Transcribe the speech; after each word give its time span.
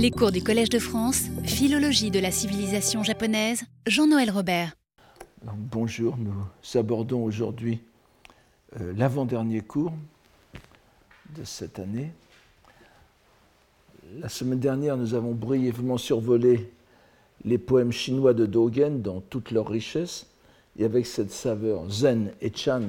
Les 0.00 0.12
cours 0.12 0.30
du 0.30 0.44
Collège 0.44 0.68
de 0.68 0.78
France, 0.78 1.24
Philologie 1.42 2.12
de 2.12 2.20
la 2.20 2.30
civilisation 2.30 3.02
japonaise, 3.02 3.64
Jean-Noël 3.84 4.30
Robert. 4.30 4.76
bonjour, 5.42 6.16
nous 6.16 6.78
abordons 6.78 7.24
aujourd'hui 7.24 7.80
euh, 8.80 8.92
l'avant-dernier 8.96 9.60
cours 9.60 9.92
de 11.36 11.42
cette 11.42 11.80
année. 11.80 12.12
La 14.20 14.28
semaine 14.28 14.60
dernière, 14.60 14.96
nous 14.96 15.14
avons 15.14 15.32
brièvement 15.32 15.98
survolé 15.98 16.72
les 17.44 17.58
poèmes 17.58 17.90
chinois 17.90 18.34
de 18.34 18.46
Dogen 18.46 19.02
dans 19.02 19.20
toute 19.20 19.50
leur 19.50 19.66
richesse 19.66 20.28
et 20.78 20.84
avec 20.84 21.06
cette 21.06 21.32
saveur 21.32 21.90
zen 21.90 22.30
et 22.40 22.52
chan 22.54 22.82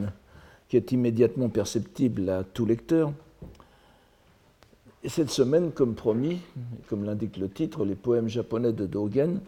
qui 0.68 0.78
est 0.78 0.92
immédiatement 0.92 1.50
perceptible 1.50 2.30
à 2.30 2.44
tout 2.44 2.68
lecteur. 2.68 3.12
Et 5.04 5.10
cette 5.10 5.30
semaine, 5.30 5.72
comme 5.72 5.96
promis, 5.96 6.40
comme 6.90 7.06
l'indique 7.06 7.38
le 7.38 7.50
titre, 7.50 7.86
les 7.86 7.96
poèmes 7.96 8.28
japonais 8.28 8.74
de 8.74 8.86
Dogen, 8.86 9.40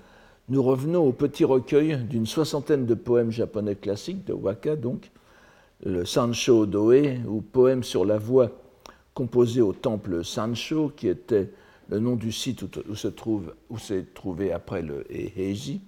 nous 0.48 0.64
revenons 0.64 1.06
au 1.06 1.12
petit 1.12 1.44
recueil 1.44 1.98
d'une 1.98 2.26
soixantaine 2.26 2.86
de 2.86 2.94
poèmes 2.94 3.32
japonais 3.32 3.76
classiques, 3.76 4.26
de 4.26 4.34
waka 4.34 4.76
donc, 4.76 5.12
le 5.84 6.06
Sancho 6.06 6.66
Doe, 6.66 7.18
ou 7.28 7.42
poème 7.42 7.84
sur 7.84 8.06
la 8.06 8.18
voie 8.18 8.52
composé 9.14 9.62
au 9.62 9.74
temple 9.74 10.24
Sancho, 10.24 10.92
qui 10.96 11.08
était 11.08 11.50
le 11.90 12.00
nom 12.00 12.16
du 12.16 12.32
site 12.32 12.64
où, 12.64 12.96
s'est 13.78 14.06
trouvé 14.14 14.52
après 14.54 14.82
le 14.82 15.06
Heiji. 15.12 15.82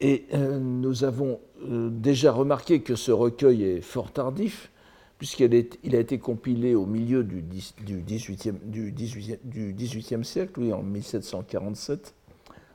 Et 0.00 0.26
euh, 0.34 0.60
nous 0.60 1.02
avons 1.02 1.40
euh, 1.68 1.88
déjà 1.90 2.30
remarqué 2.30 2.80
que 2.82 2.94
ce 2.94 3.10
recueil 3.10 3.64
est 3.64 3.80
fort 3.80 4.12
tardif, 4.12 4.70
puisqu'il 5.18 5.96
a 5.96 5.98
été 5.98 6.18
compilé 6.18 6.74
au 6.74 6.86
milieu 6.86 7.24
du, 7.24 7.42
XVIIIe 7.42 8.54
du 8.62 8.92
18, 8.92 10.24
siècle, 10.24 10.52
oui, 10.60 10.72
en 10.72 10.82
1747, 10.82 12.14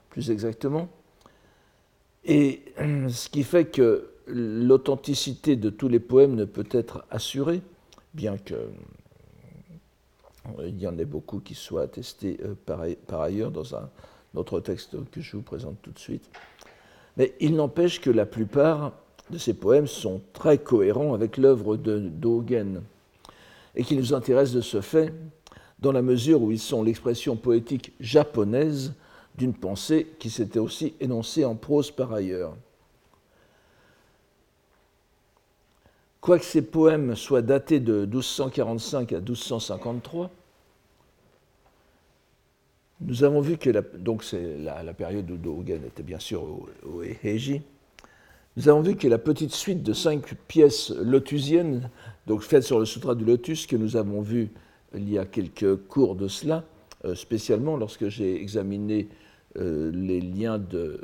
plus 0.10 0.30
exactement. 0.30 0.90
Et 2.26 2.62
euh, 2.80 3.08
ce 3.10 3.30
qui 3.30 3.44
fait 3.44 3.66
que 3.66 4.10
l'authenticité 4.28 5.56
de 5.56 5.70
tous 5.70 5.88
les 5.88 6.00
poèmes 6.00 6.36
ne 6.36 6.46
peut 6.46 6.68
être 6.72 7.06
assurée, 7.10 7.62
bien 8.14 8.38
que 8.38 8.70
il 10.60 10.78
y 10.78 10.88
en 10.88 10.98
ait 10.98 11.06
beaucoup 11.06 11.40
qui 11.40 11.56
soient 11.56 11.84
attestés 11.84 12.38
par 12.66 13.22
ailleurs 13.22 13.50
dans 13.50 13.76
un 13.76 13.90
autre 14.36 14.60
texte 14.60 14.98
que 15.12 15.22
je 15.22 15.38
vous 15.38 15.42
présente 15.42 15.82
tout 15.82 15.92
de 15.92 16.00
suite. 16.00 16.30
Mais 17.18 17.34
il 17.40 17.56
n'empêche 17.56 18.02
que 18.02 18.10
la 18.10 18.26
plupart 18.26 18.92
de 19.30 19.38
ces 19.38 19.54
poèmes 19.54 19.88
sont 19.88 20.22
très 20.34 20.58
cohérents 20.58 21.14
avec 21.14 21.38
l'œuvre 21.38 21.78
de 21.78 22.00
Dogen 22.00 22.84
et 23.76 23.84
qui 23.84 23.96
nous 23.96 24.14
intéressent 24.14 24.56
de 24.56 24.62
ce 24.62 24.82
fait 24.82 25.14
dans 25.80 25.92
la 25.92 26.02
mesure 26.02 26.42
où 26.42 26.52
ils 26.52 26.60
sont 26.60 26.84
l'expression 26.84 27.36
poétique 27.36 27.94
japonaise 28.00 28.94
d'une 29.36 29.54
pensée 29.54 30.08
qui 30.20 30.30
s'était 30.30 30.60
aussi 30.60 30.94
énoncée 31.00 31.44
en 31.46 31.56
prose 31.56 31.92
par 31.92 32.14
ailleurs. 32.14 32.56
Quoique 36.22 36.46
ces 36.46 36.62
poèmes 36.62 37.16
soient 37.16 37.42
datés 37.42 37.82
de 37.82 38.06
1245 38.06 39.12
à 39.12 39.18
1253, 39.18 40.30
nous 43.02 43.24
avons 43.26 43.42
vu 43.42 43.58
que, 43.58 43.70
donc 43.98 44.24
c'est 44.24 44.58
la, 44.60 44.94
période 44.94 45.30
où 45.30 45.36
Dogen 45.36 45.84
était 45.84 46.04
bien 46.04 46.20
sûr 46.20 46.44
au, 46.44 46.70
au 46.86 47.04
nous 48.56 48.70
avons 48.70 48.82
vu 48.82 48.96
que 48.96 49.08
la 49.08 49.18
petite 49.18 49.54
suite 49.54 49.82
de 49.82 49.94
cinq 49.94 50.36
pièces 50.48 50.92
lotusiennes, 50.92 51.90
donc 52.28 52.42
faites 52.42 52.64
sur 52.64 52.80
le 52.80 52.86
Sutra 52.86 53.16
du 53.16 53.26
Lotus, 53.26 53.66
que 53.66 53.76
nous 53.76 53.98
avons 53.98 54.22
vu 54.22 54.52
il 54.96 55.10
y 55.10 55.18
a 55.18 55.26
quelques 55.26 55.76
cours 55.88 56.16
de 56.16 56.28
cela, 56.28 56.64
euh, 57.06 57.16
spécialement 57.16 57.78
lorsque 57.78 58.10
j'ai 58.10 58.40
examiné 58.40 59.08
euh, 59.58 59.92
les 59.92 60.22
liens 60.22 60.60
de, 60.60 61.00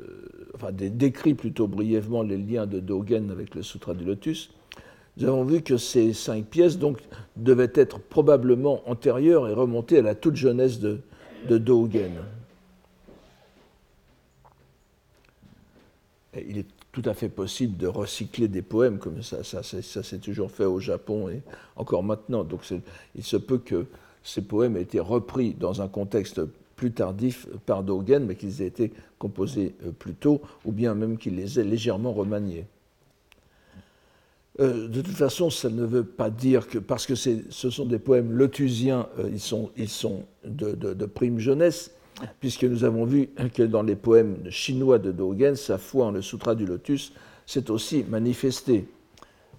enfin 0.53 0.71
décrit 0.71 1.33
plutôt 1.33 1.67
brièvement 1.67 2.21
les 2.21 2.37
liens 2.37 2.67
de 2.67 2.79
Dogen 2.79 3.31
avec 3.31 3.55
le 3.55 3.63
Sutra 3.63 3.95
du 3.95 4.05
Lotus, 4.05 4.51
nous 5.17 5.27
avons 5.27 5.43
vu 5.43 5.61
que 5.61 5.77
ces 5.77 6.13
cinq 6.13 6.45
pièces 6.45 6.77
donc 6.77 6.99
devaient 7.35 7.71
être 7.73 7.99
probablement 7.99 8.81
antérieures 8.89 9.49
et 9.49 9.53
remonter 9.53 9.97
à 9.97 10.01
la 10.01 10.15
toute 10.15 10.35
jeunesse 10.35 10.79
de, 10.79 11.01
Dogen. 11.49 12.11
il 16.35 16.59
est 16.59 16.78
tout 16.91 17.03
à 17.05 17.13
fait 17.13 17.29
possible 17.29 17.77
de 17.77 17.87
recycler 17.87 18.47
des 18.47 18.61
poèmes 18.61 18.97
comme 18.97 19.21
ça. 19.21 19.43
Ça, 19.43 19.63
s'est 19.63 20.17
toujours 20.17 20.51
fait 20.51 20.65
au 20.65 20.79
Japon 20.79 21.29
et 21.29 21.41
encore 21.75 22.03
maintenant. 22.03 22.43
Donc 22.43 22.61
il 23.15 23.23
se 23.23 23.37
peut 23.37 23.59
que 23.59 23.85
ces 24.23 24.41
poèmes 24.41 24.77
aient 24.77 24.81
été 24.81 24.99
repris 24.99 25.53
dans 25.53 25.81
un 25.81 25.87
contexte 25.87 26.41
plus 26.75 26.91
tardif 26.91 27.47
par 27.65 27.83
Dogen, 27.83 28.25
mais 28.25 28.35
qu'ils 28.35 28.61
aient 28.61 28.67
été 28.67 28.93
composés 29.17 29.75
euh, 29.85 29.91
plus 29.91 30.13
tôt, 30.13 30.41
ou 30.63 30.71
bien 30.71 30.95
même 30.95 31.17
qu'il 31.17 31.35
les 31.35 31.59
ait 31.59 31.63
légèrement 31.63 32.13
remaniés. 32.13 32.65
Euh, 34.59 34.87
de 34.87 35.01
toute 35.01 35.15
façon, 35.15 35.49
ça 35.49 35.69
ne 35.69 35.83
veut 35.83 36.05
pas 36.05 36.29
dire 36.29 36.67
que, 36.67 36.79
parce 36.79 37.05
que 37.05 37.15
ce 37.15 37.69
sont 37.69 37.85
des 37.85 37.99
poèmes 37.99 38.31
lotusiens, 38.31 39.07
euh, 39.19 39.29
ils 39.75 39.89
sont 39.89 40.23
de, 40.45 41.05
prime 41.05 41.39
jeunesse, 41.39 41.91
puisque 42.39 42.63
nous 42.63 42.83
avons 42.83 43.05
vu 43.05 43.29
que 43.53 43.63
dans 43.63 43.83
les 43.83 43.95
poèmes 43.95 44.37
chinois 44.49 44.99
de 44.99 45.11
Dogen, 45.11 45.55
sa 45.55 45.77
foi 45.77 46.07
en 46.07 46.11
le 46.11 46.21
Sutra 46.21 46.55
du 46.55 46.65
Lotus 46.65 47.13
s'est 47.45 47.71
aussi 47.71 48.03
manifestée 48.07 48.87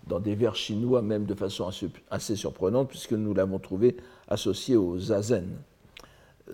dans 0.06 0.20
des 0.20 0.34
vers 0.34 0.56
chinois, 0.56 1.02
même 1.02 1.24
de 1.24 1.34
façon 1.34 1.70
assez 2.10 2.36
surprenante, 2.36 2.88
puisque 2.88 3.12
nous 3.12 3.32
l'avons 3.32 3.58
trouvé 3.58 3.96
associé 4.28 4.76
au 4.76 4.98
zazen. 4.98 5.46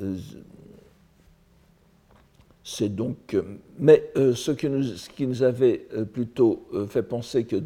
Euh, 0.00 0.16
c'est 2.62 2.94
donc, 2.94 3.34
euh, 3.34 3.42
mais 3.78 4.10
euh, 4.16 4.34
ce, 4.34 4.50
qui 4.50 5.26
nous 5.26 5.42
avait 5.42 5.86
plutôt 6.12 6.66
fait 6.88 7.02
penser 7.02 7.44
que 7.44 7.56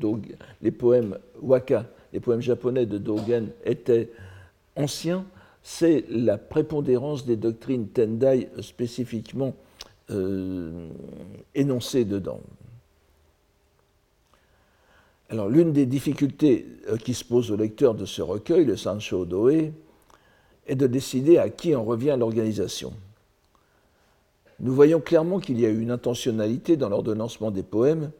les 0.61 0.71
poèmes 0.71 1.19
waka, 1.41 1.87
les 2.13 2.21
poèmes 2.21 2.43
japonais 2.43 2.87
de 2.87 2.99
Dogen 2.99 3.49
étaient 3.65 4.11
anciens, 4.77 5.25
c'est 5.63 6.05
la 6.09 6.39
prépondérance 6.39 7.27
des 7.27 7.37
doctrines 7.37 7.89
Tendai 7.89 8.49
spécifiquement 8.61 9.55
énoncées 11.55 12.05
dedans. 12.05 12.41
Alors 15.29 15.49
l'une 15.49 15.73
des 15.73 15.87
difficultés 15.87 16.67
qui 17.05 17.15
se 17.15 17.25
pose 17.25 17.53
au 17.53 17.57
lecteur 17.57 17.95
de 17.95 18.05
ce 18.05 18.21
recueil, 18.21 18.65
le 18.65 18.77
Sancho 18.77 19.25
Doe, 19.25 19.71
est 20.67 20.75
de 20.75 20.87
décider 20.89 21.39
à 21.39 21.49
qui 21.49 21.77
en 21.77 21.85
revient 21.85 22.17
l'organisation 22.19 22.93
nous 24.61 24.75
voyons 24.75 25.01
clairement 25.01 25.41
qu'il 25.41 25.59
y 25.59 25.67
a 25.67 25.71
eu 25.71 25.81
une 25.81 25.91
intentionnalité 25.91 26.77
dans 26.77 26.89
l'ordonnancement 26.89 27.51
des 27.51 27.63
poèmes 27.63 28.11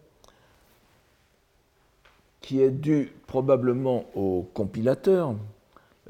qui 2.41 2.63
est 2.63 2.71
due 2.71 3.13
probablement 3.27 4.07
au 4.15 4.49
compilateur, 4.55 5.35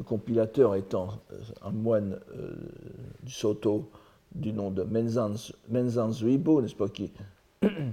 le 0.01 0.05
compilateur 0.05 0.77
étant 0.77 1.21
euh, 1.31 1.37
un 1.61 1.73
moine 1.73 2.19
euh, 2.35 2.55
du 3.23 3.33
Soto 3.33 3.91
du 4.35 4.51
nom 4.51 4.71
de 4.71 4.83
Menzan, 4.83 5.35
Menzan 5.69 6.11
Zuibo, 6.11 6.63
n'est-ce 6.63 6.75
pas, 6.75 6.87
euh, 7.63 7.91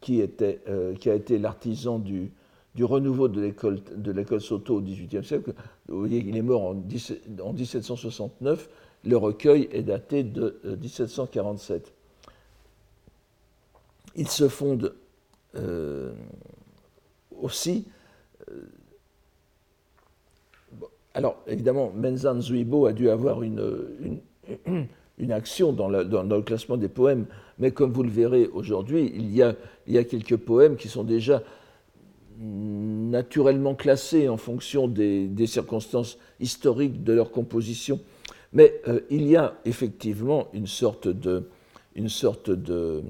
qui 0.00 0.22
a 1.10 1.14
été 1.14 1.38
l'artisan 1.38 1.98
du, 1.98 2.32
du 2.74 2.84
renouveau 2.84 3.28
de 3.28 3.42
l'école 3.42 4.40
Soto 4.40 4.76
au 4.76 4.80
XVIIIe 4.80 5.22
siècle. 5.22 5.52
Vous 5.88 5.98
voyez, 5.98 6.24
il 6.26 6.34
est 6.38 6.42
mort 6.42 6.62
en, 6.62 6.70
en 6.70 7.52
1769 7.52 8.70
le 9.04 9.16
recueil 9.18 9.68
est 9.72 9.82
daté 9.82 10.22
de 10.22 10.58
1747. 10.80 11.86
Euh, 11.86 11.90
Il 14.16 14.28
se 14.28 14.48
fonde 14.48 14.94
aussi. 17.36 17.84
Euh, 18.48 18.62
alors, 21.14 21.36
évidemment, 21.46 21.92
Menzan 21.94 22.40
Zuibo 22.40 22.86
a 22.86 22.92
dû 22.92 23.10
avoir 23.10 23.42
une, 23.42 24.20
une, 25.18 25.30
action 25.32 25.72
dans, 25.72 25.88
le 25.88 26.40
classement 26.40 26.76
des 26.76 26.88
poèmes, 26.88 27.26
mais 27.58 27.70
comme 27.70 27.92
vous 27.92 28.02
le 28.02 28.10
verrez 28.10 28.46
aujourd'hui, 28.46 29.12
il, 29.14 29.34
y 29.34 29.42
a, 29.42 29.54
il 29.86 29.94
y 29.94 29.98
a 29.98 30.04
quelques 30.04 30.36
poèmes 30.36 30.76
qui 30.76 30.88
sont 30.88 31.04
déjà 31.04 31.42
naturellement 32.38 33.74
classés 33.74 34.28
en 34.28 34.36
fonction 34.36 34.88
des, 34.88 35.46
circonstances 35.46 36.18
historiques 36.40 37.04
de 37.04 37.12
leur 37.12 37.30
composition 37.30 38.00
mais 38.52 38.80
euh, 38.86 39.00
il 39.10 39.26
y 39.26 39.36
a 39.36 39.54
effectivement 39.64 40.48
une 40.52 40.66
sorte 40.66 41.08
de, 41.08 41.48
une 41.94 42.08
sorte 42.08 42.50
de, 42.50 43.02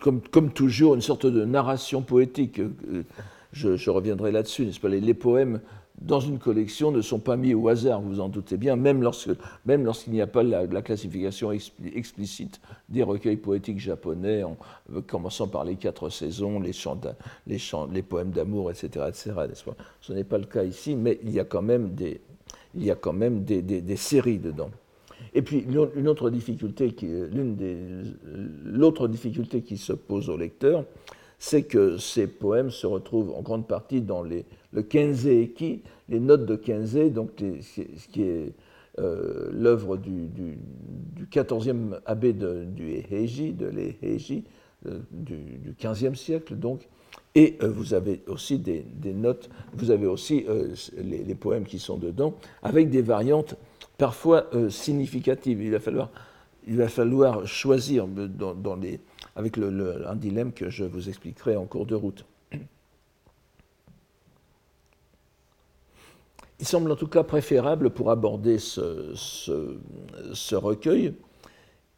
comme, 0.00 0.22
comme, 0.22 0.52
toujours, 0.52 0.94
une 0.94 1.02
sorte 1.02 1.26
de 1.26 1.44
narration 1.44 2.02
poétique. 2.02 2.60
Euh, 2.60 3.04
je, 3.52 3.90
reviendrai 3.90 4.32
là-dessus, 4.32 4.68
les, 4.84 5.14
poèmes 5.14 5.60
dans 6.00 6.20
une 6.20 6.38
collection 6.38 6.90
ne 6.92 7.00
sont 7.00 7.18
pas 7.18 7.36
mis 7.36 7.54
au 7.54 7.68
hasard, 7.68 8.00
vous 8.00 8.20
en 8.20 8.28
doutez 8.28 8.56
bien, 8.56 8.76
même 8.76 9.02
lorsqu'il 9.02 10.12
n'y 10.12 10.20
a 10.20 10.26
pas 10.26 10.42
la, 10.42 10.82
classification 10.82 11.50
explicite 11.52 12.60
des 12.88 13.02
recueils 13.02 13.36
poétiques 13.36 13.80
japonais, 13.80 14.42
en, 14.42 14.56
commençant 15.06 15.48
par 15.48 15.64
les 15.64 15.76
quatre 15.76 16.08
saisons, 16.10 16.60
les, 16.60 16.72
chants 16.72 17.00
les, 17.46 18.02
poèmes 18.02 18.30
d'amour, 18.30 18.70
etc. 18.70 19.06
etc. 19.08 19.32
Ce 20.00 20.12
n'est 20.12 20.24
pas 20.24 20.38
le 20.38 20.46
cas 20.46 20.64
ici, 20.64 20.94
mais 20.94 21.18
il 21.24 21.30
y 21.30 21.40
a 21.40 21.44
quand 21.44 21.62
même 21.62 21.94
des, 21.94 22.20
des, 22.74 23.96
séries 23.96 24.38
dedans. 24.38 24.70
Et 25.34 25.42
puis 25.42 25.66
une 25.68 26.08
autre 26.08 26.30
difficulté 26.30 26.94
l'autre 28.64 29.08
difficulté 29.08 29.62
qui 29.62 29.76
se 29.76 29.92
pose 29.92 30.30
au 30.30 30.36
lecteur, 30.36 30.84
c'est 31.38 31.62
que 31.62 31.98
ces 31.98 32.26
poèmes 32.26 32.70
se 32.70 32.86
retrouvent 32.86 33.32
en 33.32 33.42
grande 33.42 33.66
partie 33.66 34.00
dans 34.00 34.22
les, 34.22 34.44
le 34.72 34.82
Kenzeeki, 34.82 35.82
les 36.08 36.20
notes 36.20 36.46
de 36.46 36.56
Kenze, 36.56 36.96
donc 37.12 37.30
ce 37.38 38.08
qui 38.08 38.22
est 38.22 38.52
euh, 38.98 39.50
l'œuvre 39.52 39.96
du, 39.96 40.26
du, 40.26 40.58
14e 41.30 42.00
abbé 42.04 42.32
du 42.32 43.04
Heiji, 43.10 43.52
de 43.52 43.66
euh, 44.86 44.98
du, 45.12 45.36
du 45.58 45.72
15e 45.72 46.16
siècle 46.16 46.56
donc. 46.56 46.88
Et 47.34 47.58
euh, 47.62 47.68
vous 47.68 47.94
avez 47.94 48.22
aussi 48.26 48.58
des, 48.58 48.84
notes, 49.14 49.50
vous 49.74 49.92
avez 49.92 50.06
aussi 50.06 50.46
les, 50.96 51.34
poèmes 51.34 51.64
qui 51.64 51.78
sont 51.78 51.96
dedans, 51.96 52.34
avec 52.62 52.90
des 52.90 53.02
variantes 53.02 53.54
parfois 53.98 54.50
significatives. 54.68 55.62
Il 55.62 55.70
va 55.70 55.80
falloir, 55.80 56.10
il 56.66 56.76
va 56.76 56.88
falloir 56.88 57.46
choisir 57.46 58.08
dans, 58.08 58.76
les, 58.76 58.98
avec 59.38 59.56
un 59.56 60.16
dilemme 60.16 60.52
que 60.52 60.68
je 60.68 60.82
vous 60.82 61.08
expliquerai 61.08 61.54
en 61.54 61.64
cours 61.64 61.86
de 61.86 61.94
route. 61.94 62.24
Il 66.58 66.66
semble 66.66 66.90
en 66.90 66.96
tout 66.96 67.06
cas 67.06 67.22
préférable 67.22 67.90
pour 67.90 68.10
aborder 68.10 68.58
ce, 68.58 69.14
recueil, 70.56 71.14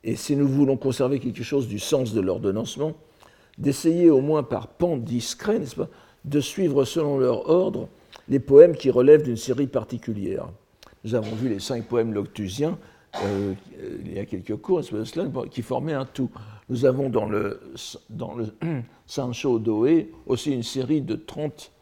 et 0.04 0.16
si 0.16 0.36
nous 0.36 0.46
voulons 0.46 0.76
conserver 0.76 1.18
quelque 1.18 1.42
chose 1.42 1.66
du 1.66 1.78
sens 1.78 2.12
de 2.12 2.20
l'ordonnancement, 2.20 2.92
d'essayer 3.56 4.10
au 4.10 4.20
moins 4.20 4.42
par 4.42 4.68
pan 4.68 4.98
discret, 4.98 5.58
n'est-ce 5.58 5.76
pas, 5.76 5.88
de 6.26 6.40
suivre 6.40 6.84
selon 6.84 7.18
leur 7.18 7.48
ordre 7.48 7.88
les 8.28 8.38
poèmes 8.38 8.76
qui 8.76 8.90
relèvent 8.90 9.22
d'une 9.22 9.38
série 9.38 9.66
particulière. 9.66 10.50
Nous 11.04 11.14
avons 11.14 11.34
vu 11.34 11.48
les 11.48 11.58
cinq 11.58 11.86
poèmes 11.86 12.12
loctusiens 12.12 12.78
euh, 13.24 13.54
il 14.04 14.12
y 14.14 14.18
a 14.18 14.24
quelques 14.24 14.56
cours, 14.56 14.82
qui 15.50 15.62
formaient 15.62 15.94
un 15.94 16.04
tout. 16.04 16.30
Nous 16.70 16.84
avons 16.84 17.10
dans 17.10 17.26
le, 17.26 17.60
dans 18.10 18.34
le 18.34 18.46
Sancho 19.06 19.58
Doe 19.58 20.06
aussi 20.26 20.52
une 20.52 20.62
série 20.62 21.02
de 21.02 21.16
30 21.16 21.72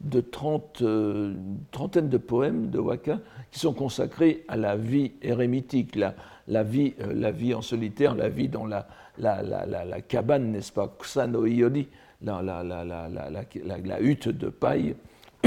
de 0.00 0.20
30, 0.20 0.82
euh, 0.82 1.34
trentaine 1.72 2.08
de 2.08 2.18
poèmes 2.18 2.70
de 2.70 2.78
Waka 2.78 3.18
qui 3.50 3.58
sont 3.58 3.72
consacrés 3.72 4.44
à 4.46 4.56
la 4.56 4.76
vie 4.76 5.10
érémitique, 5.22 5.96
la, 5.96 6.14
la, 6.46 6.62
vie, 6.62 6.94
euh, 7.00 7.12
la 7.12 7.32
vie 7.32 7.52
en 7.52 7.62
solitaire, 7.62 8.14
la 8.14 8.28
vie 8.28 8.48
dans 8.48 8.64
la, 8.64 8.86
la, 9.18 9.42
la 9.42 10.00
cabane, 10.02 10.52
n'est-ce 10.52 10.70
pas, 10.70 10.86
Kusano 10.86 11.46
Iyori, 11.46 11.88
la, 12.22 14.00
hutte 14.00 14.28
de 14.28 14.48
paille, 14.50 14.94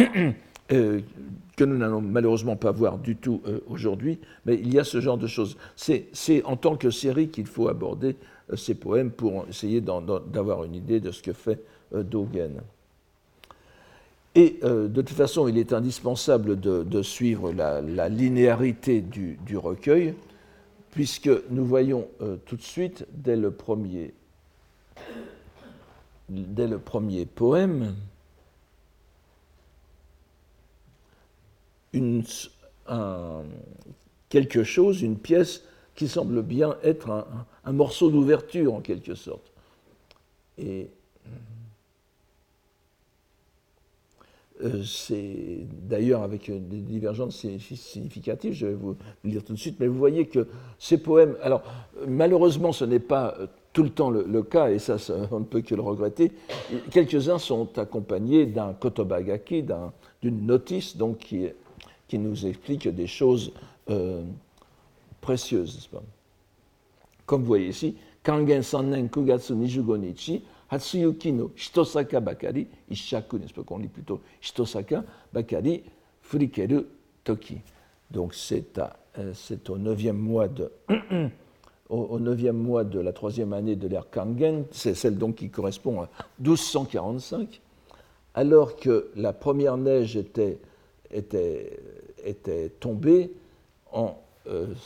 euh, 0.74 1.00
que 1.56 1.64
nous 1.64 1.78
n'allons 1.78 2.02
malheureusement 2.02 2.58
pas 2.58 2.72
voir 2.72 2.98
du 2.98 3.16
tout 3.16 3.42
aujourd'hui, 3.68 4.20
mais 4.46 4.56
il 4.56 4.74
y 4.74 4.80
a 4.80 4.84
ce 4.84 5.00
genre 5.00 5.18
de 5.18 5.28
choses. 5.28 5.58
C'est 5.78 6.44
en 6.44 6.58
tant 6.58 6.76
que 6.76 6.90
série 6.90 7.30
qu'il 7.30 7.46
faut 7.48 7.70
aborder 7.70 8.18
ces 8.56 8.76
poèmes 8.76 9.12
pour 9.12 9.46
essayer 9.50 9.82
d'avoir 9.82 10.64
une 10.64 10.76
idée 10.76 11.00
de 11.00 11.12
ce 11.12 11.22
que 11.22 11.34
fait 11.34 11.62
Dogen. 11.94 12.62
Et 14.34 14.60
euh, 14.64 14.88
de 14.88 15.02
toute 15.02 15.18
façon, 15.18 15.48
il 15.48 15.58
est 15.58 15.74
indispensable 15.74 16.60
de, 16.60 17.02
suivre 17.02 17.52
la, 17.52 17.82
linéarité 18.10 19.02
du, 19.02 19.58
recueil, 19.58 20.14
puisque 20.92 21.30
nous 21.50 21.66
voyons 21.66 22.08
euh, 22.22 22.38
tout 22.46 22.56
de 22.56 22.62
suite, 22.62 23.06
dès 23.12 23.36
le 23.36 23.52
premier, 23.52 24.14
dès 26.30 26.68
le 26.68 26.80
premier 26.80 27.26
poème, 27.26 27.96
quelque 34.30 34.64
chose, 34.64 35.02
une 35.02 35.18
pièce 35.18 35.64
qui 35.96 36.08
semble 36.08 36.42
bien 36.42 36.78
être 36.84 37.26
un, 37.64 37.72
morceau 37.72 38.10
d'ouverture 38.10 38.74
en 38.74 38.82
quelque 38.82 39.16
sorte. 39.16 39.52
Et 40.58 40.90
Euh, 44.64 44.84
c'est 44.84 45.66
d'ailleurs 45.90 46.22
avec 46.22 46.50
euh, 46.50 46.60
des 46.60 46.82
divergences 46.82 47.46
significatives, 47.76 48.54
je 48.54 48.68
vais 48.68 48.74
vous 48.74 48.96
le 49.24 49.32
dire 49.32 49.44
tout 49.44 49.54
de 49.54 49.58
suite, 49.58 49.78
mais 49.80 49.88
vous 49.88 49.98
voyez 49.98 50.28
que 50.28 50.48
ces 50.78 50.98
poèmes, 50.98 51.36
alors 51.42 51.64
malheureusement 52.08 52.72
ce 52.72 52.86
n'est 52.86 53.00
pas 53.00 53.36
euh, 53.40 53.48
tout 53.74 53.84
le 53.84 53.90
temps 53.90 54.10
le, 54.10 54.44
cas, 54.44 54.70
et 54.70 54.80
ça, 54.80 54.98
on 55.32 55.40
ne 55.40 55.46
peut 55.46 55.62
que 55.62 55.74
le 55.74 55.82
regretter, 55.82 56.32
quelques-uns 56.92 57.40
sont 57.40 57.80
accompagnés 57.80 58.46
d'un 58.46 58.74
kotobagaki, 58.74 59.64
d'une 60.22 60.46
notice 60.46 60.98
donc, 60.98 61.20
qui, 61.20 61.48
qui, 62.10 62.20
nous 62.20 62.46
explique 62.46 62.90
des 62.90 63.08
choses 63.08 63.54
précieuses. 65.22 65.90
Comme 67.26 67.42
vous 67.42 67.48
voyez 67.48 67.68
ici, 67.70 67.96
Kangen 68.24 68.62
Sannen 68.62 69.10
Kugatsu 69.10 69.54
Nijugonichi, 69.54 70.44
Hatsuyuki 70.70 71.32
no 71.32 71.52
Shitosaka 71.56 72.20
Bakari 72.20 72.68
Ishaku, 72.90 73.38
n'est-ce 73.40 73.54
pas? 73.54 73.64
Qu'on 73.64 73.78
lit 73.78 73.88
plutôt 73.88 74.22
Shitosaka 74.42 75.04
Bakari 75.32 75.84
Furikeru 76.22 76.86
Toki. 77.24 77.60
Donc 78.10 78.34
c'est 78.34 78.80
euh, 79.18 79.34
au 79.70 79.78
neuvième 79.78 80.18
mois 80.18 80.48
de 80.48 80.72
au 81.92 82.20
neuvième 82.20 82.58
mois 82.58 82.86
de 82.86 83.00
la 83.00 83.12
troisième 83.12 83.52
année 83.52 83.76
de 83.76 83.88
l'ère 83.88 84.10
Kangen, 84.10 84.64
c'est 84.72 84.94
celle 84.94 85.18
donc 85.18 85.36
qui 85.36 85.50
correspond 85.50 86.02
à 86.02 86.10
1245, 86.40 87.60
alors 88.34 88.78
que 88.78 89.12
la 89.16 89.34
première 89.34 89.76
neige 89.76 90.16
était, 90.16 90.58
était, 91.12 91.78
était 92.24 92.70
tombée 92.80 93.34
en 93.92 94.18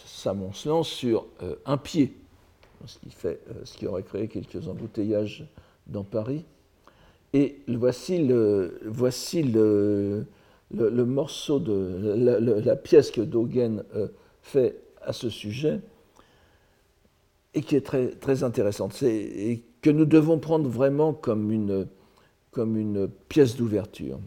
s'amoncelant 0.05 0.83
sur 0.83 1.27
euh, 1.41 1.55
un 1.65 1.77
pied, 1.77 2.13
ce 2.85 2.99
qui, 2.99 3.09
fait, 3.09 3.41
ce 3.63 3.77
qui 3.77 3.87
aurait 3.87 4.03
créé 4.03 4.27
quelques 4.27 4.67
embouteillages 4.67 5.45
dans 5.87 6.03
Paris. 6.03 6.45
Et 7.33 7.61
voici 7.67 8.25
le, 8.25 8.79
voici 8.85 9.43
le, 9.43 10.25
le, 10.71 11.05
morceau 11.05 11.59
de 11.59 12.13
la, 12.63 12.75
pièce 12.75 13.11
que 13.11 13.21
Dogen 13.21 13.83
euh, 13.95 14.07
fait 14.41 14.81
à 15.01 15.13
ce 15.13 15.29
sujet 15.29 15.79
et 17.53 17.61
qui 17.61 17.75
est 17.75 17.85
très, 17.85 18.09
très 18.09 18.43
intéressante 18.43 19.01
et 19.03 19.63
que 19.81 19.89
nous 19.89 20.05
devons 20.05 20.39
prendre 20.39 20.69
vraiment 20.69 21.13
comme 21.13 21.51
une, 21.51 21.87
comme 22.51 22.77
une 22.77 23.07
pièce 23.07 23.55
d'ouverture. 23.55 24.19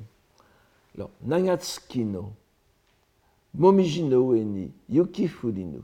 Alors, 0.95 1.11
Nagatsuki 1.23 2.05
no 2.05 2.33
Momiji 3.55 4.03
no 4.03 4.29
ue 4.29 4.71
yuki 4.89 5.29
furinu 5.29 5.83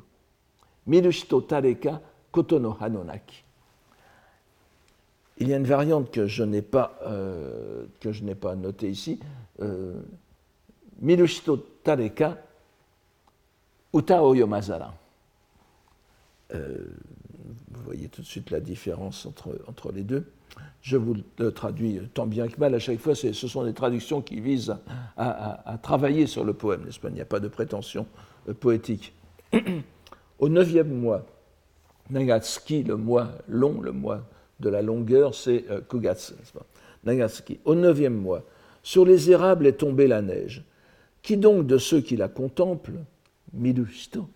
mirushito 0.86 1.41
tareka 1.41 2.00
koto 2.31 2.58
no 2.58 2.77
hanonaki. 2.81 3.44
Il 5.38 5.48
y 5.48 5.55
a 5.55 5.56
une 5.56 5.65
variante 5.65 6.10
que 6.12 6.27
je 6.27 6.44
n'ai 6.44 6.62
pas, 6.62 6.96
euh, 7.06 7.86
pas 8.41 8.55
notée 8.55 8.91
ici. 8.91 9.19
Euh, 9.60 10.00
Tareka 11.82 12.38
Uta 13.93 14.22
Oyomazara. 14.22 14.94
Euh, 16.53 16.86
vous 17.74 17.82
voyez 17.84 18.08
tout 18.08 18.22
de 18.22 18.26
suite 18.26 18.50
la 18.50 18.60
différence 18.60 19.26
entre, 19.26 19.58
entre 19.69 19.93
les 19.93 20.02
deux. 20.02 20.26
Je 20.82 20.96
vous 20.96 21.16
le 21.38 21.52
traduis 21.52 22.00
tant 22.12 22.26
bien 22.26 22.46
que 22.48 22.58
mal. 22.60 22.74
À 22.74 22.78
chaque 22.78 22.98
fois, 22.98 23.14
ce 23.14 23.32
sont 23.32 23.64
des 23.64 23.72
traductions 23.72 24.20
qui 24.22 24.40
visent 24.40 24.76
à, 25.16 25.78
travailler 25.82 26.26
sur 26.26 26.44
le 26.44 26.52
poème, 26.52 26.84
n'est-ce 26.84 27.00
pas? 27.00 27.08
Il 27.08 27.14
n'y 27.14 27.20
a 27.20 27.26
pas 27.26 27.40
de 27.40 27.48
prétention 27.48 28.06
euh, 28.48 28.54
poétique. 28.54 29.14
Au 30.38 30.48
neuvième 30.48 30.93
mois, 30.93 31.24
Nagatsuki, 32.10 32.82
le 32.82 32.96
mois 32.96 33.31
long, 33.48 33.81
le 33.81 33.93
mois 33.93 34.22
de 34.60 34.69
la 34.69 34.82
longueur, 34.82 35.34
c'est 35.34 35.64
euh, 35.70 35.81
Kugatsu, 35.81 36.34
Nagasaki. 37.04 37.60
Au 37.64 37.74
neuvième 37.74 38.16
mois, 38.16 38.43
sur 38.82 39.04
les 39.04 39.31
érables 39.31 39.66
est 39.66 39.78
tombée 39.78 40.06
la 40.06 40.22
neige. 40.22 40.64
Qui 41.22 41.38
donc 41.38 41.66
de 41.66 41.78
ceux 41.78 42.02
qui 42.02 42.16
la 42.16 42.28
contemplent, 42.28 43.00
Minushito, 43.54 44.28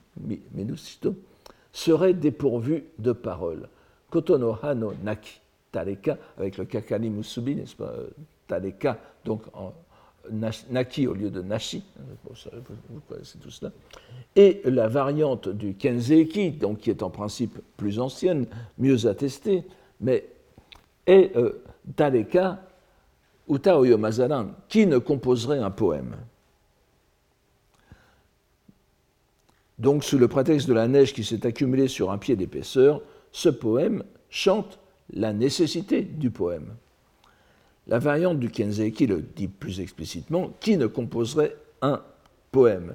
serait 1.73 2.15
dépourvu 2.15 2.85
de 2.99 3.13
parole. 3.13 3.69
Kotono 4.11 4.57
Hano 4.63 4.95
Naki, 5.03 5.41
Tareka, 5.71 6.17
avec 6.39 6.57
le 6.57 6.65
Kakani 6.65 7.11
Musubi, 7.11 7.55
n'est-ce 7.55 7.77
pas 7.77 7.93
euh, 7.97 8.09
Tareka, 8.47 8.99
donc 9.25 9.43
Naki 10.71 11.07
au 11.07 11.15
lieu 11.15 11.31
de 11.31 11.43
Nashi, 11.43 11.85
hein, 11.99 12.51
vous 12.91 13.01
connaissez 13.09 13.39
tout 13.39 13.51
cela, 13.51 13.71
et 14.35 14.63
la 14.65 14.89
variante 14.89 15.49
du 15.49 15.75
Kenzeki, 15.75 16.53
donc 16.53 16.79
qui 16.79 16.91
est 16.91 17.03
en 17.03 17.11
principe 17.11 17.59
plus 17.77 18.01
ancienne, 18.01 18.47
mieux 18.79 19.07
attestée, 19.07 19.65
mais 20.01 20.27
et 21.07 21.33
euh, 21.37 21.63
Tareka 21.97 22.61
qui 24.69 24.87
ne 24.87 24.99
composerait 24.99 25.59
un 25.59 25.71
poème 25.71 26.17
Donc, 29.78 30.02
sous 30.02 30.18
le 30.18 30.28
prétexte 30.28 30.68
de 30.68 30.73
la 30.73 30.88
neige 30.88 31.12
qui 31.12 31.25
s'est 31.25 31.47
accumulée 31.47 31.88
sur 31.88 32.11
un 32.11 32.18
pied 32.18 32.35
d'épaisseur, 32.35 33.00
ce 33.32 33.49
poème 33.49 34.02
chante 34.30 34.78
la 35.12 35.32
nécessité 35.32 36.02
du 36.02 36.30
poème. 36.30 36.75
La 37.87 37.99
variante 37.99 38.38
du 38.38 38.50
Kenzeki 38.50 39.06
le 39.06 39.23
dit 39.23 39.49
plus 39.49 39.80
explicitement 39.80 40.52
qui 40.61 40.76
ne 40.76 40.87
composerait 40.87 41.56
un 41.80 42.02
poème? 42.52 42.94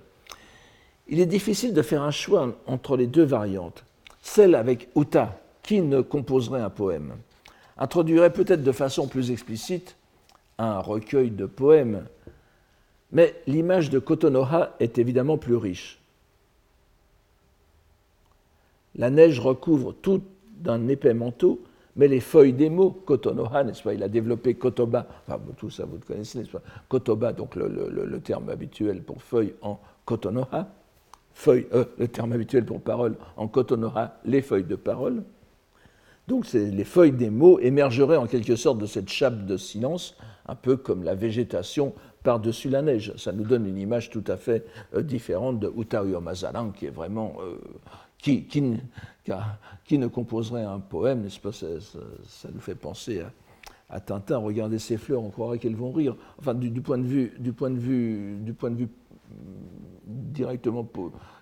Il 1.07 1.19
est 1.19 1.25
difficile 1.25 1.73
de 1.73 1.81
faire 1.81 2.03
un 2.03 2.11
choix 2.11 2.55
entre 2.67 2.95
les 2.95 3.07
deux 3.07 3.23
variantes. 3.23 3.83
Celle 4.21 4.55
avec 4.55 4.89
uta, 4.95 5.39
qui 5.63 5.81
ne 5.81 6.01
composerait 6.01 6.61
un 6.61 6.69
poème, 6.69 7.15
introduirait 7.77 8.33
peut-être 8.33 8.63
de 8.63 8.71
façon 8.71 9.07
plus 9.07 9.31
explicite 9.31 9.95
un 10.57 10.79
recueil 10.79 11.31
de 11.31 11.45
poèmes, 11.45 12.05
mais 13.11 13.35
l'image 13.47 13.89
de 13.89 13.99
Kotonoha 13.99 14.75
est 14.79 14.97
évidemment 14.97 15.37
plus 15.37 15.55
riche. 15.55 16.02
La 18.95 19.09
neige 19.09 19.39
recouvre 19.39 19.93
tout 19.93 20.21
d'un 20.57 20.88
épais 20.88 21.13
manteau, 21.13 21.62
mais 21.95 22.07
les 22.07 22.19
feuilles 22.19 22.53
des 22.53 22.69
mots, 22.69 22.91
Kotonoha, 22.91 23.63
n'est-ce 23.63 23.83
pas 23.83 23.93
Il 23.93 24.03
a 24.03 24.07
développé 24.07 24.55
Kotoba, 24.55 25.07
enfin 25.27 25.39
tout 25.57 25.69
ça 25.69 25.85
vous 25.85 25.95
le 25.95 26.05
connaissez, 26.05 26.39
n'est-ce 26.39 26.51
pas 26.51 26.62
Kotoba, 26.89 27.33
donc 27.33 27.55
le, 27.55 28.19
terme 28.19 28.50
habituel 28.50 29.03
pour 29.03 29.21
feuille 29.21 29.53
en 29.62 29.79
Kotonoha, 30.05 30.69
feuille, 31.33 31.67
euh, 31.73 31.85
le 31.97 32.07
terme 32.07 32.33
habituel 32.33 32.65
pour 32.65 32.81
parole 32.81 33.15
en 33.38 33.47
Kotonoha, 33.47 34.17
les 34.25 34.41
feuilles 34.41 34.63
de 34.63 34.75
parole. 34.75 35.23
Donc 36.27 36.51
les 36.53 36.83
feuilles 36.85 37.12
des 37.12 37.29
mots 37.29 37.59
émergeraient 37.59 38.17
en 38.17 38.27
quelque 38.27 38.55
sorte 38.55 38.77
de 38.77 38.85
cette 38.85 39.09
chape 39.09 39.45
de 39.45 39.57
silence, 39.57 40.17
un 40.47 40.55
peu 40.55 40.77
comme 40.77 41.03
la 41.03 41.15
végétation 41.15 41.93
par-dessus 42.23 42.69
la 42.69 42.81
neige. 42.81 43.13
Ça 43.17 43.33
nous 43.33 43.43
donne 43.43 43.67
une 43.67 43.77
image 43.77 44.09
tout 44.09 44.23
à 44.27 44.38
fait 44.38 44.65
euh, 44.95 45.01
différente 45.01 45.59
de 45.59 45.67
Mazalan, 46.19 46.71
qui 46.71 46.85
est 46.85 46.91
vraiment 46.91 47.35
euh, 47.41 47.55
qui, 48.24 48.46
qui, 48.46 49.98
ne 49.98 50.08
composerait 50.08 50.63
un 50.63 50.80
poème, 50.80 51.22
n'est-ce 51.22 51.39
pas 51.39 51.51
ça, 51.51 51.68
nous 52.53 52.60
fait 52.62 52.75
penser 52.75 53.22
à, 53.89 54.00
Tintin. 54.00 54.38
Regardez 54.38 54.80
ces 54.80 54.98
fleurs, 54.98 55.22
on 55.22 55.30
croirait 55.30 55.60
qu'elles 55.60 55.75
vont 55.75 55.92
rire. 55.92 56.15
Enfin, 56.39 56.53
du, 56.53 56.82
point 56.82 56.98
de 56.98 57.06
vue, 57.06 57.34
du 57.38 57.51
point 57.51 57.70
de 57.70 57.77
vue, 57.77 58.38
du 58.39 58.53
point 58.53 58.72
de 58.72 58.77
vue 58.77 58.88
directement 60.08 60.88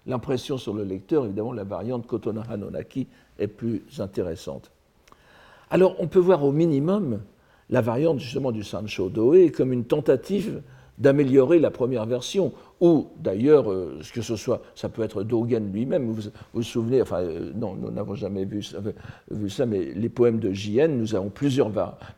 l'impression 0.07 0.57
sur 0.57 0.73
le 0.73 0.83
lecteur, 0.83 1.25
évidemment, 1.25 1.53
la 1.53 1.63
variante 1.63 2.07
Kotonaha 2.07 2.57
Nonaki 2.57 3.07
est 3.37 3.47
plus 3.47 3.83
intéressante. 3.99 4.71
Alors, 5.69 5.95
on 5.99 6.07
peut 6.07 6.19
voir 6.19 6.43
au 6.43 6.51
minimum 6.51 7.21
la 7.69 7.81
variante 7.81 8.19
justement 8.19 8.51
du 8.51 8.63
Sancho 8.63 9.09
Doe 9.09 9.51
comme 9.55 9.71
une 9.71 9.85
tentative 9.85 10.63
d'améliorer 11.01 11.57
la 11.59 11.71
première 11.71 12.05
version, 12.05 12.53
ou 12.79 13.07
d'ailleurs, 13.17 13.71
euh, 13.71 13.99
que 14.13 14.21
ce 14.21 14.35
soit, 14.35 14.61
ça 14.75 14.87
peut 14.87 15.01
être 15.01 15.23
Dogen 15.23 15.71
lui-même, 15.73 16.11
vous, 16.11 16.29
vous 16.53 16.63
souvenez, 16.63 17.01
enfin, 17.01 17.21
euh, 17.21 17.51
non, 17.55 17.75
nous 17.75 17.89
n'avons 17.89 18.13
jamais 18.13 18.45
vu, 18.45 18.63
vu, 19.31 19.49
ça, 19.49 19.65
mais 19.65 19.93
les 19.95 20.09
poèmes 20.09 20.39
de 20.39 20.53
JN, 20.53 20.97
nous 20.97 21.15
avons 21.15 21.29
plusieurs, 21.29 21.71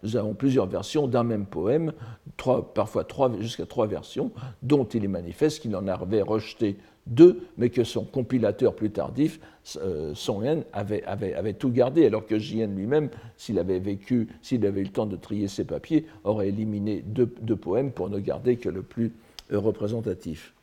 nous 0.04 0.18
avons 0.18 0.34
plusieurs 0.34 0.68
versions 0.68 1.08
d'un 1.08 1.24
même 1.24 1.46
poème, 1.46 1.94
trois, 2.36 2.74
parfois 2.74 3.06
trois, 3.06 3.32
jusqu'à 3.40 3.66
trois 3.66 3.88
versions, 3.88 4.32
dont 4.62 4.84
il 4.84 5.06
est 5.06 5.10
manifeste 5.10 5.62
qu'il 5.62 5.76
en 5.78 5.88
avait 5.88 6.22
rejeté 6.22 6.78
deux, 7.06 7.42
mais 7.58 7.70
que 7.70 7.84
son 7.84 8.06
compilateur 8.06 8.76
plus 8.76 8.92
tardif, 8.92 9.40
euh, 9.78 10.14
Song 10.16 10.64
avait, 10.72 11.04
avait, 11.04 11.54
tout 11.54 11.70
gardé, 11.70 12.06
alors 12.06 12.26
que 12.26 12.40
JN 12.40 12.76
lui-même, 12.76 13.10
s'il 13.38 13.60
avait 13.60 13.80
vécu, 13.80 14.28
s'il 14.42 14.66
avait 14.66 14.82
eu 14.82 14.86
le 14.86 14.90
temps 14.90 15.06
de 15.06 15.16
trier 15.16 15.48
ses 15.48 15.66
papiers, 15.66 16.06
aurait 16.24 16.50
éliminé 16.50 17.04
deux, 17.06 17.28
poèmes 17.56 17.92
pour 17.92 18.10
ne 18.10 18.20
garder 18.20 18.58
que 18.58 18.70
le 18.70 18.82
plus 18.82 19.12
euh, 19.52 19.60
représentatif. 19.60 20.54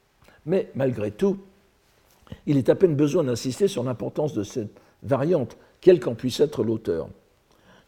Mais 0.47 0.71
malgré 0.75 1.11
tout, 1.11 1.39
il 2.47 2.57
est 2.57 2.69
à 2.69 2.75
peine 2.75 2.95
besoin 2.95 3.25
d'insister 3.25 3.69
sur 3.69 3.83
l'importance 3.83 4.33
de 4.33 4.43
cette 4.43 4.71
variante, 5.03 5.57
quel 5.81 6.01
qu'en 6.01 6.15
puisse 6.15 6.41
être 6.41 6.65
l'auteur. 6.65 7.09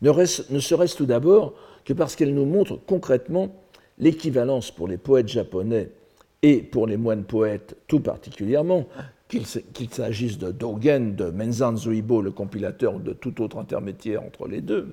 Ne 0.03 0.13
serait-ce 0.13 0.97
tout 0.97 1.07
d'abord 1.07 1.55
que 1.85 1.93
parce 1.93 2.17
qu'elle 2.17 2.35
nous 2.35 2.45
montre 2.45 2.79
concrètement 2.87 3.55
l'équivalence 3.99 4.71
pour 4.71 4.89
les 4.89 4.97
poètes 4.97 5.29
japonais 5.29 5.91
et 6.43 6.59
pour 6.59 6.87
les 6.87 6.97
moines 6.97 7.25
poètes 7.25 7.77
tout 7.87 8.01
particulièrement, 8.01 8.87
qu'il 9.29 9.91
s'agisse 9.91 10.37
de 10.39 10.53
Dogen, 10.53 11.15
de 11.17 11.31
Menzan 11.31 11.77
Zuibo, 11.77 12.21
le 12.21 12.33
compilateur, 12.33 12.99
de 13.01 13.13
tout 13.13 13.41
autre 13.41 13.59
intermédiaire 13.59 14.23
entre 14.23 14.47
les 14.47 14.61
deux, 14.61 14.89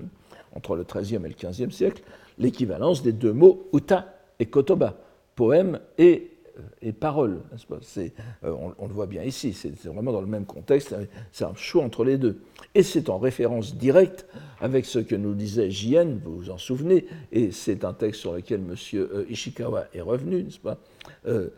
entre 0.56 0.76
le 0.76 0.86
XIIIe 0.86 1.20
et 1.26 1.30
le 1.30 1.50
XVe 1.50 1.72
siècle, 1.72 2.04
l'équivalence 2.38 3.04
des 3.04 3.12
deux 3.12 3.34
mots 3.34 3.68
uta 3.74 4.14
et 4.40 4.46
kotoba, 4.46 4.96
poème 5.36 5.80
et, 5.98 6.32
et 6.82 6.92
parole. 6.92 7.42
Euh, 7.98 8.10
on, 8.44 8.88
le 8.88 8.94
voit 8.94 9.06
bien 9.06 9.24
ici, 9.24 9.54
c'est 9.54 9.74
vraiment 9.86 10.12
dans 10.12 10.22
le 10.22 10.28
même 10.28 10.46
contexte, 10.46 10.96
c'est 11.32 11.46
un 11.46 11.56
choix 11.56 11.84
entre 11.84 12.04
les 12.04 12.18
deux. 12.18 12.42
Et 12.76 12.84
c'est 12.84 13.10
en 13.10 13.18
référence 13.18 13.76
directe 13.76 14.26
avec 14.62 14.86
ce 14.86 15.00
que 15.00 15.16
nous 15.16 15.34
disait 15.34 15.70
Jien, 15.70 16.18
vous 16.24 16.38
vous 16.38 16.50
en 16.50 16.58
souvenez, 16.58 17.06
et 17.32 17.52
c'est 17.52 17.84
un 17.86 17.94
texte 17.94 18.22
sur 18.22 18.34
lequel 18.34 18.62
M. 18.62 18.76
Euh, 18.96 19.26
Ishikawa 19.30 19.86
est 19.94 20.02
revenu, 20.02 20.44
n'est-ce 20.44 20.60
pas? 20.60 20.78
Euh, 21.28 21.50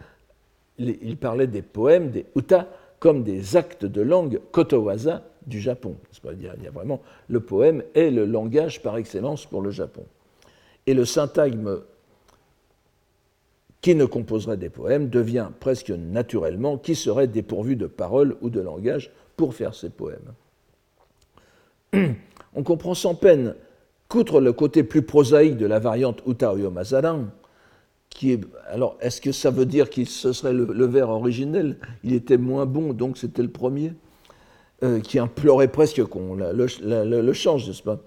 il 0.77 1.17
parlait 1.17 1.47
des 1.47 1.61
poèmes, 1.61 2.09
des 2.09 2.25
uta, 2.35 2.67
comme 2.99 3.23
des 3.23 3.57
actes 3.57 3.85
de 3.85 4.01
langue 4.01 4.39
kotowaza 4.51 5.23
du 5.45 5.59
Japon. 5.59 5.95
Il 6.33 6.43
y 6.43 6.67
a 6.67 6.71
vraiment 6.71 7.01
le 7.27 7.39
poème 7.39 7.83
est 7.95 8.11
le 8.11 8.25
langage 8.25 8.81
par 8.81 8.97
excellence 8.97 9.45
pour 9.45 9.61
le 9.61 9.71
Japon. 9.71 10.05
Et 10.87 10.93
le 10.93 11.05
syntagme 11.05 11.81
qui 13.81 13.95
ne 13.95 14.05
composerait 14.05 14.57
des 14.57 14.69
poèmes 14.69 15.09
devient 15.09 15.49
presque 15.59 15.89
naturellement 15.89 16.77
qui 16.77 16.95
serait 16.95 17.27
dépourvu 17.27 17.75
de 17.75 17.87
paroles 17.87 18.35
ou 18.41 18.49
de 18.49 18.61
langage 18.61 19.11
pour 19.35 19.55
faire 19.55 19.73
ces 19.73 19.89
poèmes. 19.89 20.33
On 22.55 22.63
comprend 22.63 22.93
sans 22.93 23.15
peine 23.15 23.55
qu'outre 24.07 24.39
le 24.39 24.53
côté 24.53 24.83
plus 24.83 25.01
prosaïque 25.01 25.57
de 25.57 25.65
la 25.65 25.79
variante 25.79 26.21
Uta 26.27 26.53
Mazaran, 26.53 27.27
alors, 28.69 28.97
est-ce 29.01 29.19
que 29.19 29.31
ça 29.31 29.49
veut 29.49 29.65
dire 29.65 29.89
que 29.89 30.05
ce 30.05 30.31
serait 30.31 30.53
le, 30.53 30.85
vers 30.85 31.09
originel? 31.09 31.77
Il 32.03 32.13
était 32.13 32.37
moins 32.37 32.65
bon, 32.65 32.93
donc 32.93 33.17
c'était 33.17 33.41
le 33.41 33.49
premier, 33.49 33.93
euh, 34.83 34.99
qui 34.99 35.17
implorait 35.17 35.69
presque 35.69 36.03
qu'on 36.03 36.35
le, 36.35 37.33
change, 37.33 37.67
n'est-ce 37.67 37.83
pas? 37.83 37.99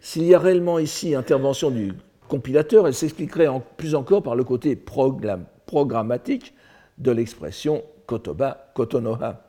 S'il 0.00 0.24
y 0.24 0.34
a 0.34 0.38
réellement 0.38 0.78
ici 0.78 1.14
intervention 1.14 1.70
du 1.70 1.92
compilateur, 2.30 2.86
elle 2.86 2.94
s'expliquerait 2.94 3.48
plus 3.76 3.94
encore 3.94 4.22
par 4.22 4.36
le 4.36 4.44
côté 4.44 4.76
programmatique 4.76 6.54
de 6.96 7.10
l'expression 7.10 7.82
kotoba, 8.06 8.70
kotonoha. 8.74 9.44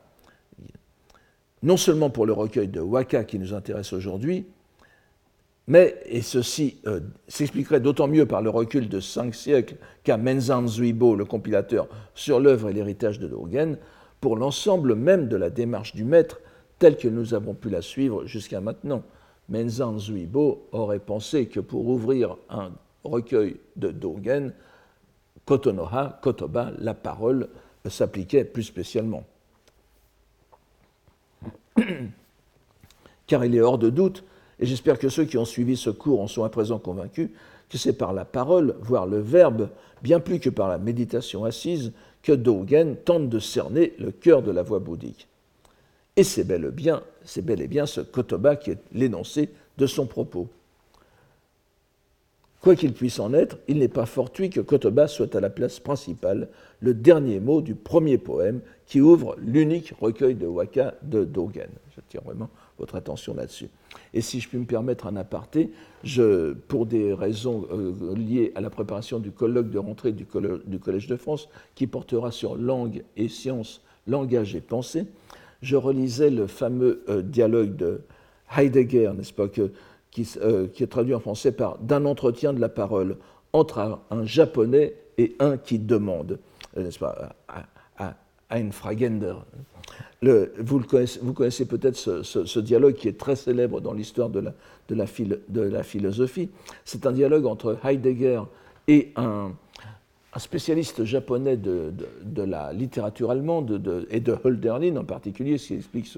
Non 1.62 1.76
seulement 1.76 2.10
pour 2.10 2.26
le 2.26 2.32
recueil 2.32 2.66
de 2.66 2.80
Waka 2.80 3.22
qui 3.22 3.38
nous 3.38 3.54
intéresse 3.54 3.92
aujourd'hui, 3.92 4.46
mais, 5.68 5.94
et 6.06 6.22
ceci 6.22 6.80
euh, 6.88 6.98
s'expliquerait 7.28 7.78
d'autant 7.78 8.08
mieux 8.08 8.26
par 8.26 8.42
le 8.42 8.50
recul 8.50 8.88
de 8.88 8.98
cinq 8.98 9.32
siècles 9.32 9.76
qu'a 10.02 10.16
Menzan 10.16 10.66
Zuibo, 10.66 11.14
le 11.14 11.24
compilateur, 11.24 11.86
sur 12.16 12.40
l'œuvre 12.40 12.68
et 12.68 12.72
l'héritage 12.72 13.20
de 13.20 13.28
Dogen, 13.28 13.78
pour 14.20 14.36
l'ensemble 14.36 14.96
même 14.96 15.28
de 15.28 15.36
la 15.36 15.50
démarche 15.50 15.94
du 15.94 16.04
maître 16.04 16.40
telle 16.80 16.96
que 16.96 17.06
nous 17.06 17.32
avons 17.32 17.54
pu 17.54 17.70
la 17.70 17.80
suivre 17.80 18.26
jusqu'à 18.26 18.60
maintenant. 18.60 19.04
Menzan 19.48 19.98
Zuibo 19.98 20.68
aurait 20.72 20.98
pensé 20.98 21.46
que 21.46 21.60
pour 21.60 21.86
ouvrir 21.88 22.36
un 22.48 22.72
recueil 23.04 23.56
de 23.76 23.90
Dogen, 23.90 24.52
Kotonoha, 25.44 26.20
Kotoba, 26.22 26.72
la 26.78 26.94
parole, 26.94 27.48
s'appliquait 27.88 28.44
plus 28.44 28.62
spécialement. 28.62 29.24
Car 33.26 33.44
il 33.44 33.54
est 33.54 33.60
hors 33.60 33.78
de 33.78 33.90
doute 33.90 34.24
et 34.58 34.66
j'espère 34.66 34.98
que 34.98 35.08
ceux 35.08 35.24
qui 35.24 35.38
ont 35.38 35.44
suivi 35.44 35.76
ce 35.76 35.90
cours 35.90 36.20
en 36.20 36.28
sont 36.28 36.44
à 36.44 36.48
présent 36.48 36.78
convaincus 36.78 37.30
que 37.68 37.78
c'est 37.78 37.94
par 37.94 38.12
la 38.12 38.26
parole, 38.26 38.76
voire 38.80 39.06
le 39.06 39.18
verbe, 39.18 39.70
bien 40.02 40.20
plus 40.20 40.40
que 40.40 40.50
par 40.50 40.68
la 40.68 40.76
méditation 40.76 41.44
assise, 41.46 41.92
que 42.22 42.32
Dogen 42.32 42.96
tente 42.96 43.30
de 43.30 43.38
cerner 43.38 43.94
le 43.98 44.12
cœur 44.12 44.42
de 44.42 44.50
la 44.50 44.62
voix 44.62 44.78
bouddhique. 44.78 45.26
Et 46.16 46.24
c'est 46.24 46.44
bel, 46.44 46.70
bel 46.70 47.60
et 47.60 47.68
bien 47.68 47.86
ce 47.86 48.00
Kotoba 48.00 48.56
qui 48.56 48.72
est 48.72 48.78
l'énoncé 48.92 49.50
de 49.78 49.86
son 49.86 50.06
propos. 50.06 50.48
Quoi 52.60 52.76
qu'il 52.76 52.92
puisse 52.92 53.18
en 53.18 53.34
être, 53.34 53.58
il 53.66 53.78
n'est 53.78 53.88
pas 53.88 54.06
fortuit 54.06 54.48
que 54.48 54.60
Kotoba 54.60 55.08
soit 55.08 55.34
à 55.34 55.40
la 55.40 55.50
place 55.50 55.80
principale, 55.80 56.48
le 56.80 56.94
dernier 56.94 57.40
mot 57.40 57.60
du 57.60 57.74
premier 57.74 58.18
poème 58.18 58.60
qui 58.86 59.00
ouvre 59.00 59.36
l'unique 59.40 59.94
recueil 60.00 60.36
de 60.36 60.46
waka 60.46 60.94
de 61.02 61.24
Dogen. 61.24 61.70
Tiens 62.08 62.20
vraiment 62.24 62.50
votre 62.78 62.94
attention 62.94 63.34
là-dessus. 63.34 63.68
Et 64.14 64.20
si 64.20 64.38
je 64.38 64.48
puis 64.48 64.58
me 64.58 64.64
permettre 64.64 65.06
un 65.06 65.16
aparté, 65.16 65.70
pour 66.68 66.86
des 66.86 67.12
raisons 67.12 67.66
euh, 67.72 68.14
liées 68.14 68.52
à 68.54 68.60
la 68.60 68.70
préparation 68.70 69.18
du 69.18 69.30
colloque 69.30 69.70
de 69.70 69.78
rentrée 69.78 70.12
du, 70.12 70.24
Collège 70.24 71.06
de 71.06 71.16
France, 71.16 71.48
qui 71.74 71.86
portera 71.86 72.30
sur 72.30 72.56
langue 72.56 73.02
et 73.16 73.28
science, 73.28 73.82
langage 74.06 74.54
et 74.54 74.60
pensée, 74.60 75.06
je 75.62 75.76
relisais 75.76 76.30
le 76.30 76.46
fameux 76.46 77.02
euh, 77.08 77.22
dialogue 77.22 77.76
de 77.76 78.00
Heidegger, 78.56 79.12
n'est-ce 79.16 79.32
pas, 79.32 79.46
euh, 79.58 79.68
qui, 80.10 80.82
est 80.82 80.86
traduit 80.86 81.14
en 81.14 81.20
français 81.20 81.52
par 81.52 81.78
d'un 81.78 82.04
entretien 82.04 82.52
de 82.52 82.60
la 82.60 82.68
parole 82.68 83.16
entre 83.52 83.78
un, 84.10 84.24
japonais 84.24 84.94
et 85.18 85.36
un 85.38 85.56
qui 85.56 85.78
demande, 85.78 86.38
n'est-ce 86.76 86.98
pas, 86.98 87.34
Einfragender 88.50 89.34
vous, 90.58 90.80
connaissez, 90.80 91.20
vous, 91.22 91.32
connaissez, 91.32 91.66
peut-être 91.66 91.96
ce, 91.96 92.58
dialogue 92.60 92.94
qui 92.94 93.08
est 93.08 93.18
très 93.18 93.36
célèbre 93.36 93.80
dans 93.80 93.92
l'histoire 93.92 94.28
de 94.28 94.40
la, 94.40 94.54
de, 94.88 94.94
la, 94.94 95.06
de 95.48 95.60
la, 95.60 95.82
philosophie. 95.82 96.50
C'est 96.84 97.06
un 97.06 97.12
dialogue 97.12 97.46
entre 97.46 97.78
Heidegger 97.84 98.42
et 98.88 99.12
un, 99.16 99.52
un 100.34 100.38
spécialiste 100.38 101.04
japonais 101.04 101.58
de, 101.58 101.92
la 102.36 102.72
littérature 102.72 103.30
allemande 103.30 104.06
et 104.10 104.20
de 104.20 104.34
Hölderlin 104.44 104.96
en 104.96 105.04
particulier, 105.04 105.58
ce 105.58 105.68
qui 105.68 105.74
explique 105.74 106.08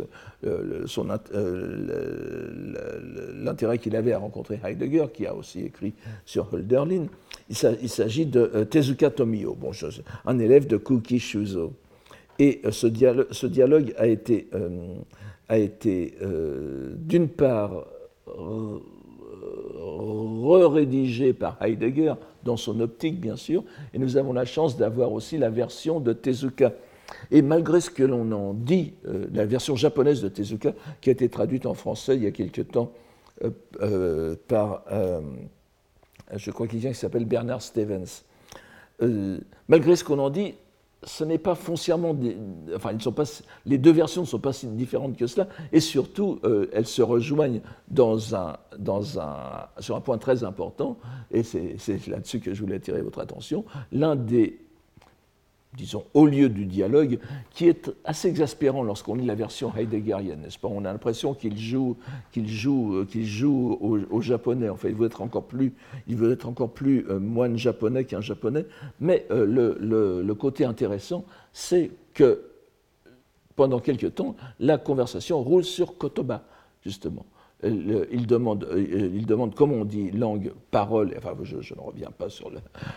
l'intérêt 3.34 3.78
qu'il 3.78 3.96
avait 3.96 4.12
à 4.12 4.18
rencontrer 4.18 4.60
Heidegger, 4.64 5.06
qui 5.12 5.26
a 5.26 5.34
aussi 5.34 5.62
écrit 5.62 5.94
sur 6.24 6.46
Hölderlin. 6.52 7.06
Il 7.50 7.56
s'agit 7.56 8.26
de 8.26 8.50
euh, 8.54 8.64
Tezuka 8.64 9.10
Tomio, 9.10 9.58
un 10.24 10.38
élève 10.38 10.66
de 10.66 10.76
Kuki 10.76 11.18
Shuzo. 11.18 11.72
Et 12.38 12.60
euh, 12.64 12.70
ce, 12.70 12.86
dialogue, 12.86 13.92
a 13.98 14.06
été, 14.06 14.46
euh, 14.54 14.94
a 15.48 15.58
été 15.58 16.14
d'une 16.96 17.28
part 17.28 17.84
re-rédigé 20.46 21.32
par 21.32 21.58
Heidegger 21.60 22.14
dans 22.44 22.56
son 22.56 22.80
optique, 22.80 23.20
bien 23.20 23.36
sûr, 23.36 23.64
et 23.92 23.98
nous 23.98 24.16
avons 24.16 24.32
la 24.32 24.44
chance 24.44 24.76
d'avoir 24.76 25.12
aussi 25.12 25.38
la 25.38 25.50
version 25.50 26.00
de 26.00 26.12
Tezuka. 26.12 26.72
Et 27.30 27.42
malgré 27.42 27.80
ce 27.80 27.90
que 27.90 28.02
l'on 28.02 28.30
en 28.32 28.54
dit, 28.54 28.94
euh, 29.06 29.26
la 29.32 29.46
version 29.46 29.76
japonaise 29.76 30.22
de 30.22 30.28
Tezuka, 30.28 30.72
qui 31.00 31.10
a 31.10 31.12
été 31.12 31.28
traduite 31.28 31.66
en 31.66 31.74
français 31.74 32.16
il 32.16 32.22
y 32.22 32.26
a 32.26 32.30
quelque 32.30 32.62
temps 32.62 32.92
euh, 33.42 33.50
euh, 33.80 34.36
par, 34.48 34.84
je 36.34 36.50
crois, 36.50 36.66
quelqu'un 36.66 36.90
qui 36.90 36.94
s'appelle 36.94 37.24
Bernard 37.24 37.62
Stevens, 37.62 38.22
malgré 39.68 39.96
ce 39.96 40.04
qu'on 40.04 40.18
en 40.18 40.30
dit, 40.30 40.54
ce 41.04 41.24
n'est 41.24 41.38
pas 41.38 41.54
foncièrement, 41.54 42.16
enfin, 42.74 42.92
ils 42.92 43.02
sont 43.02 43.12
pas, 43.12 43.24
les 43.66 43.78
deux 43.78 43.92
versions 43.92 44.22
ne 44.22 44.26
sont 44.26 44.38
pas 44.38 44.52
si 44.52 44.66
différentes 44.66 45.16
que 45.16 45.26
cela, 45.26 45.48
et 45.72 45.80
surtout, 45.80 46.40
euh, 46.44 46.68
elles 46.72 46.86
se 46.86 47.02
rejoignent 47.02 47.60
sur 49.80 49.96
un 49.96 50.00
point 50.00 50.18
très 50.18 50.44
important, 50.44 50.98
et 51.30 51.42
c'est 51.42 52.06
là-dessus 52.06 52.40
que 52.40 52.54
je 52.54 52.60
voulais 52.60 52.76
attirer 52.76 53.02
votre 53.02 53.20
attention. 53.20 53.64
L'un 53.92 54.16
des 54.16 54.60
disons, 55.76 56.04
au 56.14 56.26
lieu 56.26 56.48
du 56.48 56.66
dialogue, 56.66 57.18
qui 57.50 57.68
est 57.68 57.90
assez 58.04 58.28
exaspérant 58.28 58.82
lorsqu'on 58.82 59.14
lit 59.14 59.26
la 59.26 59.34
version 59.34 59.72
heideggerienne, 59.76 60.40
n'est-ce 60.42 60.58
pas? 60.58 60.68
On 60.68 60.84
a 60.84 60.92
l'impression 60.92 61.34
qu'il 61.34 61.58
joue, 61.58 61.96
joue, 62.36 62.94
euh, 62.96 63.06
joue 63.22 63.78
au, 64.10 64.20
japonais. 64.20 64.68
En 64.68 64.76
fait, 64.76 64.90
il 64.90 64.94
veut 64.94 65.06
être 65.06 65.22
encore 65.22 65.46
plus, 65.46 65.74
il 66.06 66.16
veut 66.16 66.32
être 66.32 66.48
encore 66.48 66.72
plus 66.72 67.06
euh, 67.08 67.18
moine 67.18 67.56
japonais 67.56 68.04
qu'un 68.04 68.20
japonais. 68.20 68.66
Mais 69.00 69.26
euh, 69.30 69.46
le, 69.46 70.22
le, 70.22 70.34
côté 70.34 70.64
intéressant, 70.64 71.24
c'est 71.52 71.90
que 72.12 72.42
pendant 73.56 73.80
quelque 73.80 74.06
temps, 74.06 74.36
la 74.60 74.78
conversation 74.78 75.42
roule 75.42 75.64
sur 75.64 75.96
Kotoba, 75.96 76.44
justement 76.82 77.24
il 77.64 78.26
demande, 78.26 78.64
euh, 78.70 79.10
il 79.14 79.26
demande 79.26 79.54
comment 79.54 79.76
on 79.76 79.84
dit 79.84 80.10
langue, 80.10 80.52
parole, 80.70 81.14
enfin 81.16 81.34
je, 81.42 81.56
ne 81.56 81.80
reviens 81.80 82.10
pas 82.10 82.28
sur 82.28 82.50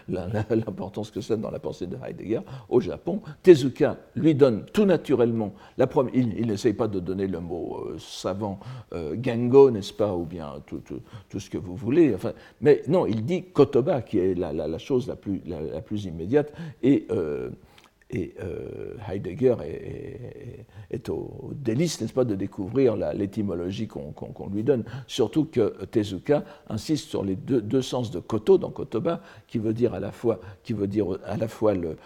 l'importance 0.07 1.11
que 1.11 1.21
c'est 1.21 1.39
dans 1.39 1.51
la 1.51 1.59
pensée 1.59 1.87
de 1.87 1.97
Heidegger, 2.03 2.41
au 2.69 2.79
Japon, 2.79 3.21
Tezuka 3.43 3.97
lui 4.15 4.35
donne 4.35 4.65
tout 4.65 4.85
naturellement, 4.85 5.53
la 5.77 5.87
première, 5.87 6.13
il, 6.15 6.47
n'essaye 6.47 6.73
pas 6.73 6.87
de 6.87 6.99
donner 6.99 7.27
le 7.27 7.39
mot 7.39 7.85
euh, 7.85 7.97
savant 7.99 8.59
euh, 8.93 9.15
gengo, 9.21 9.71
n'est-ce 9.71 9.93
pas, 9.93 10.13
ou 10.13 10.25
bien 10.25 10.55
tout, 10.65 10.81
ce 11.39 11.49
que 11.49 11.57
vous 11.57 11.75
voulez, 11.75 12.13
enfin, 12.15 12.33
mais 12.61 12.81
non, 12.87 13.05
il 13.05 13.23
dit 13.25 13.43
kotoba, 13.43 14.01
qui 14.01 14.19
est 14.19 14.35
la, 14.35 14.77
chose 14.77 15.07
la 15.07 15.15
plus, 15.15 16.05
immédiate, 16.05 16.53
et 16.83 17.07
et 18.09 18.35
euh, 18.41 18.95
Heidegger 19.09 19.55
est, 20.91 21.09
au, 21.09 21.51
délice, 21.53 21.99
n'est-ce 21.99 22.13
pas, 22.13 22.23
de 22.23 22.35
découvrir 22.35 22.95
l'étymologie 22.95 23.87
qu'on 23.87 24.49
lui 24.51 24.63
donne. 24.63 24.83
Surtout 25.07 25.45
que 25.45 25.85
Tezuka 25.85 26.43
insiste 26.69 27.09
sur 27.09 27.23
les 27.23 27.35
deux, 27.35 27.81
sens 27.81 28.11
de 28.11 28.19
koto 28.19 28.57
dans 28.57 28.71
kotoba, 28.71 29.21
qui 29.47 29.57
veut 29.57 29.73
dire 29.73 29.93
à 29.93 29.99
la 29.99 30.11
fois, 30.11 30.39
qui 30.63 30.73
veut 30.73 30.87
dire 30.87 31.17
à 31.25 31.37
la 31.37 31.47
fois 31.47 31.73
le, 31.73 31.97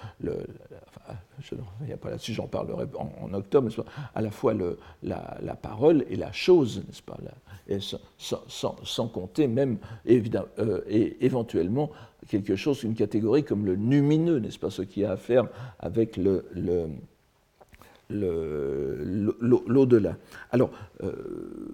je 1.39 1.55
ne 1.55 1.61
reviens 1.79 1.97
pas 1.97 2.09
là-dessus, 2.09 2.33
j'en 2.33 2.47
parlerai 2.47 2.85
en, 2.95 3.33
octobre, 3.33 3.69
à 4.15 4.21
la 4.21 4.31
fois 4.31 4.53
la, 5.03 5.55
parole 5.55 6.05
et 6.09 6.15
la 6.15 6.31
chose, 6.31 6.83
n'est-ce 6.87 7.01
pas, 7.01 7.17
sans, 8.17 9.07
compter 9.07 9.47
même 9.47 9.77
évidemment, 10.05 10.47
euh, 10.59 10.81
éventuellement 10.87 11.91
quelque 12.27 12.55
chose, 12.55 12.83
une 12.83 12.95
catégorie 12.95 13.43
comme 13.43 13.65
le 13.65 13.75
numineux, 13.75 14.39
n'est-ce 14.39 14.59
pas, 14.59 14.69
ce 14.69 14.81
qui 14.81 15.03
a 15.03 15.11
à 15.11 15.17
faire 15.17 15.47
avec 15.79 16.17
l'au-delà. 16.17 16.87
Alors, 20.51 20.71
euh, 21.03 21.11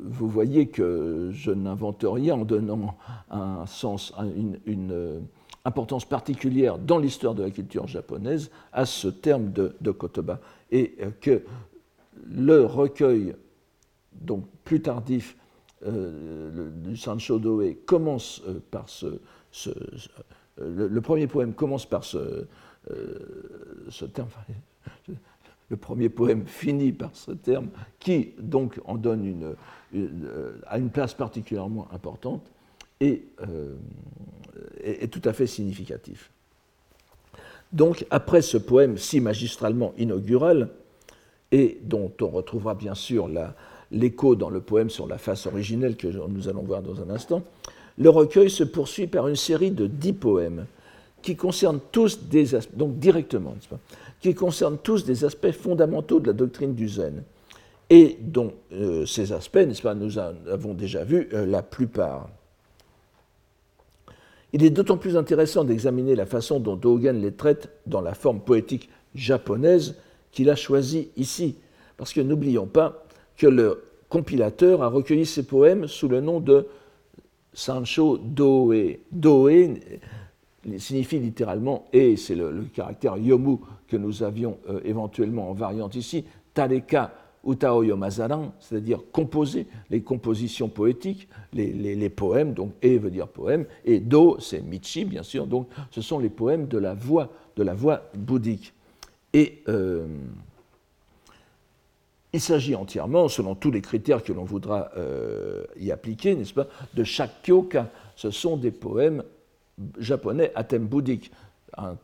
vous 0.03 0.29
voyez 0.29 0.67
que 0.67 1.29
je 1.33 1.51
n'invente 1.51 2.05
rien 2.07 2.35
en 2.35 2.45
donnant 2.45 2.97
un 3.29 3.65
sens, 3.65 4.13
une, 4.65 5.21
importance 5.67 6.05
particulière 6.05 6.77
dans 6.77 6.97
l'histoire 6.97 7.35
de 7.35 7.43
la 7.43 7.51
culture 7.51 7.87
japonaise 7.87 8.49
à 8.71 8.85
ce 8.85 9.09
terme 9.09 9.51
de, 9.51 9.91
kotoba, 9.91 10.39
et 10.71 10.95
euh, 11.01 11.11
que 11.19 11.43
le 12.25 12.65
recueil, 12.65 13.35
donc 14.13 14.45
plus 14.63 14.81
tardif, 14.81 15.35
euh, 15.85 16.71
du 16.71 16.97
Sancho 16.97 17.39
commence 17.85 18.41
par 18.71 18.89
ce, 18.89 19.19
le, 20.57 21.01
premier 21.01 21.27
poème 21.27 21.53
commence 21.53 21.85
par 21.85 22.03
ce, 22.03 22.45
terme, 24.13 24.29
le 25.69 25.77
premier 25.77 26.09
poème 26.09 26.47
finit 26.47 26.93
par 26.93 27.11
ce 27.13 27.31
terme, 27.31 27.67
qui 27.99 28.33
donc 28.39 28.79
en 28.85 28.95
donne 28.95 29.25
une, 29.93 30.63
a 30.65 30.79
une 30.79 30.89
place 30.89 31.13
particulièrement 31.13 31.87
importante 31.91 32.49
et 32.99 33.23
est, 34.83 35.11
tout 35.11 35.21
à 35.25 35.33
fait 35.33 35.47
significatif. 35.47 36.31
Donc, 37.73 38.05
après 38.09 38.41
ce 38.41 38.57
poème 38.57 38.97
si 38.97 39.19
magistralement 39.19 39.93
inaugural, 39.97 40.69
et 41.51 41.79
dont 41.83 42.11
on 42.21 42.27
retrouvera 42.27 42.75
bien 42.75 42.95
sûr 42.95 43.29
l'écho 43.91 44.35
dans 44.35 44.49
le 44.49 44.61
poème 44.61 44.89
sur 44.89 45.07
la 45.07 45.17
face 45.17 45.45
originelle 45.45 45.95
que 45.95 46.07
nous 46.07 46.49
allons 46.49 46.63
voir 46.63 46.81
dans 46.81 47.01
un 47.01 47.09
instant, 47.09 47.43
le 47.97 48.09
recueil 48.09 48.49
se 48.49 48.63
poursuit 48.63 49.07
par 49.07 49.27
une 49.27 49.35
série 49.35 49.71
de 49.71 49.87
dix 49.87 50.13
poèmes 50.13 50.65
qui 51.21 51.35
concernent 51.35 51.79
tous 51.91 52.23
des 52.23 52.47
donc 52.73 52.99
directement, 52.99 53.55
qui 54.21 54.33
concernent 54.33 54.77
tous 54.77 55.03
des 55.03 55.25
aspects 55.25 55.51
fondamentaux 55.51 56.19
de 56.19 56.27
la 56.27 56.33
doctrine 56.33 56.73
du 56.75 56.87
zen, 56.87 57.23
et 57.89 58.17
dont 58.21 58.53
euh, 58.73 59.05
ces 59.05 59.31
aspects, 59.31 59.57
n'est-ce 59.57 59.81
pas, 59.81 59.95
nous 59.95 60.17
avons 60.17 60.73
déjà 60.73 61.03
vu 61.03 61.29
euh, 61.33 61.45
la 61.45 61.61
plupart. 61.61 62.29
Il 64.53 64.63
est 64.63 64.69
d'autant 64.69 64.97
plus 64.97 65.17
intéressant 65.17 65.63
d'examiner 65.63 66.15
la 66.15 66.25
façon 66.25 66.59
dont 66.59 66.75
Dogen 66.75 67.21
les 67.21 67.33
traite 67.33 67.69
dans 67.85 68.01
la 68.01 68.13
forme 68.13 68.39
poétique 68.39 68.89
japonaise 69.13 69.95
qu'il 70.31 70.49
a 70.49 70.55
choisie 70.55 71.09
ici, 71.17 71.55
parce 71.97 72.13
que 72.13 72.21
n'oublions 72.21 72.67
pas 72.67 73.05
que 73.35 73.47
le 73.47 73.83
compilateur 74.09 74.83
a 74.83 74.87
recueilli 74.87 75.25
ces 75.25 75.43
poèmes 75.43 75.87
sous 75.87 76.07
le 76.07 76.21
nom 76.21 76.39
de 76.39 76.67
Sancho 77.53 78.17
Doe. 78.17 78.97
Doe 79.11 79.79
signifie 80.77 81.19
littéralement 81.19 81.85
et, 81.93 82.17
c'est 82.17 82.35
le, 82.35 82.65
caractère 82.73 83.17
yomu 83.17 83.57
que 83.87 83.97
nous 83.97 84.23
avions 84.23 84.57
euh, 84.69 84.79
éventuellement 84.83 85.49
en 85.49 85.53
variante 85.53 85.95
ici, 85.95 86.25
tareka 86.53 87.13
utao 87.47 87.83
yomazaran, 87.83 88.53
c'est-à-dire 88.59 88.99
composer, 89.11 89.67
les 89.89 90.01
compositions 90.01 90.69
poétiques, 90.69 91.27
les, 91.53 92.09
poèmes, 92.09 92.53
donc 92.53 92.73
e 92.83 92.97
veut 92.97 93.09
dire 93.09 93.27
poème, 93.27 93.65
et 93.85 93.99
do 93.99 94.37
c'est 94.39 94.61
michi 94.61 95.05
bien 95.05 95.23
sûr, 95.23 95.47
donc 95.47 95.67
ce 95.91 96.01
sont 96.01 96.19
les 96.19 96.29
poèmes 96.29 96.67
de 96.67 96.77
la 96.77 96.93
voix, 96.93 97.31
de 97.55 97.63
la 97.63 97.73
voix 97.73 98.03
bouddhique. 98.13 98.73
Et 99.33 99.63
euh, 99.67 100.05
il 102.33 102.41
s'agit 102.41 102.75
entièrement, 102.75 103.29
selon 103.29 103.55
tous 103.55 103.71
les 103.71 103.81
critères 103.81 104.23
que 104.23 104.33
l'on 104.33 104.43
voudra 104.43 104.91
euh, 104.97 105.63
y 105.79 105.91
appliquer, 105.91 106.35
n'est-ce 106.35 106.53
pas, 106.53 106.67
de 106.93 107.03
chaque 107.03 107.41
kyoka. 107.43 107.89
Ce 108.15 108.31
sont 108.31 108.57
des 108.57 108.71
poèmes 108.71 109.23
japonais 109.99 110.51
à 110.55 110.63
thème 110.63 110.87
bouddhique, 110.87 111.31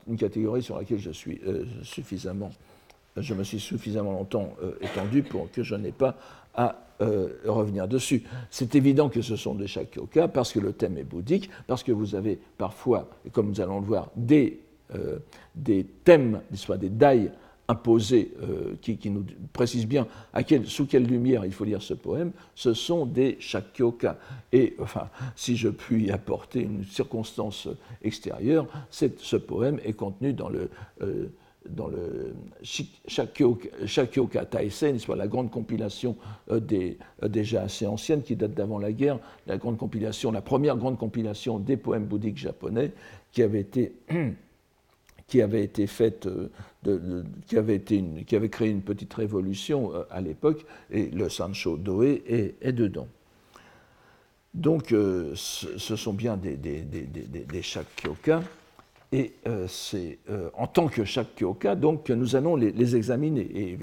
une 0.07 0.17
catégorie 0.17 0.61
sur 0.61 0.77
laquelle 0.77 0.99
je 0.99 1.11
suis 1.11 1.41
euh, 1.45 1.65
suffisamment, 1.83 2.51
je 3.17 3.33
me 3.33 3.43
suis 3.43 3.59
suffisamment 3.59 4.13
longtemps 4.13 4.53
euh, 4.63 4.73
étendu 4.81 5.23
pour 5.23 5.51
que 5.51 5.63
je 5.63 5.75
n'ai 5.75 5.91
pas 5.91 6.17
à 6.55 6.79
revenir 7.45 7.85
dessus. 7.85 8.23
C'est 8.49 8.75
évident 8.75 9.09
que 9.09 9.21
ce 9.21 9.35
sont 9.35 9.55
des 9.55 9.67
shakyoka 9.67 10.29
parce 10.29 10.53
que 10.53 10.59
le 10.59 10.71
thème 10.71 10.97
est 10.97 11.03
bouddhique, 11.03 11.49
parce 11.67 11.83
que 11.83 11.91
vous 11.91 12.15
avez 12.15 12.39
parfois, 12.57 13.09
comme 13.33 13.49
nous 13.49 13.59
allons 13.59 13.81
le 13.81 13.85
voir, 13.85 14.09
des, 14.15 14.61
des 15.53 15.85
thèmes, 16.05 16.39
soit 16.53 16.77
des 16.77 16.89
dai 16.89 17.29
imposés, 17.67 18.33
euh, 18.41 18.75
qui, 18.81 19.09
nous 19.09 19.25
précise 19.53 19.87
bien 19.87 20.07
sous 20.65 20.85
quelle 20.85 21.05
lumière 21.05 21.45
il 21.45 21.53
faut 21.53 21.63
lire 21.63 21.81
ce 21.81 21.93
poème, 21.93 22.31
ce 22.55 22.73
sont 22.73 23.05
des 23.05 23.37
shakyoka. 23.39 24.17
Et 24.51 24.75
enfin, 24.79 25.09
si 25.35 25.55
je 25.55 25.69
puis 25.69 26.11
apporter 26.11 26.61
une 26.61 26.83
circonstance 26.83 27.69
extérieure, 28.03 28.67
ce 28.89 29.35
poème 29.37 29.79
est 29.85 29.93
contenu 29.93 30.33
dans 30.33 30.49
le, 30.49 30.69
euh, 31.01 31.29
dans 31.69 31.87
le 31.87 32.35
Shakyoka, 32.63 33.69
Shakyoka 33.85 34.45
Taisen, 34.45 34.99
soit 34.99 35.15
la 35.15 35.27
grande 35.27 35.51
compilation 35.51 36.15
euh, 36.51 36.59
des, 36.59 36.97
déjà 37.27 37.63
assez 37.63 37.85
ancienne 37.85 38.21
qui 38.21 38.35
date 38.35 38.53
d'avant 38.53 38.79
la 38.79 38.91
guerre, 38.91 39.19
la 39.47 39.57
grande 39.57 39.77
compilation, 39.77 40.31
la 40.31 40.41
première 40.41 40.77
grande 40.77 40.97
compilation 40.97 41.59
des 41.59 41.77
poèmes 41.77 42.05
bouddhiques 42.05 42.37
japonais 42.37 42.91
qui 43.31 43.43
avait 43.43 43.61
été 43.61 43.93
qui 45.27 45.41
avait 45.41 45.63
été 45.63 45.87
faite, 45.87 46.27
qui, 47.47 47.57
avait 47.57 47.75
été 47.75 48.03
qui 48.27 48.35
avait 48.35 48.49
créé 48.49 48.69
une 48.69 48.81
petite 48.81 49.13
révolution 49.13 49.91
à 50.11 50.21
l'époque, 50.21 50.65
et 50.91 51.07
le 51.07 51.29
Sancho 51.29 51.77
Doé 51.77 52.23
est, 52.61 52.71
dedans. 52.73 53.07
Donc, 54.53 54.89
ce 54.89 55.95
sont 55.95 56.13
bien 56.13 56.37
des, 56.37 56.57
des, 56.57 56.81
des, 56.81 57.05
des 57.05 57.61
Kyoka. 57.61 58.43
Et 59.13 59.33
euh, 59.47 59.67
c'est 59.67 60.17
euh, 60.31 60.49
en 60.57 60.65
tant 60.65 60.87
que 60.87 61.05
chaque 61.05 61.35
kyoka 61.35 61.75
donc, 61.75 62.05
que 62.05 62.13
nous 62.13 62.35
allons 62.35 62.55
les, 62.55 62.95
examiner, 62.95 63.41
et, 63.41 63.77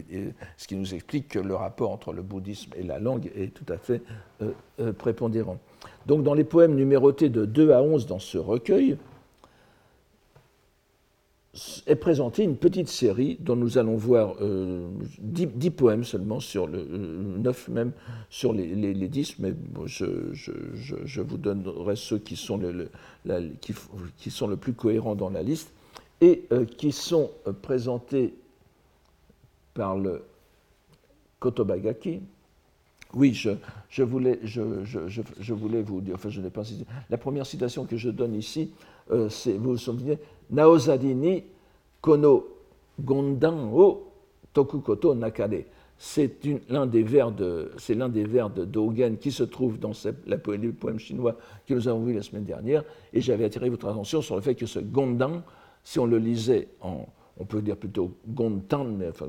ce 0.56 0.66
qui 0.66 0.74
nous 0.74 0.92
explique 0.92 1.28
que 1.28 1.38
le 1.38 1.54
rapport 1.54 1.92
entre 1.92 2.12
le 2.12 2.20
bouddhisme 2.20 2.72
et 2.76 2.82
la 2.82 2.98
langue 2.98 3.30
est 3.36 3.54
tout 3.54 3.72
à 3.72 3.78
fait 3.78 4.02
euh, 4.42 4.92
prépondérant. 4.92 5.58
Donc 6.06 6.24
dans 6.24 6.34
les 6.34 6.42
poèmes 6.42 6.74
numérotés 6.74 7.28
de 7.28 7.44
2 7.44 7.70
à 7.70 7.80
11 7.80 8.06
dans 8.06 8.18
ce 8.18 8.38
recueil, 8.38 8.96
est 11.86 11.96
présentée 11.96 12.44
une 12.44 12.56
petite 12.56 12.88
série 12.88 13.36
dont 13.40 13.56
nous 13.56 13.76
allons 13.76 13.96
voir 13.96 14.34
euh, 14.40 14.88
dix, 15.18 15.70
poèmes 15.70 16.04
seulement, 16.04 16.38
sur 16.38 16.68
euh, 16.68 17.36
neuf 17.38 17.66
même 17.68 17.92
sur 18.28 18.52
les, 18.52 18.74
les, 18.74 19.08
dix, 19.08 19.36
mais 19.40 19.52
je, 19.86 20.32
je, 20.32 20.52
je, 21.04 21.20
vous 21.20 21.38
donnerai 21.38 21.96
ceux 21.96 22.18
qui 22.18 22.36
sont 22.36 22.56
le, 22.56 22.88
qui, 23.60 23.74
qui, 24.18 24.30
sont 24.30 24.46
le 24.46 24.56
plus 24.56 24.74
cohérents 24.74 25.16
dans 25.16 25.30
la 25.30 25.42
liste 25.42 25.72
et 26.20 26.44
euh, 26.52 26.64
qui 26.64 26.92
sont 26.92 27.30
présentés 27.62 28.32
par 29.74 29.98
le 29.98 30.22
Kotobagaki. 31.40 32.20
Oui, 33.12 33.34
je, 33.34 34.02
voulais, 34.04 34.38
je, 34.44 35.52
voulais 35.52 35.82
vous 35.82 36.00
dire, 36.00 36.14
enfin 36.14 36.28
je 36.28 36.40
n'ai 36.40 36.50
pas 36.50 36.62
cité. 36.62 36.84
La 37.08 37.18
première 37.18 37.44
citation 37.44 37.84
que 37.86 37.96
je 37.96 38.08
donne 38.08 38.36
ici, 38.36 38.70
c'est, 39.28 39.54
vous 39.54 39.70
vous 39.70 39.76
souvenez, 39.76 40.16
Naozadi 40.50 41.14
ni 41.14 41.44
kono 42.00 42.44
gondan 42.98 43.70
o 43.72 44.12
tokukoto 44.52 45.14
nakade. 45.14 45.66
C'est 45.98 46.40
l'un 46.70 46.86
des 46.86 47.02
vers 47.02 47.30
de 47.30 48.64
Dogen 48.64 49.18
qui 49.18 49.30
se 49.30 49.42
trouve 49.42 49.78
dans 49.78 49.92
la, 50.26 50.36
le 50.36 50.72
poème 50.72 50.98
chinois 50.98 51.36
que 51.66 51.74
nous 51.74 51.88
avons 51.88 52.04
vu 52.04 52.14
la 52.14 52.22
semaine 52.22 52.44
dernière. 52.44 52.84
Et 53.12 53.20
j'avais 53.20 53.44
attiré 53.44 53.68
votre 53.68 53.86
attention 53.86 54.22
sur 54.22 54.34
le 54.34 54.40
fait 54.40 54.54
que 54.54 54.64
ce 54.64 54.78
gondan, 54.78 55.42
si 55.84 55.98
on 55.98 56.06
le 56.06 56.16
lisait 56.16 56.68
en 56.80 57.06
on 57.40 57.46
peut 57.46 57.62
dire 57.62 57.76
plutôt 57.76 58.12
Gondan, 58.28 58.84
mais 58.84 59.08
enfin, 59.08 59.26